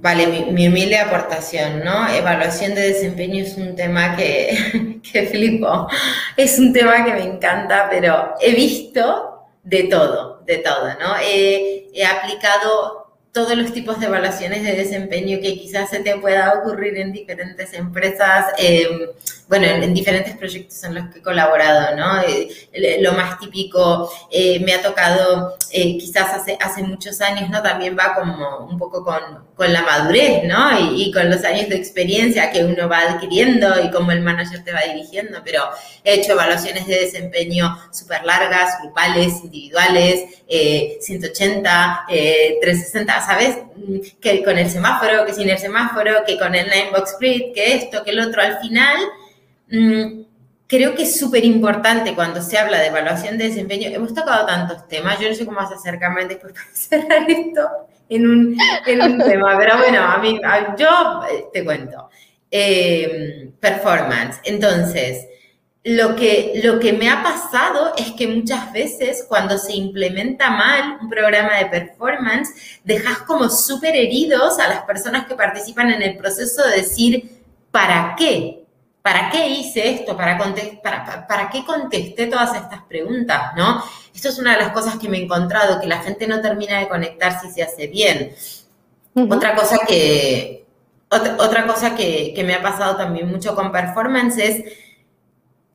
Vale, 0.00 0.26
mi, 0.52 0.68
humilde 0.68 0.96
aportación, 0.96 1.84
¿no? 1.84 2.08
Evaluación 2.08 2.74
de 2.74 2.92
desempeño 2.92 3.42
es 3.42 3.56
un 3.56 3.74
tema 3.74 4.16
que, 4.16 5.00
que 5.12 5.26
flipo, 5.26 5.88
es 6.36 6.58
un 6.58 6.72
tema 6.72 7.04
que 7.04 7.14
me 7.14 7.24
encanta, 7.24 7.88
pero 7.90 8.34
he 8.40 8.54
visto 8.54 9.48
de 9.64 9.84
todo, 9.84 10.42
de 10.46 10.58
todo, 10.58 10.88
¿no? 11.00 11.16
he 11.20 12.06
aplicado 12.06 13.08
todos 13.32 13.56
los 13.56 13.72
tipos 13.72 14.00
de 14.00 14.06
evaluaciones 14.06 14.62
de 14.64 14.72
desempeño 14.72 15.38
que 15.40 15.54
quizás 15.54 15.90
se 15.90 16.00
te 16.00 16.16
pueda 16.16 16.54
ocurrir 16.54 16.96
en 16.98 17.12
diferentes 17.12 17.72
empresas, 17.72 18.46
em, 18.58 19.08
bueno, 19.48 19.66
en, 19.66 19.94
diferentes 19.94 20.36
proyectos 20.36 20.84
en 20.84 20.94
los 20.94 21.06
que 21.08 21.20
he 21.20 21.22
colaborado, 21.22 21.96
¿no? 21.96 22.20
Eh, 22.22 22.98
lo 23.00 23.12
más 23.12 23.38
típico 23.38 24.10
eh, 24.30 24.60
me 24.60 24.74
ha 24.74 24.82
tocado 24.82 25.56
eh, 25.70 25.96
quizás 25.96 26.34
hace, 26.34 26.58
hace 26.60 26.82
muchos 26.82 27.20
años, 27.22 27.48
¿no? 27.48 27.62
También 27.62 27.96
va 27.98 28.14
como 28.14 28.66
un 28.66 28.78
poco 28.78 29.02
con, 29.02 29.46
con 29.54 29.72
la 29.72 29.82
madurez, 29.82 30.44
¿no? 30.44 30.78
Y, 30.78 31.04
y, 31.04 31.12
con 31.12 31.30
los 31.30 31.42
años 31.44 31.68
de 31.70 31.76
experiencia 31.76 32.50
que 32.50 32.62
uno 32.62 32.88
va 32.90 33.00
adquiriendo 33.00 33.82
y 33.82 33.90
cómo 33.90 34.12
el 34.12 34.20
manager 34.20 34.62
te 34.64 34.72
va 34.72 34.82
dirigiendo, 34.82 35.40
pero 35.42 35.62
he 36.04 36.14
hecho 36.14 36.32
evaluaciones 36.32 36.86
de 36.86 37.00
desempeño 37.00 37.74
súper 37.90 38.24
largas, 38.24 38.78
grupales, 38.82 39.32
individuales, 39.42 40.24
180, 41.00 42.04
360, 42.06 43.20
¿sabes? 43.22 43.56
Que 44.20 44.44
con 44.44 44.58
el 44.58 44.68
semáforo, 44.68 45.24
que 45.24 45.32
sin 45.32 45.48
el 45.48 45.58
semáforo, 45.58 46.24
que 46.26 46.38
con 46.38 46.54
el 46.54 46.66
nine 46.66 46.90
box 46.90 47.16
grid, 47.18 47.54
que 47.54 47.74
esto, 47.74 48.04
que 48.04 48.10
el 48.10 48.20
otro, 48.20 48.42
al 48.42 48.58
final, 48.58 48.96
creo 50.66 50.94
que 50.94 51.02
es 51.02 51.18
súper 51.18 51.44
importante 51.44 52.14
cuando 52.14 52.42
se 52.42 52.58
habla 52.58 52.78
de 52.78 52.88
evaluación 52.88 53.38
de 53.38 53.48
desempeño. 53.48 53.88
Hemos 53.88 54.14
tocado 54.14 54.46
tantos 54.46 54.86
temas, 54.86 55.18
yo 55.18 55.28
no 55.28 55.34
sé 55.34 55.44
cómo 55.44 55.58
vas 55.58 55.72
a 55.72 55.76
acercarme 55.76 56.26
después 56.26 56.52
para 56.52 56.66
cerrar 56.72 57.30
esto 57.30 57.68
en 58.08 58.26
un, 58.26 58.56
tema, 58.84 59.56
pero 59.58 59.76
bueno, 59.76 60.02
a 60.02 60.18
mí, 60.18 60.40
yo 60.78 61.22
eh, 61.30 61.44
te 61.52 61.64
cuento. 61.64 62.08
Eh, 62.50 63.50
performance. 63.60 64.40
Entonces, 64.44 65.26
lo 65.84 66.16
que, 66.16 66.60
lo 66.64 66.78
que 66.78 66.92
me 66.92 67.10
ha 67.10 67.22
pasado 67.22 67.92
es 67.96 68.12
que 68.12 68.26
muchas 68.26 68.72
veces 68.72 69.24
cuando 69.28 69.58
se 69.58 69.74
implementa 69.74 70.50
mal 70.50 70.98
un 71.00 71.08
programa 71.08 71.56
de 71.56 71.66
performance, 71.66 72.80
dejas 72.84 73.18
como 73.18 73.48
súper 73.48 73.94
heridos 73.96 74.58
a 74.58 74.68
las 74.68 74.82
personas 74.82 75.26
que 75.26 75.34
participan 75.34 75.90
en 75.90 76.02
el 76.02 76.16
proceso 76.16 76.66
de 76.66 76.76
decir, 76.76 77.42
¿para 77.70 78.14
qué? 78.16 78.64
¿Para 79.08 79.30
qué 79.30 79.48
hice 79.48 79.88
esto? 79.88 80.14
¿Para, 80.14 80.36
para, 80.82 81.26
para, 81.26 81.48
qué 81.48 81.64
contesté 81.64 82.26
todas 82.26 82.54
estas 82.54 82.82
preguntas? 82.82 83.54
¿no? 83.56 83.82
Esto 84.14 84.28
es 84.28 84.38
una 84.38 84.52
de 84.52 84.62
las 84.62 84.72
cosas 84.72 84.98
que 84.98 85.08
me 85.08 85.16
he 85.16 85.24
encontrado, 85.24 85.80
que 85.80 85.86
la 85.86 86.02
gente 86.02 86.26
no 86.26 86.42
termina 86.42 86.78
de 86.78 86.88
conectar 86.88 87.40
si 87.40 87.50
se 87.50 87.62
hace 87.62 87.86
bien. 87.86 88.34
Otra 89.30 89.54
cosa 89.54 89.78
que, 89.88 90.66
otra, 91.08 91.36
otra 91.38 91.66
cosa 91.66 91.96
que, 91.96 92.34
que 92.36 92.44
me 92.44 92.52
ha 92.52 92.60
pasado 92.60 92.96
también 92.96 93.30
mucho 93.30 93.54
con 93.54 93.72
performance 93.72 94.36
es 94.36 94.64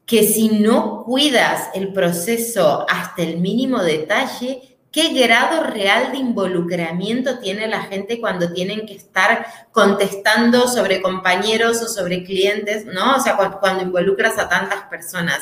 que 0.05 0.27
si 0.27 0.49
no 0.49 1.03
cuidas 1.03 1.71
el 1.73 1.91
proceso 1.91 2.85
hasta 2.87 3.23
el 3.23 3.39
mínimo 3.39 3.81
detalle, 3.81 4.72
¿qué 4.93 5.09
grado 5.09 5.63
real 5.63 6.11
de 6.11 6.19
involucramiento 6.19 7.39
tiene 7.39 7.67
la 7.67 7.81
gente 7.81 8.21
cuando 8.21 8.53
tienen 8.53 8.85
que 8.85 8.93
estar 8.93 9.45
contestando 9.71 10.67
sobre 10.67 11.01
compañeros 11.01 11.81
o 11.81 11.87
sobre 11.87 12.23
clientes, 12.23 12.85
¿no? 12.85 13.15
O 13.15 13.19
sea, 13.19 13.35
cuando, 13.35 13.81
involucras 13.81 14.37
a 14.37 14.47
tantas 14.47 14.83
personas. 14.83 15.39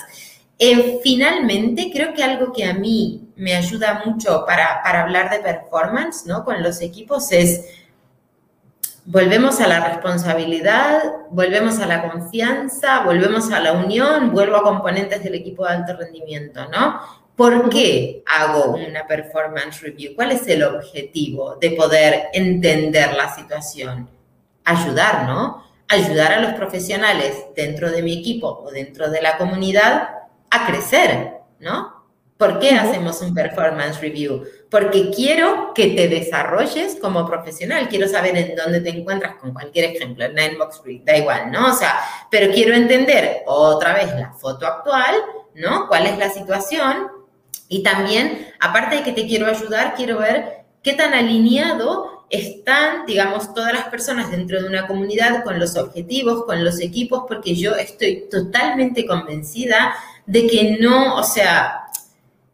Eh, 0.57 0.99
finalmente, 1.03 1.91
creo 1.91 2.13
que 2.13 2.23
algo 2.23 2.53
que 2.53 2.63
a 2.63 2.73
mí 2.73 3.27
me 3.35 3.53
ayuda 3.53 4.01
mucho 4.05 4.45
para, 4.47 4.81
para 4.83 5.01
hablar 5.01 5.29
de 5.29 5.39
performance, 5.39 6.25
¿no? 6.25 6.45
Con 6.45 6.63
los 6.63 6.81
equipos 6.81 7.31
es 7.33 7.65
volvemos 9.03 9.59
a 9.59 9.67
la 9.67 9.85
responsabilidad, 9.89 11.01
volvemos 11.31 11.79
a 11.79 11.87
la 11.87 12.09
confianza, 12.09 13.01
volvemos 13.03 13.51
a 13.51 13.59
la 13.59 13.73
unión, 13.73 14.31
vuelvo 14.31 14.57
a 14.57 14.63
componentes 14.63 15.23
del 15.23 15.35
equipo 15.35 15.65
de 15.65 15.73
alto 15.73 15.97
rendimiento, 15.97 16.69
¿no? 16.69 17.01
¿Por 17.41 17.69
qué 17.69 18.23
hago 18.27 18.75
una 18.75 19.07
performance 19.07 19.81
review? 19.81 20.13
¿Cuál 20.15 20.31
es 20.31 20.45
el 20.45 20.61
objetivo 20.61 21.55
de 21.55 21.71
poder 21.71 22.25
entender 22.33 23.15
la 23.15 23.33
situación? 23.33 24.07
Ayudar, 24.63 25.25
¿no? 25.25 25.65
Ayudar 25.87 26.33
a 26.33 26.39
los 26.39 26.53
profesionales 26.53 27.45
dentro 27.55 27.89
de 27.89 28.03
mi 28.03 28.19
equipo 28.19 28.47
o 28.63 28.69
dentro 28.69 29.09
de 29.09 29.23
la 29.23 29.39
comunidad 29.39 30.07
a 30.51 30.67
crecer, 30.67 31.31
¿no? 31.59 32.05
¿Por 32.37 32.59
qué 32.59 32.75
hacemos 32.75 33.19
un 33.23 33.33
performance 33.33 33.99
review? 33.99 34.43
Porque 34.69 35.09
quiero 35.09 35.73
que 35.73 35.87
te 35.95 36.07
desarrolles 36.09 36.99
como 37.01 37.25
profesional. 37.25 37.89
Quiero 37.89 38.07
saber 38.07 38.37
en 38.37 38.55
dónde 38.55 38.81
te 38.81 38.89
encuentras 38.89 39.37
con 39.37 39.51
cualquier 39.51 39.95
ejemplo, 39.95 40.25
en 40.25 40.35
Ninebox 40.35 40.83
Read, 40.85 41.01
da 41.05 41.17
igual, 41.17 41.51
¿no? 41.51 41.71
O 41.71 41.73
sea, 41.73 42.01
pero 42.29 42.53
quiero 42.53 42.75
entender 42.75 43.41
otra 43.47 43.95
vez 43.95 44.13
la 44.13 44.31
foto 44.31 44.67
actual, 44.67 45.15
¿no? 45.55 45.87
¿Cuál 45.87 46.05
es 46.05 46.19
la 46.19 46.29
situación? 46.29 47.20
Y 47.71 47.83
también, 47.83 48.49
aparte 48.59 48.97
de 48.97 49.03
que 49.03 49.13
te 49.13 49.25
quiero 49.25 49.47
ayudar, 49.47 49.95
quiero 49.95 50.19
ver 50.19 50.65
qué 50.83 50.91
tan 50.91 51.13
alineado 51.13 52.25
están, 52.29 53.05
digamos, 53.05 53.53
todas 53.53 53.71
las 53.73 53.87
personas 53.87 54.29
dentro 54.29 54.61
de 54.61 54.67
una 54.67 54.87
comunidad 54.87 55.41
con 55.45 55.57
los 55.57 55.77
objetivos, 55.77 56.43
con 56.43 56.65
los 56.65 56.81
equipos, 56.81 57.23
porque 57.29 57.55
yo 57.55 57.75
estoy 57.75 58.25
totalmente 58.29 59.05
convencida 59.05 59.95
de 60.25 60.47
que 60.47 60.79
no, 60.81 61.15
o 61.15 61.23
sea, 61.23 61.83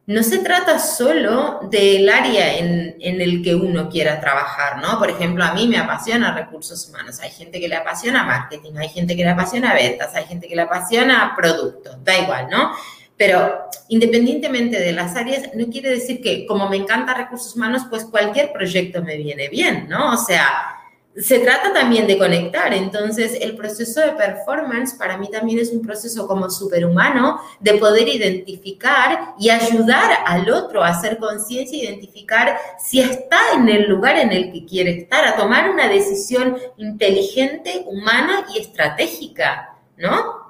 no 0.05 0.21
se 0.21 0.37
trata 0.37 0.77
solo 0.77 1.61
del 1.63 2.07
área 2.09 2.55
en, 2.55 2.95
el 2.99 3.41
que 3.41 3.55
uno 3.55 3.89
quiera 3.89 4.19
trabajar, 4.19 4.83
¿no? 4.83 4.99
Por 4.99 5.09
ejemplo, 5.09 5.43
a 5.43 5.53
mí 5.55 5.67
me 5.67 5.79
apasiona 5.79 6.31
recursos 6.31 6.87
humanos, 6.89 7.19
hay 7.21 7.31
gente 7.31 7.59
que 7.59 7.67
le 7.67 7.75
apasiona 7.75 8.23
marketing, 8.23 8.73
hay 8.77 8.89
gente 8.89 9.15
que 9.15 9.23
le 9.23 9.31
apasiona 9.31 9.73
ventas, 9.73 10.13
hay 10.13 10.25
gente 10.25 10.47
que 10.47 10.55
le 10.55 10.61
apasiona 10.61 11.33
productos, 11.35 12.03
da 12.03 12.19
igual, 12.19 12.49
¿no? 12.51 12.71
Pero 13.17 13.67
independientemente 13.89 14.79
de 14.79 14.91
las 14.91 15.15
áreas, 15.15 15.49
no 15.55 15.67
quiere 15.67 15.89
decir 15.89 16.21
que 16.21 16.45
como 16.45 16.69
me 16.69 16.77
encanta 16.77 17.15
recursos 17.15 17.55
humanos, 17.55 17.83
pues 17.89 18.05
cualquier 18.05 18.53
proyecto 18.53 19.01
me 19.01 19.17
viene 19.17 19.49
bien, 19.49 19.87
¿no? 19.89 20.13
O 20.13 20.17
sea, 20.17 20.77
se 21.17 21.39
trata 21.39 21.73
también 21.73 22.05
de 22.05 22.17
conectar. 22.17 22.73
Entonces, 22.73 23.39
el 23.41 23.55
proceso 23.55 24.01
de 24.01 24.11
performance 24.11 24.93
para 24.93 25.17
mí 25.17 25.29
también 25.31 25.59
es 25.59 25.71
un 25.71 25.81
proceso 25.81 26.27
como 26.27 26.49
superhumano 26.49 27.39
de 27.59 27.73
poder 27.75 28.07
identificar 28.07 29.33
y 29.39 29.49
ayudar 29.49 30.19
al 30.25 30.49
otro 30.51 30.83
a 30.83 30.89
hacer 30.89 31.17
conciencia, 31.17 31.83
identificar 31.83 32.57
si 32.77 32.99
está 32.99 33.39
en 33.55 33.67
el 33.67 33.89
lugar 33.89 34.17
en 34.17 34.31
el 34.31 34.51
que 34.51 34.65
quiere 34.65 34.91
estar, 34.99 35.25
a 35.25 35.35
tomar 35.35 35.69
una 35.71 35.87
decisión 35.87 36.57
inteligente, 36.77 37.83
humana 37.87 38.45
y 38.53 38.59
estratégica, 38.59 39.75
¿no? 39.97 40.46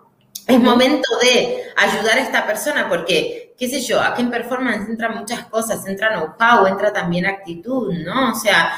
Es 0.47 0.59
momento 0.61 1.09
de 1.21 1.63
ayudar 1.75 2.17
a 2.17 2.21
esta 2.21 2.47
persona 2.47 2.87
porque, 2.87 3.53
qué 3.57 3.67
sé 3.67 3.81
yo, 3.81 4.01
aquí 4.01 4.21
en 4.21 4.31
performance 4.31 4.87
entran 4.87 5.17
muchas 5.17 5.45
cosas, 5.47 5.85
entra 5.85 6.09
know-how, 6.15 6.65
entra 6.67 6.93
también 6.93 7.25
actitud, 7.25 7.93
¿no? 7.93 8.31
O 8.31 8.35
sea, 8.35 8.71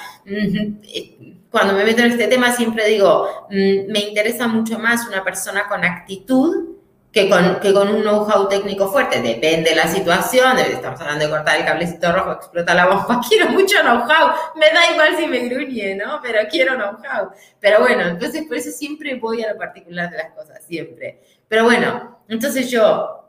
cuando 1.51 1.73
me 1.73 1.83
meto 1.83 2.01
en 2.01 2.11
este 2.11 2.27
tema 2.27 2.51
siempre 2.53 2.87
digo, 2.87 3.47
mm, 3.51 3.91
me 3.91 3.99
interesa 3.99 4.47
mucho 4.47 4.79
más 4.79 5.07
una 5.07 5.23
persona 5.23 5.67
con 5.67 5.85
actitud 5.85 6.69
que 7.11 7.27
con, 7.27 7.59
que 7.59 7.73
con 7.73 7.87
un 7.87 8.01
know-how 8.01 8.47
técnico 8.47 8.91
fuerte. 8.91 9.21
Depende 9.21 9.71
de 9.71 9.75
la 9.75 9.87
situación, 9.87 10.57
estamos 10.59 10.99
hablando 11.01 11.25
de 11.25 11.31
cortar 11.31 11.59
el 11.59 11.65
cablecito 11.65 12.11
rojo, 12.11 12.33
explota 12.33 12.73
la 12.73 12.87
bomba, 12.87 13.21
quiero 13.29 13.49
mucho 13.49 13.81
know-how, 13.81 14.31
me 14.55 14.67
da 14.71 14.91
igual 14.91 15.17
si 15.17 15.27
me 15.27 15.39
gruñe, 15.49 15.95
¿no? 15.95 16.19
Pero 16.21 16.39
quiero 16.49 16.75
know-how. 16.75 17.31
Pero 17.59 17.79
bueno, 17.79 18.07
entonces 18.07 18.43
por 18.47 18.57
eso 18.57 18.71
siempre 18.71 19.15
voy 19.15 19.43
a 19.43 19.53
lo 19.53 19.57
particular 19.57 20.09
de 20.09 20.17
las 20.17 20.31
cosas, 20.33 20.63
siempre. 20.67 21.19
Pero 21.49 21.65
bueno, 21.65 22.21
entonces 22.29 22.71
yo 22.71 23.19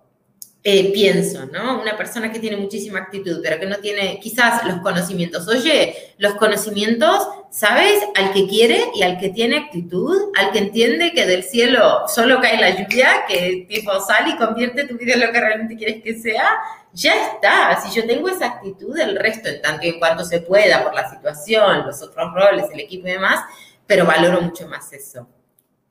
eh, 0.63 0.93
pienso, 0.93 1.47
¿no? 1.47 1.81
Una 1.81 1.97
persona 1.97 2.31
que 2.31 2.39
tiene 2.39 2.59
muchísima 2.59 2.99
actitud, 2.99 3.41
pero 3.43 3.59
que 3.59 3.65
no 3.65 3.77
tiene 3.77 4.21
quizás 4.21 4.63
los 4.67 4.81
conocimientos. 4.83 5.49
Oye, 5.49 6.15
los 6.19 6.35
conocimientos, 6.35 7.27
¿sabes? 7.51 7.99
Al 8.15 8.35
que 8.35 8.47
quiere 8.47 8.79
y 8.95 9.03
al 9.03 9.19
que 9.19 9.31
tiene 9.31 9.57
actitud, 9.57 10.15
al 10.37 10.53
que 10.53 10.59
entiende 10.59 11.13
que 11.13 11.25
del 11.25 11.45
cielo 11.45 12.03
solo 12.15 12.43
cae 12.43 12.61
la 12.61 12.71
lluvia, 12.77 13.25
que 13.27 13.65
tipo 13.71 13.99
sal 14.01 14.29
y 14.29 14.37
convierte 14.37 14.87
tu 14.87 14.99
vida 14.99 15.15
en 15.15 15.21
lo 15.21 15.33
que 15.33 15.41
realmente 15.41 15.77
quieres 15.77 16.03
que 16.03 16.19
sea, 16.21 16.59
ya 16.93 17.15
está. 17.33 17.81
Si 17.81 17.99
yo 17.99 18.07
tengo 18.07 18.29
esa 18.29 18.47
actitud, 18.47 18.99
el 18.99 19.17
resto, 19.17 19.49
en 19.49 19.63
tanto 19.63 19.87
y 19.87 19.91
en 19.91 19.99
cuanto 19.99 20.27
se 20.27 20.43
pueda, 20.43 20.85
por 20.85 20.95
la 20.95 21.09
situación, 21.09 21.87
los 21.87 22.03
otros 22.03 22.35
roles, 22.35 22.67
el 22.71 22.81
equipo 22.81 23.09
y 23.09 23.13
demás, 23.13 23.41
pero 23.87 24.05
valoro 24.05 24.43
mucho 24.43 24.69
más 24.69 24.93
eso. 24.93 25.27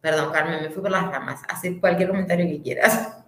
Perdón, 0.02 0.32
Carmen, 0.32 0.62
me 0.62 0.70
fui 0.70 0.82
por 0.82 0.92
las 0.92 1.12
ramas. 1.12 1.42
Haz 1.48 1.62
cualquier 1.82 2.10
comentario 2.10 2.48
que 2.48 2.62
quieras. 2.62 3.20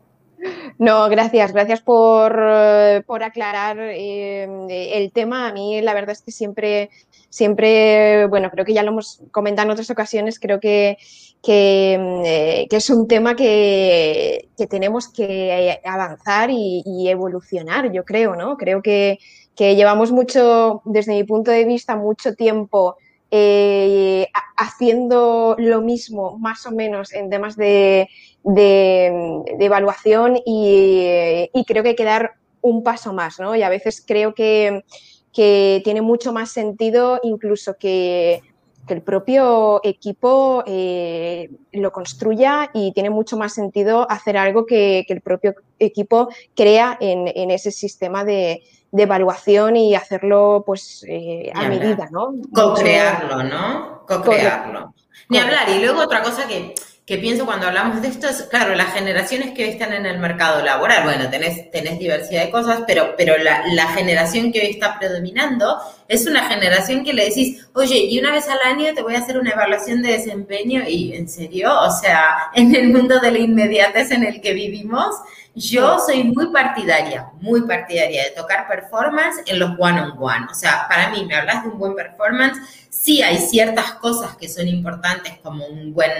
No, 0.78 1.07
gracias, 1.09 1.53
gracias 1.53 1.82
por, 1.82 2.36
eh, 2.36 3.03
aclarar 3.22 3.78
eh, 3.80 4.47
el 4.93 5.11
tema. 5.11 5.47
A 5.47 5.53
mí 5.53 5.80
la 5.82 5.93
verdad 5.93 6.11
es 6.11 6.22
que 6.22 6.32
siempre, 6.32 6.89
siempre, 7.30 8.26
bueno, 8.28 8.49
creo 8.49 8.65
que 8.65 8.74
ya 8.74 8.84
lo 8.84 8.89
hemos 8.89 9.22
comentado 9.32 9.67
en 9.67 9.72
otras 9.74 9.91
ocasiones, 9.91 10.39
creo 10.39 10.59
que, 10.59 10.97
que, 11.43 11.93
eh, 12.26 12.67
es 12.69 12.89
un 12.89 13.07
tema 13.07 13.36
que, 13.36 14.49
tenemos 14.69 15.07
que 15.09 15.80
avanzar 15.84 16.49
y, 16.51 17.07
evolucionar, 17.09 17.91
yo 17.91 18.03
creo, 18.03 18.36
¿no? 18.36 18.57
Creo 18.57 18.82
que, 18.82 19.19
que 19.55 19.76
llevamos 19.76 20.11
mucho, 20.11 20.82
desde 20.86 21.13
mi 21.13 21.24
punto 21.24 21.51
de 21.51 21.65
vista, 21.65 21.95
mucho 21.95 22.34
tiempo 22.34 22.97
eh, 23.34 24.27
haciendo 24.57 25.55
lo 25.57 25.82
mismo 25.82 26.38
más 26.38 26.65
o 26.65 26.71
menos 26.71 27.13
en 27.13 27.29
temas 27.29 27.55
de, 27.55 28.09
evaluación 28.43 30.38
y, 30.45 31.49
creo 31.65 31.84
que 31.84 31.89
hay 31.89 31.95
que 31.95 32.03
dar 32.03 32.34
un 32.61 32.84
paso 32.84 33.13
más, 33.13 33.39
¿no? 33.39 33.55
Y 33.55 33.63
a 33.63 33.69
veces 33.69 34.03
creo 34.05 34.36
que, 34.36 34.84
tiene 35.32 36.01
mucho 36.01 36.34
más 36.34 36.51
sentido 36.51 37.19
incluso 37.23 37.77
que, 37.77 38.41
el 38.89 39.01
propio 39.01 39.79
equipo 39.86 40.65
eh, 40.67 41.49
lo 41.71 41.93
construya 41.93 42.69
y 42.73 42.91
tiene 42.91 43.09
mucho 43.09 43.38
más 43.38 43.53
sentido 43.53 44.05
hacer 44.11 44.36
algo 44.36 44.65
que, 44.65 45.05
el 45.07 45.21
propio 45.21 45.55
equipo 45.79 46.27
crea 46.55 46.97
en 46.99 47.51
ese 47.51 47.71
sistema 47.71 48.25
de, 48.25 48.61
de 48.91 49.03
evaluación 49.03 49.77
y 49.77 49.95
hacerlo 49.95 50.63
pues 50.65 51.05
eh, 51.07 51.51
a 51.53 51.67
medida, 51.67 52.09
¿no? 52.11 52.33
Co-crearlo, 52.53 53.43
¿no? 53.43 54.03
Co-crearlo. 54.05 54.93
Ni 55.29 55.37
hablar. 55.37 55.69
Y 55.69 55.79
luego 55.79 56.01
otra 56.01 56.21
cosa 56.21 56.45
que, 56.45 56.73
que, 57.05 57.17
pienso 57.17 57.45
cuando 57.45 57.67
hablamos 57.67 58.01
de 58.01 58.09
esto 58.09 58.27
es, 58.27 58.43
claro, 58.43 58.75
las 58.75 58.93
generaciones 58.93 59.51
que 59.53 59.63
hoy 59.63 59.69
están 59.69 59.93
en 59.93 60.05
el 60.05 60.19
mercado 60.19 60.61
laboral, 60.61 61.05
bueno, 61.05 61.29
tenés, 61.29 61.71
tenés 61.71 61.99
diversidad 61.99 62.43
de 62.45 62.51
cosas, 62.51 62.83
pero, 62.85 63.13
pero 63.17 63.37
la, 63.37 63.63
la 63.67 63.87
generación 63.93 64.51
que 64.51 64.59
hoy 64.59 64.67
está 64.71 64.99
predominando 64.99 65.77
es 66.09 66.27
una 66.27 66.49
generación 66.49 67.05
que 67.05 67.13
le 67.13 67.29
decís, 67.29 67.65
oye, 67.73 67.95
y 67.97 68.19
una 68.19 68.33
vez 68.33 68.49
al 68.49 68.59
año 68.65 68.93
te 68.93 69.01
voy 69.03 69.15
a 69.15 69.19
hacer 69.19 69.37
una 69.37 69.51
evaluación 69.51 70.01
de 70.01 70.11
desempeño 70.11 70.83
y, 70.85 71.13
¿en 71.13 71.29
serio? 71.29 71.71
O 71.79 71.91
sea, 71.91 72.51
en 72.53 72.75
el 72.75 72.89
mundo 72.89 73.21
de 73.21 73.31
la 73.31 73.39
inmediatez 73.39 74.11
en 74.11 74.25
el 74.25 74.41
que 74.41 74.53
vivimos, 74.53 75.15
yo 75.55 75.99
soy 75.99 76.23
muy 76.23 76.47
partidaria, 76.47 77.27
muy 77.41 77.61
partidaria 77.67 78.23
de 78.23 78.29
tocar 78.31 78.67
performance 78.67 79.41
en 79.45 79.59
los 79.59 79.71
one-on-one. 79.77 80.47
O 80.49 80.55
sea, 80.55 80.85
para 80.87 81.09
mí, 81.09 81.25
me 81.25 81.35
hablas 81.35 81.63
de 81.63 81.69
un 81.69 81.79
buen 81.79 81.95
performance, 81.95 82.57
sí 82.89 83.21
hay 83.21 83.37
ciertas 83.37 83.93
cosas 83.93 84.37
que 84.37 84.47
son 84.47 84.67
importantes 84.67 85.33
como 85.43 85.65
un 85.65 85.93
buen 85.93 86.11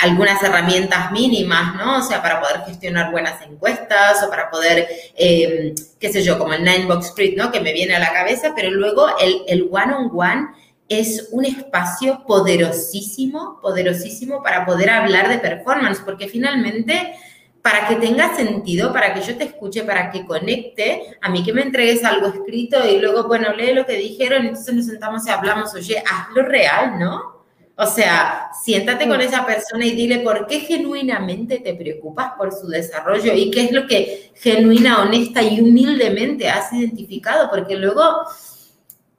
algunas 0.00 0.42
herramientas 0.42 1.12
mínimas, 1.12 1.76
¿no? 1.76 1.98
O 1.98 2.02
sea, 2.02 2.20
para 2.20 2.40
poder 2.40 2.62
gestionar 2.66 3.12
buenas 3.12 3.40
encuestas 3.42 4.22
o 4.24 4.28
para 4.28 4.50
poder, 4.50 4.88
em, 5.16 5.74
qué 5.98 6.12
sé 6.12 6.22
yo, 6.22 6.38
como 6.38 6.54
el 6.54 6.64
Nine 6.64 6.86
Box 6.86 7.06
Street, 7.06 7.34
¿no? 7.36 7.52
Que 7.52 7.60
me 7.60 7.72
viene 7.72 7.94
a 7.94 8.00
la 8.00 8.12
cabeza, 8.12 8.52
pero 8.54 8.70
luego 8.70 9.06
el, 9.20 9.42
el 9.46 9.68
one 9.70 9.94
-on 9.94 10.10
-one 10.10 10.48
es 10.88 11.28
un 11.30 11.44
espacio 11.44 12.24
poderosísimo, 12.26 13.60
poderosísimo 13.62 14.42
para 14.42 14.66
poder 14.66 14.90
hablar 14.90 15.28
de 15.28 15.38
performance, 15.38 16.00
porque 16.04 16.26
finalmente 16.26 17.14
para 17.62 17.86
que 17.86 17.96
tenga 17.96 18.34
sentido, 18.34 18.92
para 18.92 19.12
que 19.12 19.20
yo 19.20 19.36
te 19.36 19.44
escuche, 19.44 19.82
para 19.82 20.10
que 20.10 20.24
conecte, 20.24 21.18
a 21.20 21.28
mí 21.28 21.42
que 21.42 21.52
me 21.52 21.62
entregues 21.62 22.04
algo 22.04 22.28
escrito 22.28 22.78
y 22.88 22.98
luego, 22.98 23.26
bueno, 23.28 23.52
lee 23.52 23.74
lo 23.74 23.84
que 23.84 23.96
dijeron, 23.96 24.46
entonces 24.46 24.74
nos 24.74 24.86
sentamos 24.86 25.26
y 25.26 25.30
hablamos, 25.30 25.74
oye, 25.74 26.02
hazlo 26.10 26.42
real, 26.42 26.98
¿no? 26.98 27.40
O 27.76 27.86
sea, 27.86 28.50
siéntate 28.62 29.08
con 29.08 29.20
esa 29.20 29.46
persona 29.46 29.86
y 29.86 29.92
dile 29.92 30.18
por 30.18 30.46
qué 30.46 30.60
genuinamente 30.60 31.60
te 31.60 31.74
preocupas 31.74 32.32
por 32.36 32.52
su 32.52 32.68
desarrollo 32.68 33.32
y 33.34 33.50
qué 33.50 33.64
es 33.64 33.72
lo 33.72 33.86
que 33.86 34.32
genuina, 34.34 35.02
honesta 35.02 35.42
y 35.42 35.60
humildemente 35.60 36.48
has 36.48 36.72
identificado, 36.72 37.48
porque 37.50 37.76
luego 37.76 38.22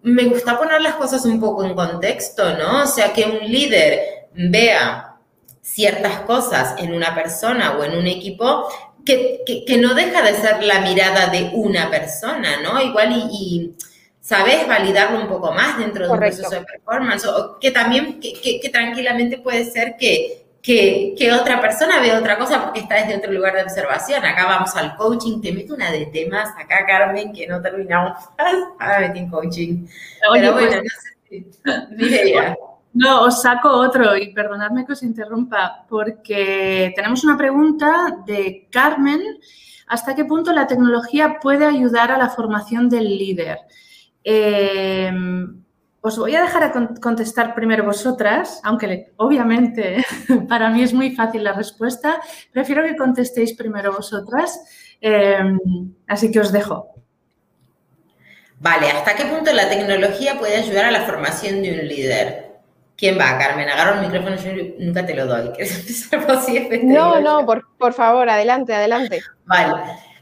me 0.03 0.25
gusta 0.25 0.57
poner 0.57 0.81
las 0.81 0.95
cosas 0.95 1.25
un 1.25 1.39
poco 1.39 1.63
en 1.63 1.73
contexto, 1.73 2.55
¿no? 2.57 2.83
O 2.83 2.87
sea, 2.87 3.13
que 3.13 3.25
un 3.25 3.51
líder 3.51 4.27
vea 4.33 5.10
ciertas 5.61 6.21
cosas 6.21 6.75
en 6.79 6.93
una 6.93 7.13
persona 7.15 7.77
o 7.77 7.83
en 7.83 7.97
un 7.97 8.07
equipo 8.07 8.67
que, 9.05 9.41
que, 9.45 9.77
no 9.77 9.93
deja 9.93 10.21
de 10.21 10.33
ser 10.35 10.63
la 10.63 10.81
mirada 10.81 11.27
de 11.27 11.51
una 11.53 11.89
persona, 11.89 12.61
¿no? 12.61 12.79
Igual 12.79 13.29
y, 13.31 13.73
sabes 14.19 14.67
validarlo 14.67 15.19
un 15.19 15.27
poco 15.27 15.51
más 15.51 15.79
dentro 15.79 16.05
de 16.05 16.11
un 16.11 16.19
proceso 16.19 16.49
de 16.49 16.61
performance, 16.61 17.25
o 17.25 17.57
que 17.59 17.71
también, 17.71 18.19
que, 18.19 18.59
que 18.59 18.69
tranquilamente 18.69 19.39
puede 19.39 19.65
ser 19.65 19.95
que, 19.97 20.45
que, 20.61 21.15
que, 21.17 21.33
otra 21.33 21.59
persona 21.59 21.99
ve 21.99 22.15
otra 22.15 22.37
cosa 22.37 22.63
porque 22.63 22.81
está 22.81 22.95
desde 22.95 23.17
otro 23.17 23.31
lugar 23.31 23.55
de 23.55 23.63
observación. 23.63 24.23
Acá 24.23 24.45
vamos 24.45 24.75
al 24.75 24.95
coaching, 24.95 25.41
te 25.41 25.51
meto 25.51 25.73
una 25.73 25.91
de 25.91 26.05
temas 26.05 26.49
acá, 26.57 26.85
Carmen, 26.85 27.33
que 27.33 27.47
no 27.47 27.61
terminamos. 27.61 28.17
Ahora 28.79 28.99
metí 28.99 29.19
en 29.19 29.29
coaching. 29.29 29.87
Pero 30.33 30.53
bueno, 30.53 30.81
pues, 31.29 31.49
no 31.89 32.05
sé 32.07 32.23
si... 32.23 32.33
No, 32.93 33.23
os 33.23 33.41
saco 33.41 33.69
otro 33.69 34.17
y 34.17 34.33
perdonadme 34.33 34.85
que 34.85 34.93
os 34.93 35.03
interrumpa 35.03 35.85
porque 35.87 36.91
tenemos 36.95 37.23
una 37.23 37.37
pregunta 37.37 38.17
de 38.25 38.67
Carmen. 38.69 39.21
¿Hasta 39.87 40.13
qué 40.13 40.25
punto 40.25 40.51
la 40.51 40.67
tecnología 40.67 41.39
puede 41.41 41.65
ayudar 41.65 42.11
a 42.11 42.17
la 42.17 42.29
formación 42.29 42.89
del 42.89 43.17
líder? 43.17 43.59
Em, 44.23 45.63
os 46.01 46.17
voy 46.17 46.35
a 46.35 46.41
dejar 46.41 46.63
a 46.63 46.71
contestar 46.99 47.55
primero 47.55 47.85
vosotras, 47.85 48.59
aunque 48.63 49.13
obviamente 49.17 50.03
para 50.49 50.69
mí 50.69 50.83
es 50.83 50.93
muy 50.93 51.15
fácil 51.15 51.45
la 51.45 51.53
respuesta. 51.53 52.19
Prefiero 52.51 52.83
que 52.83 52.97
contestéis 52.97 53.53
primero 53.53 53.93
vosotras, 53.93 54.59
em, 54.99 55.57
así 56.07 56.29
que 56.29 56.41
os 56.41 56.51
dejo. 56.51 56.89
Vale, 58.59 58.91
¿hasta 58.91 59.15
qué 59.15 59.25
punto 59.25 59.51
la 59.53 59.69
tecnología 59.69 60.37
puede 60.37 60.57
ayudar 60.57 60.85
a 60.85 60.91
la 60.91 61.05
formación 61.05 61.63
de 61.63 61.71
un 61.71 61.87
líder? 61.87 62.50
¿Quién 63.01 63.17
va, 63.17 63.35
Carmen? 63.35 63.67
Agarro 63.67 63.95
el 63.95 64.07
micrófono, 64.07 64.35
yo 64.35 64.51
nunca 64.77 65.03
te 65.03 65.15
lo 65.15 65.25
doy. 65.25 65.49
¿Quieres 65.55 65.79
empezar 65.79 66.27
por 66.27 66.39
si 66.39 66.69
No, 66.83 67.19
no, 67.19 67.47
por, 67.47 67.93
favor, 67.93 68.29
adelante, 68.29 68.75
adelante. 68.75 69.23
Vale. 69.45 69.73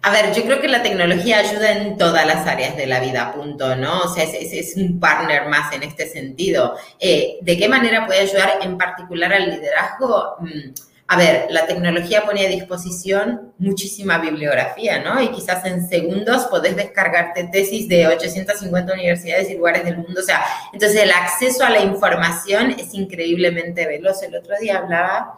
A 0.01 0.11
ver, 0.11 0.33
yo 0.33 0.43
creo 0.43 0.61
que 0.61 0.69
la 0.69 0.81
tecnología 0.81 1.39
ayuda 1.39 1.73
en 1.73 1.97
todas 1.97 2.25
las 2.25 2.47
áreas 2.47 2.77
de 2.77 2.87
la 2.87 3.01
vida, 3.01 3.33
punto, 3.33 3.75
¿no? 3.75 3.99
O 4.03 4.07
sea, 4.07 4.23
es, 4.23 4.77
un 4.77 4.97
partner 4.97 5.49
más 5.49 5.73
en 5.73 5.83
este 5.83 6.07
sentido. 6.07 6.77
Eh, 7.01 7.39
¿De 7.41 7.57
qué 7.57 7.67
manera 7.67 8.05
puede 8.05 8.21
ayudar 8.21 8.59
en 8.61 8.77
particular 8.77 9.33
al 9.33 9.49
liderazgo? 9.49 10.37
Mm, 10.39 10.71
a 11.11 11.17
ver, 11.17 11.47
la 11.49 11.65
tecnología 11.65 12.23
pone 12.23 12.45
a 12.45 12.49
disposición 12.49 13.51
muchísima 13.57 14.19
bibliografía, 14.19 14.99
¿no? 14.99 15.19
Y 15.19 15.31
quizás 15.31 15.65
en 15.65 15.89
segundos 15.89 16.45
podés 16.51 16.75
descargarte 16.75 17.49
tesis 17.51 17.87
de 17.87 18.05
850 18.05 18.93
universidades 18.93 19.49
y 19.49 19.55
lugares 19.55 19.85
del 19.85 19.97
mundo. 19.97 20.19
O 20.19 20.23
sea, 20.23 20.45
entonces 20.71 21.01
el 21.01 21.09
acceso 21.09 21.65
a 21.65 21.71
la 21.71 21.79
información 21.79 22.75
es 22.77 22.93
increíblemente 22.93 23.87
veloz. 23.87 24.21
El 24.21 24.35
otro 24.35 24.53
día 24.61 24.77
hablaba 24.77 25.33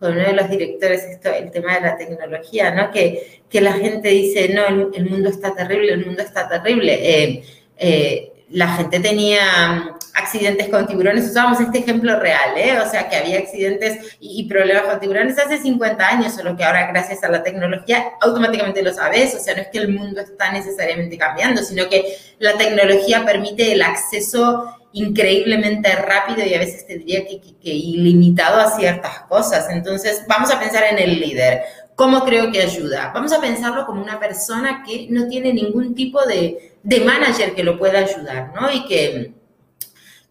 con 0.00 0.12
uno 0.12 0.22
de 0.22 0.32
los 0.32 0.48
directores 0.48 1.04
esto, 1.04 1.28
el 1.28 1.50
tema 1.50 1.74
de 1.74 1.82
la 1.82 1.98
tecnología, 1.98 2.70
¿no? 2.70 2.90
Que, 2.90 3.42
que 3.50 3.60
la 3.60 3.74
gente 3.74 4.08
dice, 4.08 4.48
no, 4.48 4.90
el, 4.94 5.10
mundo 5.10 5.28
está 5.28 5.54
terrible, 5.54 5.92
el 5.92 6.06
mundo 6.06 6.22
está 6.22 6.48
terrible. 6.48 6.94
Eh, 7.02 7.44
eh, 7.76 8.32
la 8.48 8.76
gente 8.76 8.98
tenía 8.98 9.94
accidentes 10.14 10.68
con 10.68 10.86
tiburones, 10.86 11.28
usábamos 11.28 11.60
este 11.60 11.78
ejemplo 11.78 12.18
real, 12.18 12.56
¿eh? 12.56 12.78
o 12.78 12.90
sea, 12.90 13.08
que 13.08 13.16
había 13.16 13.38
accidentes 13.38 14.16
y, 14.20 14.44
problemas 14.48 14.82
con 14.84 15.00
tiburones 15.00 15.38
hace 15.38 15.58
50 15.58 16.06
años, 16.06 16.34
solo 16.34 16.56
que 16.56 16.64
ahora 16.64 16.88
gracias 16.88 17.22
a 17.24 17.28
la 17.28 17.42
tecnología 17.42 18.12
automáticamente 18.20 18.82
lo 18.82 18.92
sabes, 18.92 19.34
o 19.34 19.38
sea, 19.38 19.54
no 19.54 19.62
es 19.62 19.68
que 19.68 19.78
el 19.78 19.88
mundo 19.88 20.20
está 20.20 20.52
necesariamente 20.52 21.16
cambiando, 21.16 21.62
sino 21.62 21.88
que 21.88 22.16
la 22.38 22.56
tecnología 22.58 23.24
permite 23.24 23.72
el 23.72 23.82
acceso 23.82 24.76
increíblemente 24.92 25.90
rápido 25.96 26.46
y 26.46 26.54
a 26.54 26.58
veces 26.58 26.86
tendría 26.86 27.24
que, 27.26 27.40
que 27.40 27.70
ilimitado 27.70 28.60
a 28.60 28.76
ciertas 28.76 29.20
cosas. 29.20 29.70
Entonces, 29.70 30.22
vamos 30.28 30.52
a 30.52 30.60
pensar 30.60 30.84
en 30.90 30.98
el 30.98 31.18
líder. 31.18 31.62
¿Cómo 31.94 32.24
creo 32.24 32.50
que 32.52 32.60
ayuda? 32.60 33.10
Vamos 33.14 33.32
a 33.32 33.40
pensarlo 33.40 33.86
como 33.86 34.02
una 34.02 34.20
persona 34.20 34.82
que 34.86 35.06
no 35.08 35.28
tiene 35.28 35.54
ningún 35.54 35.94
tipo 35.94 36.22
de, 36.26 36.74
de 36.82 37.00
manager 37.00 37.54
que 37.54 37.64
lo 37.64 37.78
pueda 37.78 38.00
ayudar, 38.00 38.52
¿no? 38.54 38.70
Y 38.70 38.84
que, 38.86 39.32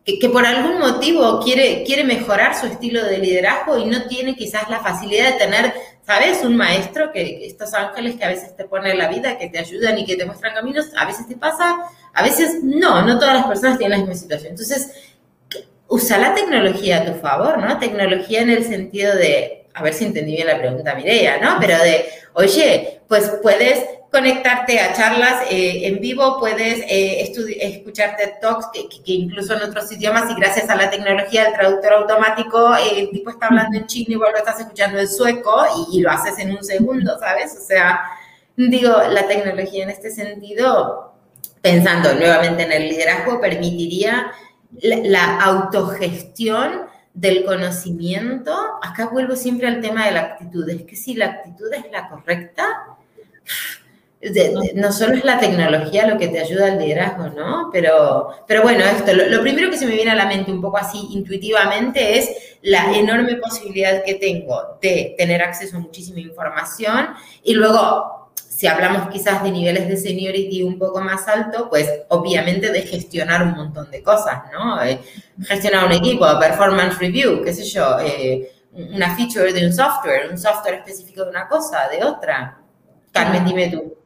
que, 0.04 0.30
por 0.30 0.46
algún 0.46 0.80
motivo 0.80 1.42
quiere, 1.42 1.84
quiere 1.84 2.04
mejorar 2.04 2.60
su 2.60 2.66
estilo 2.66 3.04
de 3.06 3.20
liderazgo 3.20 3.78
y 3.78 3.86
no 3.86 4.08
tiene 4.08 4.36
quizás 4.36 4.70
la 4.70 4.80
facilidad 4.80 5.34
de 5.34 5.38
tener, 5.38 5.74
¿sabes? 6.06 6.44
Un 6.44 6.58
maestro 6.58 7.12
que, 7.12 7.46
estos 7.46 7.74
ángeles 7.74 8.16
que 8.16 8.26
a 8.26 8.30
veces 8.30 8.56
te 8.56 8.66
ponen 8.66 8.98
la 8.98 9.10
vida, 9.10 9.38
que 9.38 9.50
te 9.50 9.60
ayudan 9.60 10.00
y 10.00 10.06
que 10.06 10.16
te 10.16 10.26
muestran 10.26 10.56
caminos, 10.56 10.88
a 10.98 11.06
veces 11.06 11.28
te 11.28 11.38
pasa, 11.38 11.78
a 12.14 12.24
veces 12.24 12.64
no, 12.64 13.04
no 13.04 13.20
todas 13.20 13.36
las 13.36 13.46
personas 13.46 13.78
tienen 13.78 14.00
la 14.00 14.06
misma 14.06 14.20
situación. 14.20 14.52
Entonces, 14.52 14.92
usa 15.88 16.18
la 16.18 16.34
tecnología 16.34 16.98
a 16.98 17.06
tu 17.06 17.20
favor, 17.20 17.60
¿no? 17.60 17.78
Tecnología 17.78 18.42
en 18.42 18.50
el 18.50 18.64
sentido 18.64 19.16
de, 19.16 19.68
a 19.74 19.84
ver 19.84 19.94
si 19.94 20.06
entendí 20.06 20.32
bien 20.32 20.48
la 20.48 20.58
pregunta, 20.58 20.96
Mireia, 20.96 21.38
¿no? 21.38 21.58
Pero 21.60 21.78
de, 21.78 22.06
oye, 22.34 23.02
pues 23.08 23.32
puedes 23.44 23.86
conectarte 24.12 24.78
a 24.80 24.94
charlas 24.94 25.46
eh, 25.50 25.88
en 25.88 26.02
vivo, 26.02 26.38
puedes 26.38 26.84
eh, 26.88 27.34
talks 28.42 28.68
que, 28.74 29.14
incluso 29.14 29.54
en 29.56 29.64
otros 29.64 29.90
idiomas 29.92 30.30
y 30.30 30.36
gracias 30.36 30.70
a 30.70 30.76
la 30.76 30.90
tecnología 30.90 31.46
del 31.46 31.54
traductor 31.54 31.94
automático, 31.94 32.76
eh, 32.76 33.00
el 33.00 33.12
tipo 33.12 33.30
está 33.30 33.48
hablando 33.48 33.78
en 33.78 33.88
chino 33.88 34.14
y 34.14 34.16
vos 34.16 34.28
lo 34.32 34.38
estás 34.38 34.60
escuchando 34.60 35.00
en 35.00 35.08
sueco 35.08 35.64
y, 35.92 36.02
lo 36.02 36.12
haces 36.12 36.38
en 36.40 36.52
un 36.52 36.64
segundo, 36.64 37.18
¿sabes? 37.20 37.58
O 37.58 37.64
sea, 37.66 38.02
digo, 38.58 38.98
la 39.10 39.28
tecnología 39.28 39.84
en 39.84 39.92
este 39.92 40.12
sentido, 40.12 41.14
pensando 41.62 42.14
nuevamente 42.14 42.64
en 42.64 42.74
el 42.74 42.90
liderazgo, 42.90 43.40
permitiría 43.40 44.34
la, 44.82 44.98
la 44.98 45.40
autogestión 45.40 46.82
del 47.14 47.46
conocimiento. 47.46 48.54
Acá 48.82 49.08
vuelvo 49.08 49.38
siempre 49.38 49.68
al 49.68 49.80
tema 49.80 50.06
de 50.06 50.12
la 50.12 50.22
actitud. 50.22 50.68
Es 50.70 50.84
que 50.84 50.98
si 50.98 51.14
la 51.14 51.28
actitud 51.28 51.72
es 51.74 51.90
la 51.92 52.10
correcta, 52.10 52.98
no 54.76 54.92
solo 54.92 55.16
es 55.16 55.26
la 55.26 55.40
tecnología 55.40 56.06
lo 56.06 56.18
que 56.18 56.28
te 56.28 56.40
ayuda 56.40 56.68
al 56.68 56.80
liderazgo, 56.80 57.30
¿no? 57.30 57.70
Pero, 57.72 58.30
pero 58.48 58.62
bueno, 58.62 58.84
esto, 58.86 59.14
lo, 59.14 59.42
primero 59.42 59.72
que 59.72 59.78
se 59.78 59.88
me 59.88 59.96
viene 59.96 60.12
a 60.12 60.16
la 60.16 60.28
mente 60.28 60.52
un 60.52 60.62
poco 60.62 60.78
así 60.78 61.08
intuitivamente 61.12 62.20
es 62.20 62.30
la 62.62 62.96
enorme 62.96 63.38
posibilidad 63.38 64.04
que 64.04 64.16
tengo 64.16 64.78
de 64.82 65.16
tener 65.18 65.42
acceso 65.42 65.78
a 65.78 65.80
muchísima 65.80 66.20
información 66.20 67.10
y 67.44 67.56
luego, 67.56 68.32
si 68.36 68.68
hablamos 68.68 69.10
quizás 69.10 69.42
de 69.42 69.50
niveles 69.50 69.88
de 69.88 69.98
seniority 69.98 70.62
un 70.62 70.78
poco 70.78 71.02
más 71.02 71.28
alto, 71.28 71.68
pues 71.68 71.90
obviamente 72.10 72.72
de 72.72 72.84
gestionar 72.84 73.42
un 73.42 73.54
montón 73.54 73.90
de 73.90 74.04
cosas, 74.04 74.44
¿no? 74.54 74.84
Eh, 74.84 75.00
gestionar 75.48 75.86
un 75.86 75.94
equipo, 75.94 76.28
performance 76.40 77.00
review, 77.00 77.44
qué 77.44 77.54
sé 77.54 77.64
yo, 77.64 77.98
eh, 78.00 78.52
una 78.74 79.16
feature 79.16 79.52
de 79.52 79.66
un 79.66 79.74
software, 79.74 80.30
un 80.30 80.38
software 80.38 80.76
específico 80.76 81.24
de 81.24 81.32
una 81.32 81.48
cosa, 81.48 81.90
de 81.90 82.04
otra. 82.06 82.60
Carmen, 83.12 83.44
dime 83.44 83.68
tú. 83.70 84.01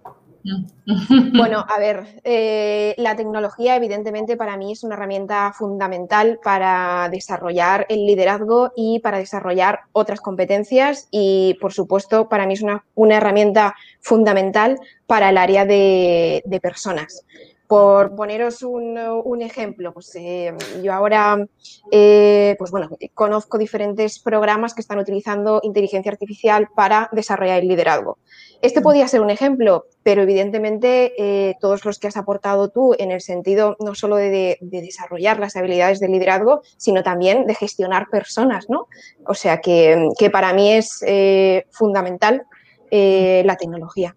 Bueno, 1.35 1.65
a 1.67 1.79
ver, 1.79 2.21
eh, 2.23 2.93
la 2.97 3.15
tecnología 3.15 3.75
evidentemente 3.75 4.37
para 4.37 4.57
mí 4.57 4.73
es 4.73 4.83
una 4.83 4.95
herramienta 4.95 5.51
fundamental 5.53 6.39
para 6.43 7.09
desarrollar 7.09 7.85
el 7.89 8.05
liderazgo 8.05 8.71
y 8.75 8.99
para 8.99 9.17
desarrollar 9.17 9.81
otras 9.91 10.21
competencias 10.21 11.07
y 11.09 11.57
por 11.59 11.73
supuesto 11.73 12.29
para 12.29 12.45
mí 12.45 12.53
es 12.53 12.61
una, 12.61 12.83
herramienta 13.17 13.75
fundamental 14.01 14.77
para 15.07 15.29
el 15.29 15.37
área 15.37 15.65
de, 15.65 16.43
personas. 16.61 17.25
Por 17.67 18.15
poneros 18.15 18.61
un, 18.61 19.41
ejemplo, 19.41 19.91
pues 19.91 20.15
eh, 20.15 20.53
yo 20.83 20.93
ahora 20.93 21.47
eh, 21.91 22.55
pues 22.59 22.69
bueno, 22.69 22.89
conozco 23.15 23.57
diferentes 23.57 24.19
programas 24.19 24.75
que 24.75 24.81
están 24.81 24.99
utilizando 24.99 25.61
inteligencia 25.63 26.11
artificial 26.11 26.67
para 26.75 27.09
desarrollar 27.11 27.61
el 27.61 27.67
liderazgo. 27.67 28.19
Este 28.61 28.81
podría 28.81 29.07
ser 29.07 29.21
un 29.21 29.31
ejemplo, 29.31 29.85
pero 30.03 30.21
evidentemente 30.21 31.13
eh, 31.17 31.55
todos 31.59 31.85
los 31.85 31.97
que 31.97 32.07
has 32.07 32.17
aportado 32.17 32.69
tú 32.69 32.93
en 32.99 33.11
el 33.11 33.21
sentido 33.21 33.75
no 33.79 33.95
solo 33.95 34.17
de, 34.17 34.59
desarrollar 34.61 35.39
las 35.39 35.55
habilidades 35.55 35.99
de 35.99 36.07
liderazgo, 36.07 36.61
sino 36.77 37.01
también 37.01 37.47
de 37.47 37.55
gestionar 37.55 38.09
personas, 38.11 38.69
¿no? 38.69 38.87
O 39.25 39.33
sea 39.33 39.59
que, 39.59 40.09
para 40.31 40.53
mí 40.53 40.71
es 40.71 41.03
fundamental 41.71 42.43
la 42.91 43.57
tecnología. 43.57 44.15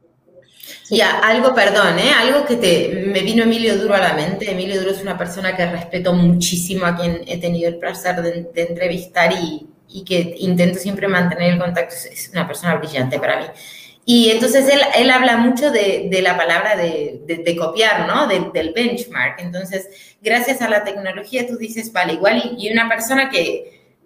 Ya, 0.91 1.19
algo, 1.19 1.55
perdón, 1.55 1.99
¿eh? 1.99 2.11
algo 2.17 2.47
que 2.47 2.57
te, 2.57 3.05
me 3.07 3.21
vino 3.21 3.43
Emilio 3.43 3.77
Duro 3.77 3.95
a 3.95 3.99
la 3.99 4.15
mente. 4.15 4.51
Emilio 4.51 4.81
Duro 4.81 4.93
es 4.93 5.03
una 5.03 5.19
persona 5.19 5.57
que 5.57 5.67
respeto 5.67 6.13
muchísimo, 6.13 6.87
a 6.87 6.97
quien 6.97 7.23
he 7.27 7.39
tenido 7.39 7.69
el 7.69 7.79
placer 7.79 8.23
de, 8.23 8.51
entrevistar 8.55 9.33
y, 9.33 9.67
y, 9.89 10.05
que 10.05 10.35
intento 10.39 10.79
siempre 10.79 11.09
mantener 11.09 11.53
el 11.53 11.59
contacto. 11.59 11.95
Es 11.95 12.31
una 12.33 12.47
persona 12.47 12.77
brillante 12.77 13.19
para 13.19 13.41
mí. 13.41 13.47
Y 14.11 14.31
entonces 14.31 14.67
él, 14.73 14.81
él 14.97 15.11
habla 15.11 15.37
mucho 15.37 15.71
de, 15.71 16.09
de 16.11 16.23
la 16.23 16.35
palabra 16.35 16.75
de, 16.77 17.21
de, 17.27 17.57
copiar, 17.57 18.07
¿no? 18.09 18.27
del 18.27 18.73
benchmark. 18.73 19.39
Entonces, 19.39 20.17
gracias 20.23 20.63
a 20.63 20.71
la 20.71 20.83
tecnología 20.83 21.47
tú 21.47 21.59
dices, 21.59 21.93
vale, 21.93 22.15
igual 22.15 22.55
y, 22.57 22.73
una 22.73 22.89
persona 22.89 23.29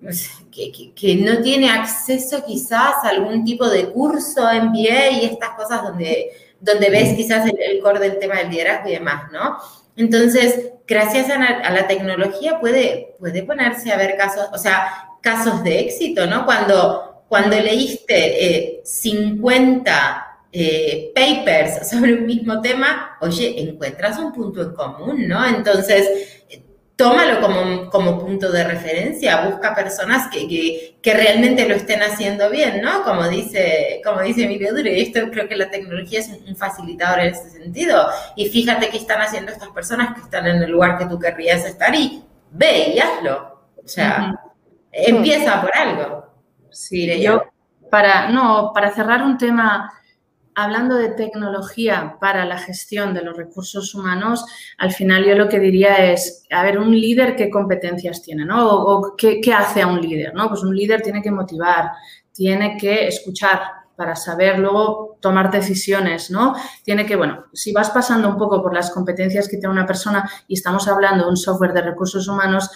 pues, 0.03 0.29
que, 0.51 0.73
que, 0.73 0.93
que, 0.93 1.15
no 1.15 1.41
tiene 1.41 1.71
acceso 1.71 2.45
quizás 2.45 2.97
a 3.05 3.11
algún 3.11 3.45
tipo 3.45 3.69
de 3.69 3.91
curso, 3.91 4.43
MBA 4.43 5.11
y 5.21 5.25
estas 5.25 5.51
cosas 5.51 5.85
donde, 5.85 6.33
donde 6.63 6.89
ves 6.89 7.15
quizás 7.15 7.47
el, 7.47 7.81
core 7.81 8.01
del 8.01 8.19
tema 8.19 8.37
del 8.37 8.51
liderazgo 8.51 8.89
y 8.89 8.93
demás, 8.93 9.31
¿no? 9.31 9.59
Entonces, 9.97 10.73
gracias 10.87 11.29
a, 11.29 11.35
a, 11.35 11.71
la 11.71 11.87
tecnología 11.87 12.59
puede, 12.59 13.15
puede 13.19 13.43
ponerse 13.43 13.93
a 13.93 13.99
ver 13.99 14.17
casos, 14.17 14.49
o 14.53 14.57
sea, 14.57 15.09
casos 15.21 15.63
de 15.63 15.81
éxito, 15.81 16.27
¿no? 16.27 16.47
Cuando 16.47 17.13
cuando 17.33 17.59
leíste 17.59 18.83
50 18.85 20.27
eh, 20.53 20.61
eh, 20.61 21.13
papers 21.15 21.89
sobre 21.89 22.13
un 22.13 22.27
mismo 22.27 22.61
tema, 22.61 23.17
oye, 23.23 23.59
encuentras 23.59 24.19
un 24.19 24.35
punto 24.35 24.61
en 24.61 24.75
común, 24.75 25.27
¿no? 25.27 25.43
Entonces, 25.47 26.43
tómalo 27.03 27.41
como, 27.41 27.91
como 27.91 28.19
punto 28.21 28.53
de 28.53 28.63
referencia, 28.63 29.49
busca 29.49 29.75
personas 29.75 30.29
que, 30.29 30.95
que, 31.03 31.15
realmente 31.15 31.69
lo 31.69 31.75
estén 31.75 32.01
haciendo 32.01 32.49
bien, 32.49 32.81
¿no? 32.81 33.03
Como 33.03 33.29
dice, 33.29 34.01
como 34.05 34.21
dice 34.21 34.45
Emilio 34.45 34.73
Duro, 34.73 34.89
y 34.89 35.01
esto 35.01 35.21
creo 35.31 35.49
que 35.49 35.57
la 35.57 35.69
tecnología 35.69 36.21
es 36.21 36.29
un 36.29 36.55
facilitador 36.55 37.21
en 37.21 37.35
ese 37.35 37.51
sentido. 37.51 38.07
Y 38.37 38.49
fíjate 38.51 38.89
qué 38.89 38.99
están 38.99 39.21
haciendo 39.21 39.51
estas 39.51 39.71
personas 39.71 40.15
que 40.15 40.21
están 40.21 40.47
en 40.47 40.63
el 40.63 40.71
lugar 40.71 40.97
que 40.97 41.07
tú 41.07 41.19
querrías 41.19 41.65
estar 41.65 41.93
y 41.93 42.23
ve 42.53 42.93
y 42.95 43.01
hazlo. 43.01 43.67
O 43.85 43.89
sea, 43.89 44.41
empieza 44.93 45.61
por 45.61 45.77
algo. 45.77 46.27
Sí, 46.71 47.21
yo 47.21 47.43
para, 47.91 48.29
no, 48.29 48.71
para 48.73 48.93
cerrar 48.93 49.23
un 49.23 49.37
tema, 49.37 49.93
hablando 50.55 50.97
de 50.97 51.11
tecnología 51.11 52.17
para 52.21 52.45
la 52.45 52.59
gestión 52.59 53.15
de 53.15 53.23
los 53.23 53.37
recursos 53.37 53.95
humanos, 53.95 54.45
al 54.79 54.93
final 54.93 55.25
yo 55.25 55.35
lo 55.35 55.49
que 55.49 55.61
diría 55.61 56.13
es, 56.13 56.45
a 56.51 56.63
ver, 56.63 56.79
un 56.79 56.91
líder 56.91 57.37
qué 57.37 57.51
competencias 57.51 58.23
tiene, 58.23 58.45
¿no? 58.45 58.71
O, 58.71 59.17
qué, 59.17 59.41
hace 59.55 59.83
a 59.83 59.87
un 59.87 60.01
líder, 60.01 60.35
¿no? 60.35 60.49
Pues 60.49 60.63
un 60.63 60.75
líder 60.75 61.03
tiene 61.03 61.23
que 61.23 61.31
motivar, 61.31 61.91
tiene 62.33 62.77
que 62.77 63.07
escuchar 63.07 63.61
para 63.97 64.17
saber 64.17 64.59
luego 64.59 65.19
tomar 65.21 65.51
decisiones, 65.51 66.31
¿no? 66.31 66.55
Tiene 66.83 67.07
que, 67.07 67.15
bueno, 67.15 67.45
si 67.53 67.73
vas 67.73 67.91
pasando 67.91 68.29
un 68.29 68.37
poco 68.37 68.63
por 68.63 68.75
las 68.75 68.91
competencias 68.91 69.49
que 69.49 69.59
tiene 69.59 69.73
una 69.73 69.87
persona 69.87 70.29
y 70.49 70.55
estamos 70.55 70.89
hablando 70.89 71.25
de 71.25 71.31
un 71.31 71.37
software 71.37 71.73
de 71.73 71.83
recursos 71.83 72.27
humanos, 72.27 72.71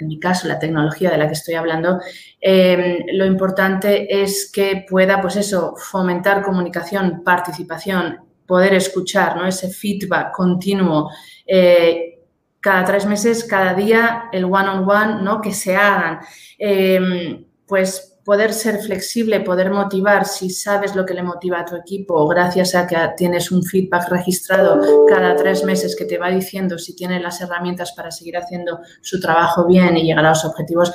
en 0.00 0.08
mi 0.08 0.18
caso, 0.18 0.48
la 0.48 0.58
tecnología 0.58 1.10
de 1.10 1.18
la 1.18 1.26
que 1.26 1.34
estoy 1.34 1.54
hablando, 1.54 2.00
em, 2.40 2.98
lo 3.12 3.24
importante 3.24 4.22
es 4.22 4.50
que 4.52 4.84
pueda, 4.88 5.20
pues 5.20 5.36
eso, 5.36 5.74
fomentar 5.76 6.42
comunicación, 6.42 7.22
participación, 7.24 8.20
poder 8.46 8.74
escuchar, 8.74 9.36
¿no? 9.36 9.46
Ese 9.46 9.68
feedback 9.68 10.32
continuo. 10.34 11.10
Eh, 11.46 12.18
cada 12.60 12.84
tres 12.84 13.06
meses, 13.06 13.44
cada 13.44 13.74
día, 13.74 14.24
el 14.32 14.44
one-on-one, 14.44 14.84
-on 14.84 15.18
-one, 15.18 15.22
¿no? 15.22 15.40
Que 15.40 15.52
se 15.52 15.76
hagan. 15.76 16.20
Em, 16.58 17.44
pues 17.66 18.09
poder 18.30 18.52
ser 18.52 18.78
flexible, 18.78 19.40
poder 19.40 19.72
motivar 19.72 20.24
si 20.24 20.50
sabes 20.50 20.94
lo 20.94 21.04
que 21.04 21.14
le 21.14 21.22
motiva 21.24 21.58
a 21.58 21.64
tu 21.64 21.74
equipo, 21.74 22.28
gracias 22.28 22.76
a 22.76 22.86
que 22.86 22.96
tienes 23.16 23.50
un 23.50 23.64
feedback 23.64 24.08
registrado 24.08 25.04
cada 25.08 25.34
tres 25.34 25.64
meses 25.64 25.96
que 25.96 26.04
te 26.04 26.16
va 26.16 26.30
diciendo 26.30 26.78
si 26.78 26.94
tiene 26.94 27.18
las 27.18 27.40
herramientas 27.40 27.90
para 27.90 28.12
seguir 28.12 28.36
haciendo 28.36 28.78
su 29.02 29.18
trabajo 29.18 29.66
bien 29.66 29.96
y 29.96 30.04
llegar 30.04 30.24
a 30.24 30.28
los 30.28 30.44
objetivos, 30.44 30.92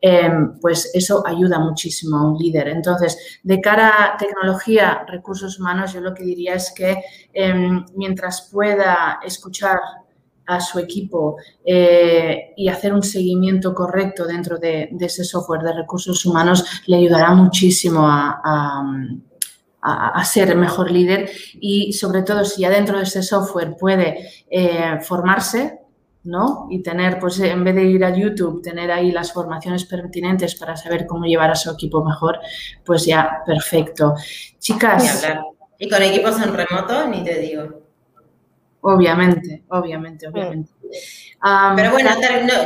em, 0.00 0.60
pues 0.60 0.88
eso 0.94 1.26
ayuda 1.26 1.58
muchísimo 1.58 2.18
a 2.18 2.30
un 2.30 2.38
líder. 2.38 2.68
Entonces, 2.68 3.40
de 3.42 3.60
cara 3.60 4.04
a 4.04 4.16
tecnología, 4.16 5.04
recursos 5.08 5.58
humanos, 5.58 5.92
yo 5.92 6.00
lo 6.00 6.14
que 6.14 6.22
diría 6.22 6.54
es 6.54 6.70
que 6.70 7.02
em, 7.32 7.84
mientras 7.96 8.48
pueda 8.52 9.18
escuchar 9.24 9.80
a 10.46 10.60
su 10.60 10.78
equipo 10.78 11.36
eh, 11.64 12.52
y 12.56 12.68
hacer 12.68 12.94
un 12.94 13.02
seguimiento 13.02 13.74
correcto 13.74 14.24
dentro 14.26 14.58
de, 14.58 14.88
ese 15.00 15.24
software 15.24 15.62
de 15.62 15.72
recursos 15.72 16.24
humanos 16.24 16.64
le 16.86 16.96
ayudará 16.96 17.34
muchísimo 17.34 18.02
a, 18.06 18.82
ser 20.24 20.56
mejor 20.56 20.90
líder 20.90 21.30
y 21.60 21.92
sobre 21.92 22.22
todo 22.22 22.44
si 22.44 22.62
ya 22.62 22.70
dentro 22.70 22.96
de 22.96 23.04
ese 23.04 23.22
software 23.22 23.76
puede 23.76 24.28
eh, 24.50 24.98
formarse, 25.00 25.78
¿no? 26.24 26.66
Y 26.70 26.82
tener, 26.82 27.20
pues 27.20 27.38
en 27.38 27.62
vez 27.62 27.76
de 27.76 27.84
ir 27.84 28.04
a 28.04 28.10
YouTube, 28.10 28.62
tener 28.62 28.90
ahí 28.90 29.12
las 29.12 29.32
formaciones 29.32 29.84
pertinentes 29.84 30.56
para 30.56 30.76
saber 30.76 31.06
cómo 31.06 31.24
llevar 31.24 31.52
a 31.52 31.54
su 31.54 31.70
equipo 31.70 32.04
mejor, 32.04 32.40
pues 32.84 33.06
ya 33.06 33.42
perfecto. 33.46 34.14
Chicas. 34.58 35.24
Y 35.78 35.88
con 35.88 36.02
equipos 36.02 36.36
en 36.42 36.52
remoto, 36.52 37.06
ni 37.06 37.22
te 37.22 37.38
digo. 37.38 37.85
Obviamente, 38.88 39.64
obviamente, 39.68 40.28
obviamente. 40.28 40.70
Pero 41.74 41.90
bueno, 41.90 42.10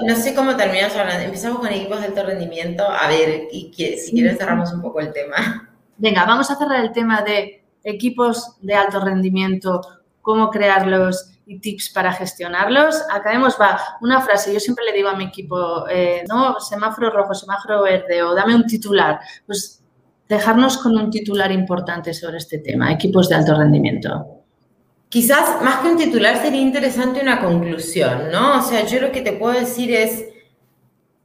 no, 0.07 0.17
sé 0.17 0.35
cómo 0.35 0.55
terminamos 0.55 0.95
hablando. 0.95 1.25
Empezamos 1.25 1.61
con 1.61 1.69
equipos 1.69 1.99
de 1.99 2.07
alto 2.09 2.23
rendimiento. 2.25 2.85
A 2.85 3.09
ver, 3.09 3.49
y 3.51 3.73
si 3.75 4.13
quieres 4.13 4.37
cerramos 4.37 4.71
un 4.73 4.83
poco 4.83 5.01
el 5.01 5.15
tema. 5.15 5.71
Venga, 5.97 6.27
vamos 6.27 6.51
a 6.51 6.57
cerrar 6.57 6.85
el 6.85 6.93
tema 6.93 7.23
de 7.23 7.65
equipos 7.85 8.57
de 8.61 8.75
alto 8.75 9.01
rendimiento, 9.01 9.81
cómo 10.21 10.51
crearlos 10.51 11.39
y 11.47 11.59
tips 11.59 11.89
para 11.89 12.13
gestionarlos. 12.13 13.03
Acabemos, 13.11 13.57
va, 13.59 13.81
una 14.03 14.21
frase. 14.21 14.53
Yo 14.53 14.61
siempre 14.61 14.85
le 14.85 14.93
digo 14.93 15.09
a 15.09 15.17
mi 15.17 15.25
equipo, 15.25 15.89
eh, 15.89 16.25
no, 16.29 16.61
semáforo 16.61 17.11
rojo, 17.11 17.35
semáforo 17.35 17.83
verde 17.83 18.23
o 18.23 18.35
dame 18.35 18.55
un 18.55 18.67
titular. 18.67 19.21
Pues 19.47 19.83
dejarnos 20.29 20.77
con 20.77 20.99
un 20.99 21.11
titular 21.11 21.51
importante 21.51 22.13
sobre 22.13 22.37
este 22.37 22.59
tema, 22.59 22.93
equipos 22.93 23.31
de 23.31 23.37
alto 23.37 23.57
rendimiento. 23.57 24.40
Quizás 25.11 25.61
más 25.61 25.81
que 25.81 25.89
un 25.89 25.97
titular 25.99 26.41
sería 26.41 26.61
interesante 26.61 27.21
una 27.21 27.41
conclusión, 27.41 28.31
¿no? 28.31 28.61
O 28.61 28.63
sea, 28.63 28.87
yo 28.87 29.01
lo 29.01 29.11
que 29.11 29.23
te 29.23 29.33
puedo 29.33 29.59
decir 29.59 29.93
es, 29.93 30.25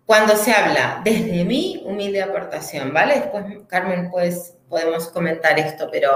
cuando 0.07 0.35
se 0.35 0.51
habla 0.51 1.01
desde 1.03 1.45
mi 1.45 1.83
humilde 1.85 2.21
aportación, 2.21 2.91
¿vale? 2.91 3.19
Después, 3.19 3.45
Carmen, 3.67 4.09
pues 4.09 4.55
podemos 4.67 5.09
comentar 5.09 5.59
esto, 5.59 5.87
pero 5.91 6.09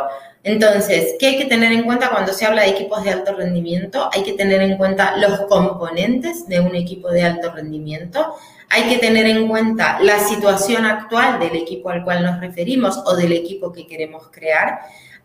entonces, 0.44 1.16
¿qué 1.20 1.28
hay 1.28 1.38
que 1.38 1.46
tener 1.46 1.72
en 1.72 1.84
cuenta 1.84 2.10
cuando 2.10 2.34
se 2.34 2.44
habla 2.44 2.64
de 2.64 2.70
equipos 2.70 3.04
de 3.04 3.12
alto 3.12 3.36
rendimiento? 3.36 4.10
Hay 4.14 4.24
que 4.24 4.34
tener 4.34 4.62
en 4.62 4.76
cuenta 4.76 5.16
los 5.18 5.42
componentes 5.42 6.48
de 6.48 6.60
un 6.60 6.74
equipo 6.76 7.10
de 7.12 7.22
alto 7.22 7.52
rendimiento. 7.52 8.34
Hay 8.70 8.90
que 8.90 8.98
tener 8.98 9.28
en 9.28 9.48
cuenta 9.48 10.00
la 10.02 10.18
situación 10.18 10.88
actual 10.88 11.40
del 11.40 11.56
equipo 11.56 11.92
al 11.92 12.04
cual 12.04 12.24
nos 12.24 12.40
referimos 12.40 12.98
o 13.06 13.16
del 13.16 13.34
equipo 13.34 13.72
que 13.72 13.86
queremos 13.86 14.30
crear 14.32 14.82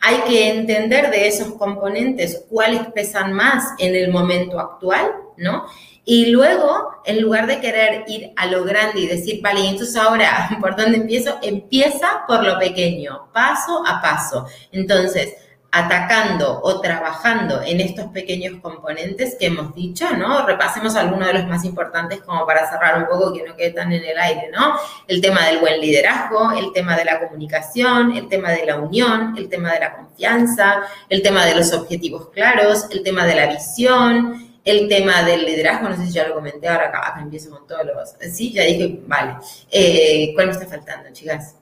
hay 0.07 0.21
que 0.29 0.51
entender 0.51 1.11
de 1.11 1.27
esos 1.29 1.55
componentes 1.55 2.45
cuáles 2.51 2.87
pesan 2.89 3.33
más 3.33 3.73
en 3.79 3.97
el 3.97 4.13
momento 4.13 4.61
actual, 4.61 5.13
¿no? 5.39 5.65
Y 6.05 6.27
luego, 6.27 6.91
en 7.07 7.23
lugar 7.23 7.47
de 7.47 7.59
querer 7.59 8.05
ir 8.07 8.33
a 8.37 8.47
lo 8.47 8.65
grande 8.65 9.01
y 9.01 9.07
decir, 9.07 9.41
vale, 9.43 9.67
entonces 9.67 9.97
ahora, 9.97 10.51
¿por 10.61 10.77
dónde 10.77 10.99
empiezo? 10.99 11.39
Empieza 11.43 12.25
por 12.29 12.45
lo 12.45 12.59
pequeño, 12.59 13.31
paso 13.33 13.83
a 13.87 14.03
paso. 14.03 14.47
Entonces, 14.73 15.35
atacando 15.75 16.61
o 16.63 16.81
trabajando 16.81 17.61
en 17.61 17.81
estos 17.81 18.07
pequeños 18.07 18.61
componentes 18.63 19.35
que 19.37 19.47
hemos 19.47 19.75
dicho, 19.75 20.09
¿no? 20.17 20.47
Repasemos 20.47 20.95
algunos 20.95 21.27
de 21.27 21.35
los 21.35 21.47
más 21.49 21.65
importantes 21.65 22.21
como 22.21 22.47
para 22.47 22.71
cerrar 22.71 22.97
un 22.97 23.07
poco 23.09 23.33
que 23.33 23.43
no 23.43 23.57
quede 23.57 23.71
tan 23.71 23.93
en 23.93 24.05
el 24.05 24.17
aire, 24.17 24.51
¿no? 24.55 24.77
El 25.09 25.21
tema 25.21 25.45
del 25.47 25.59
buen 25.59 25.81
liderazgo, 25.81 26.53
el 26.53 26.73
tema 26.73 26.97
de 26.97 27.05
la 27.05 27.19
comunicación, 27.19 28.17
el 28.17 28.29
tema 28.29 28.53
de 28.53 28.65
la 28.65 28.77
unión, 28.77 29.35
el 29.37 29.49
tema 29.49 29.73
de 29.73 29.81
la 29.81 29.97
confianza, 29.97 30.83
el 31.09 31.23
tema 31.23 31.45
de 31.45 31.57
los 31.57 31.73
objetivos 31.73 32.29
claros, 32.31 32.87
el 32.91 33.03
tema 33.03 33.27
de 33.27 33.35
la 33.35 33.47
visión, 33.47 34.59
el 34.65 34.89
tema 34.89 35.25
del 35.25 35.45
liderazgo, 35.45 35.89
no 35.89 35.97
sé 35.97 36.07
si 36.07 36.13
ya 36.13 36.29
lo 36.29 36.35
comenté, 36.35 36.69
ahora 36.69 36.87
acá, 36.87 37.17
empiezo 37.21 37.51
con 37.51 37.67
todos 37.67 37.85
los... 37.85 38.15
Sí, 38.33 38.53
ya 38.53 38.63
dije, 38.63 39.01
vale. 39.09 39.39
Eh, 39.73 40.31
¿Cuál 40.35 40.47
me 40.47 40.53
está 40.53 40.67
faltando, 40.67 41.11
chicas? 41.13 41.57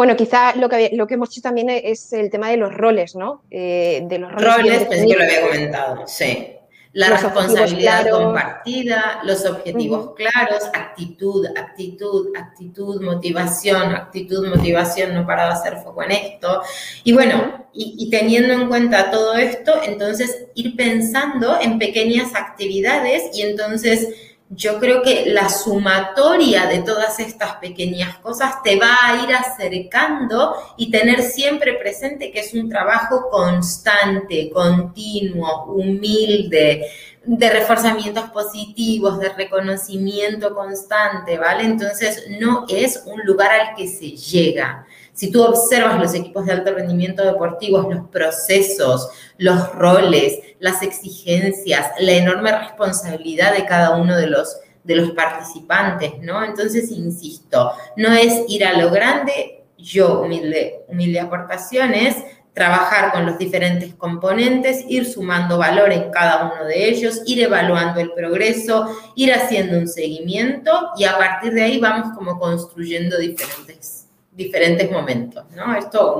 Bueno, 0.00 0.16
quizá 0.16 0.56
lo 0.56 0.70
que, 0.70 0.92
lo 0.94 1.06
que 1.06 1.12
hemos 1.12 1.28
hecho 1.28 1.42
también 1.42 1.68
es 1.68 2.10
el 2.14 2.30
tema 2.30 2.48
de 2.48 2.56
los 2.56 2.72
roles, 2.72 3.16
¿no? 3.16 3.42
Eh, 3.50 4.00
de 4.04 4.18
los 4.18 4.32
roles. 4.32 4.84
pensé 4.84 5.06
que 5.06 5.14
lo 5.14 5.22
había 5.22 5.42
comentado, 5.42 6.06
sí. 6.06 6.54
La 6.94 7.10
responsabilidad 7.10 8.08
compartida, 8.08 9.20
los 9.24 9.44
objetivos 9.44 10.14
claros, 10.16 10.64
actitud, 10.72 11.46
actitud, 11.54 12.28
actitud, 12.34 13.02
motivación, 13.02 13.94
actitud, 13.94 14.48
motivación, 14.48 15.14
no 15.14 15.26
para 15.26 15.48
de 15.48 15.52
hacer 15.52 15.76
foco 15.84 16.02
en 16.04 16.12
esto. 16.12 16.62
Y 17.04 17.12
bueno, 17.12 17.66
y, 17.74 17.96
y, 17.98 18.08
teniendo 18.08 18.54
en 18.54 18.68
cuenta 18.68 19.10
todo 19.10 19.34
esto, 19.34 19.82
entonces 19.84 20.46
ir 20.54 20.76
pensando 20.76 21.60
en 21.60 21.78
pequeñas 21.78 22.34
actividades 22.34 23.36
y 23.36 23.42
entonces 23.42 24.08
yo 24.52 24.80
creo 24.80 25.00
que 25.00 25.26
la 25.26 25.48
sumatoria 25.48 26.66
de 26.66 26.80
todas 26.80 27.20
estas 27.20 27.54
pequeñas 27.56 28.18
cosas 28.18 28.62
te 28.64 28.76
va 28.76 28.96
a 29.00 29.22
ir 29.22 29.32
acercando 29.32 30.56
y 30.76 30.90
tener 30.90 31.22
siempre 31.22 31.74
presente 31.74 32.32
que 32.32 32.40
es 32.40 32.52
un 32.52 32.68
trabajo 32.68 33.30
constante, 33.30 34.50
continuo, 34.50 35.66
humilde, 35.66 36.84
de 37.22 37.50
reforzamientos 37.50 38.30
positivos, 38.30 39.20
de 39.20 39.28
reconocimiento 39.28 40.52
constante, 40.52 41.38
¿vale? 41.38 41.64
Entonces 41.64 42.24
no 42.40 42.64
es 42.68 43.04
un 43.06 43.20
lugar 43.24 43.52
al 43.52 43.76
que 43.76 43.86
se 43.86 44.10
llega. 44.10 44.84
Si 45.12 45.30
tú 45.30 45.42
observas 45.42 45.98
los 45.98 46.14
equipos 46.14 46.46
de 46.46 46.52
alto 46.52 46.72
rendimiento 46.72 47.24
deportivos, 47.24 47.86
los 47.92 48.08
procesos, 48.08 49.10
los 49.38 49.72
roles, 49.74 50.38
las 50.58 50.82
exigencias, 50.82 51.90
la 51.98 52.12
enorme 52.12 52.56
responsabilidad 52.56 53.54
de 53.54 53.66
cada 53.66 53.96
uno 53.96 54.16
de 54.16 54.28
los, 54.28 54.58
de 54.84 54.96
los 54.96 55.10
participantes, 55.10 56.12
¿no? 56.22 56.44
Entonces, 56.44 56.90
insisto, 56.90 57.72
no 57.96 58.12
es 58.12 58.44
ir 58.48 58.64
a 58.64 58.78
lo 58.78 58.90
grande, 58.90 59.64
yo 59.76 60.20
humilde, 60.22 60.84
humilde 60.88 61.20
aportaciones, 61.20 62.16
trabajar 62.52 63.12
con 63.12 63.26
los 63.26 63.38
diferentes 63.38 63.94
componentes, 63.94 64.84
ir 64.88 65.06
sumando 65.06 65.58
valor 65.58 65.92
en 65.92 66.10
cada 66.10 66.52
uno 66.52 66.64
de 66.64 66.88
ellos, 66.88 67.22
ir 67.26 67.42
evaluando 67.42 68.00
el 68.00 68.12
progreso, 68.12 68.88
ir 69.14 69.32
haciendo 69.32 69.78
un 69.78 69.88
seguimiento 69.88 70.90
y 70.96 71.04
a 71.04 71.16
partir 71.16 71.52
de 71.54 71.62
ahí 71.62 71.78
vamos 71.78 72.14
como 72.16 72.38
construyendo 72.38 73.18
diferentes 73.18 74.09
diferentes 74.30 74.90
momentos, 74.90 75.44
¿no? 75.54 75.74
Esto, 75.74 76.18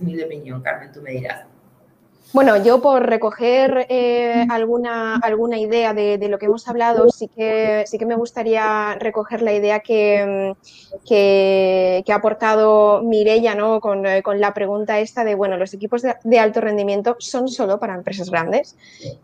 mi, 0.00 0.22
opinión, 0.22 0.62
Carmen, 0.62 0.92
tú 0.92 1.00
me 1.00 1.12
dirás. 1.12 1.46
Bueno, 2.32 2.56
yo 2.56 2.80
por 2.80 3.04
recoger 3.06 3.86
eh, 3.90 4.46
alguna, 4.48 5.16
alguna 5.16 5.58
idea 5.58 5.92
de, 5.92 6.16
lo 6.30 6.38
que 6.38 6.46
hemos 6.46 6.66
hablado, 6.66 7.10
sí 7.10 7.28
que, 7.28 7.84
sí 7.86 7.98
que 7.98 8.06
me 8.06 8.14
gustaría 8.14 8.94
recoger 8.94 9.42
la 9.42 9.52
idea 9.52 9.80
que, 9.80 10.54
que, 11.06 12.02
ha 12.08 12.14
aportado 12.14 13.02
Mirella 13.02 13.54
¿no? 13.54 13.80
Con, 13.80 14.04
con, 14.22 14.40
la 14.40 14.54
pregunta 14.54 14.98
esta 14.98 15.24
de, 15.24 15.34
bueno, 15.34 15.58
los 15.58 15.74
equipos 15.74 16.00
de, 16.02 16.38
alto 16.38 16.62
rendimiento 16.62 17.16
son 17.18 17.48
solo 17.48 17.78
para 17.78 17.94
empresas 17.94 18.30
grandes 18.30 18.76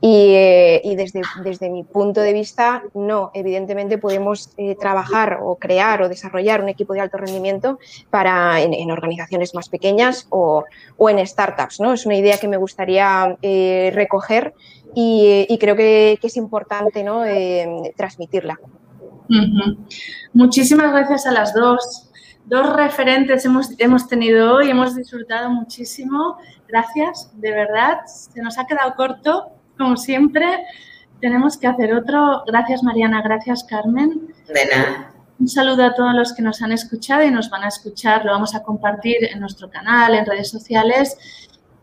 y, 0.03 0.34
eh, 0.34 0.82
y, 0.84 0.94
desde, 0.94 1.22
desde 1.42 1.70
mi 1.70 1.84
punto 1.84 2.20
de 2.20 2.34
vista, 2.34 2.82
no, 2.92 3.30
evidentemente 3.32 3.96
podemos 3.96 4.51
eh, 4.59 4.76
trabajar 4.78 5.38
o 5.42 5.57
crear 5.57 6.03
o 6.03 6.11
desarrollar 6.11 6.62
un 6.62 6.68
equipo 6.68 6.92
de 6.92 7.01
alto 7.01 7.16
rendimiento 7.16 7.78
para 8.11 8.61
en, 8.61 8.90
organizaciones 8.90 9.55
más 9.55 9.70
pequeñas 9.70 10.26
o, 10.28 10.64
o 10.99 11.11
en 11.11 11.26
startups, 11.26 11.80
¿no? 11.80 11.94
Es 11.94 12.05
una 12.05 12.16
idea 12.16 12.36
que 12.38 12.49
me 12.49 12.57
gustaría 12.59 12.88
eh, 12.89 13.91
recoger 13.95 14.55
y, 14.95 15.57
creo 15.61 15.76
que, 15.76 16.18
es 16.22 16.36
importante 16.36 17.05
¿no? 17.05 17.24
Eh, 17.24 17.93
transmitirla. 17.97 18.59
Muchísimas 20.32 20.91
gracias 20.93 21.26
a 21.26 21.32
las 21.32 21.55
dos. 21.55 22.11
Dos 22.47 22.74
referentes 22.74 23.45
hemos, 23.45 23.68
hemos 23.78 24.09
tenido 24.09 24.55
hoy, 24.55 24.70
hemos 24.70 24.97
disfrutado 24.97 25.51
muchísimo. 25.51 26.39
Gracias, 26.66 27.30
de 27.34 27.53
verdad. 27.53 27.99
Se 28.07 28.41
nos 28.41 28.59
ha 28.59 28.66
quedado 28.66 28.95
corto, 28.95 29.51
como 29.76 29.97
siempre. 29.97 30.47
Tenemos 31.20 31.59
que 31.59 31.66
hacer 31.66 31.93
otro. 31.93 32.43
Gracias, 32.47 32.82
Mariana. 32.82 33.20
Gracias, 33.20 33.64
Carmen. 33.64 34.34
De 34.47 34.66
nada. 34.74 35.12
Un 35.39 35.47
saludo 35.47 35.84
a 35.84 35.95
todos 35.95 36.14
los 36.14 36.32
que 36.32 36.43
nos 36.43 36.62
han 36.62 36.72
escuchado 36.72 37.22
y 37.22 37.30
nos 37.30 37.51
van 37.51 37.64
a 37.64 37.68
escuchar. 37.68 38.24
Lo 38.24 38.32
vamos 38.32 38.55
a 38.55 38.62
compartir 38.62 39.16
en 39.30 39.41
nuestro 39.41 39.70
canal, 39.70 40.14
en 40.14 40.24
redes 40.24 40.51
sociales 40.51 41.16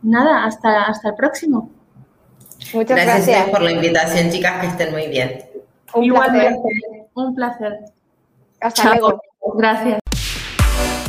nada, 0.05 0.45
hasta, 0.45 0.85
hasta 0.85 1.09
el 1.09 1.15
próximo. 1.15 1.69
Muchas 2.73 3.03
gracias, 3.05 3.49
por 3.49 3.61
la 3.61 3.71
invitación, 3.71 4.29
chicas, 4.31 4.61
que 4.61 4.67
estén 4.67 4.91
muy 4.91 5.07
bien. 5.07 5.45
Un 5.93 6.03
Igualmente, 6.03 6.59
placer. 6.61 7.09
un 7.13 7.35
placer. 7.35 7.79
Hasta 8.61 8.89
luego. 8.95 9.21
Gracias. 9.55 9.99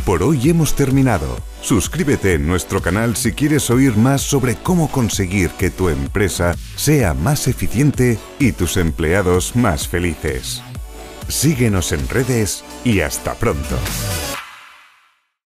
Por 0.05 0.23
hoy 0.23 0.51
hemos 0.51 0.75
terminado. 0.75 1.27
Suscríbete 1.63 2.35
en 2.35 2.47
nuestro 2.47 2.81
canal 2.81 3.17
si 3.17 3.33
quieres 3.33 3.71
oír 3.71 3.97
más 3.97 4.23
sobre 4.23 4.55
cómo 4.55 4.89
conseguir 4.89 5.51
que 5.51 5.71
tu 5.71 5.89
empresa 5.89 6.55
sea 6.77 7.13
más 7.13 7.49
eficiente 7.49 8.19
y 8.39 8.53
tus 8.53 8.77
empleados 8.77 9.57
más 9.57 9.89
felices. 9.89 10.63
Síguenos 11.27 11.91
en 11.91 12.09
redes 12.09 12.65
y 12.85 13.01
hasta 13.01 13.35
pronto. 13.35 13.77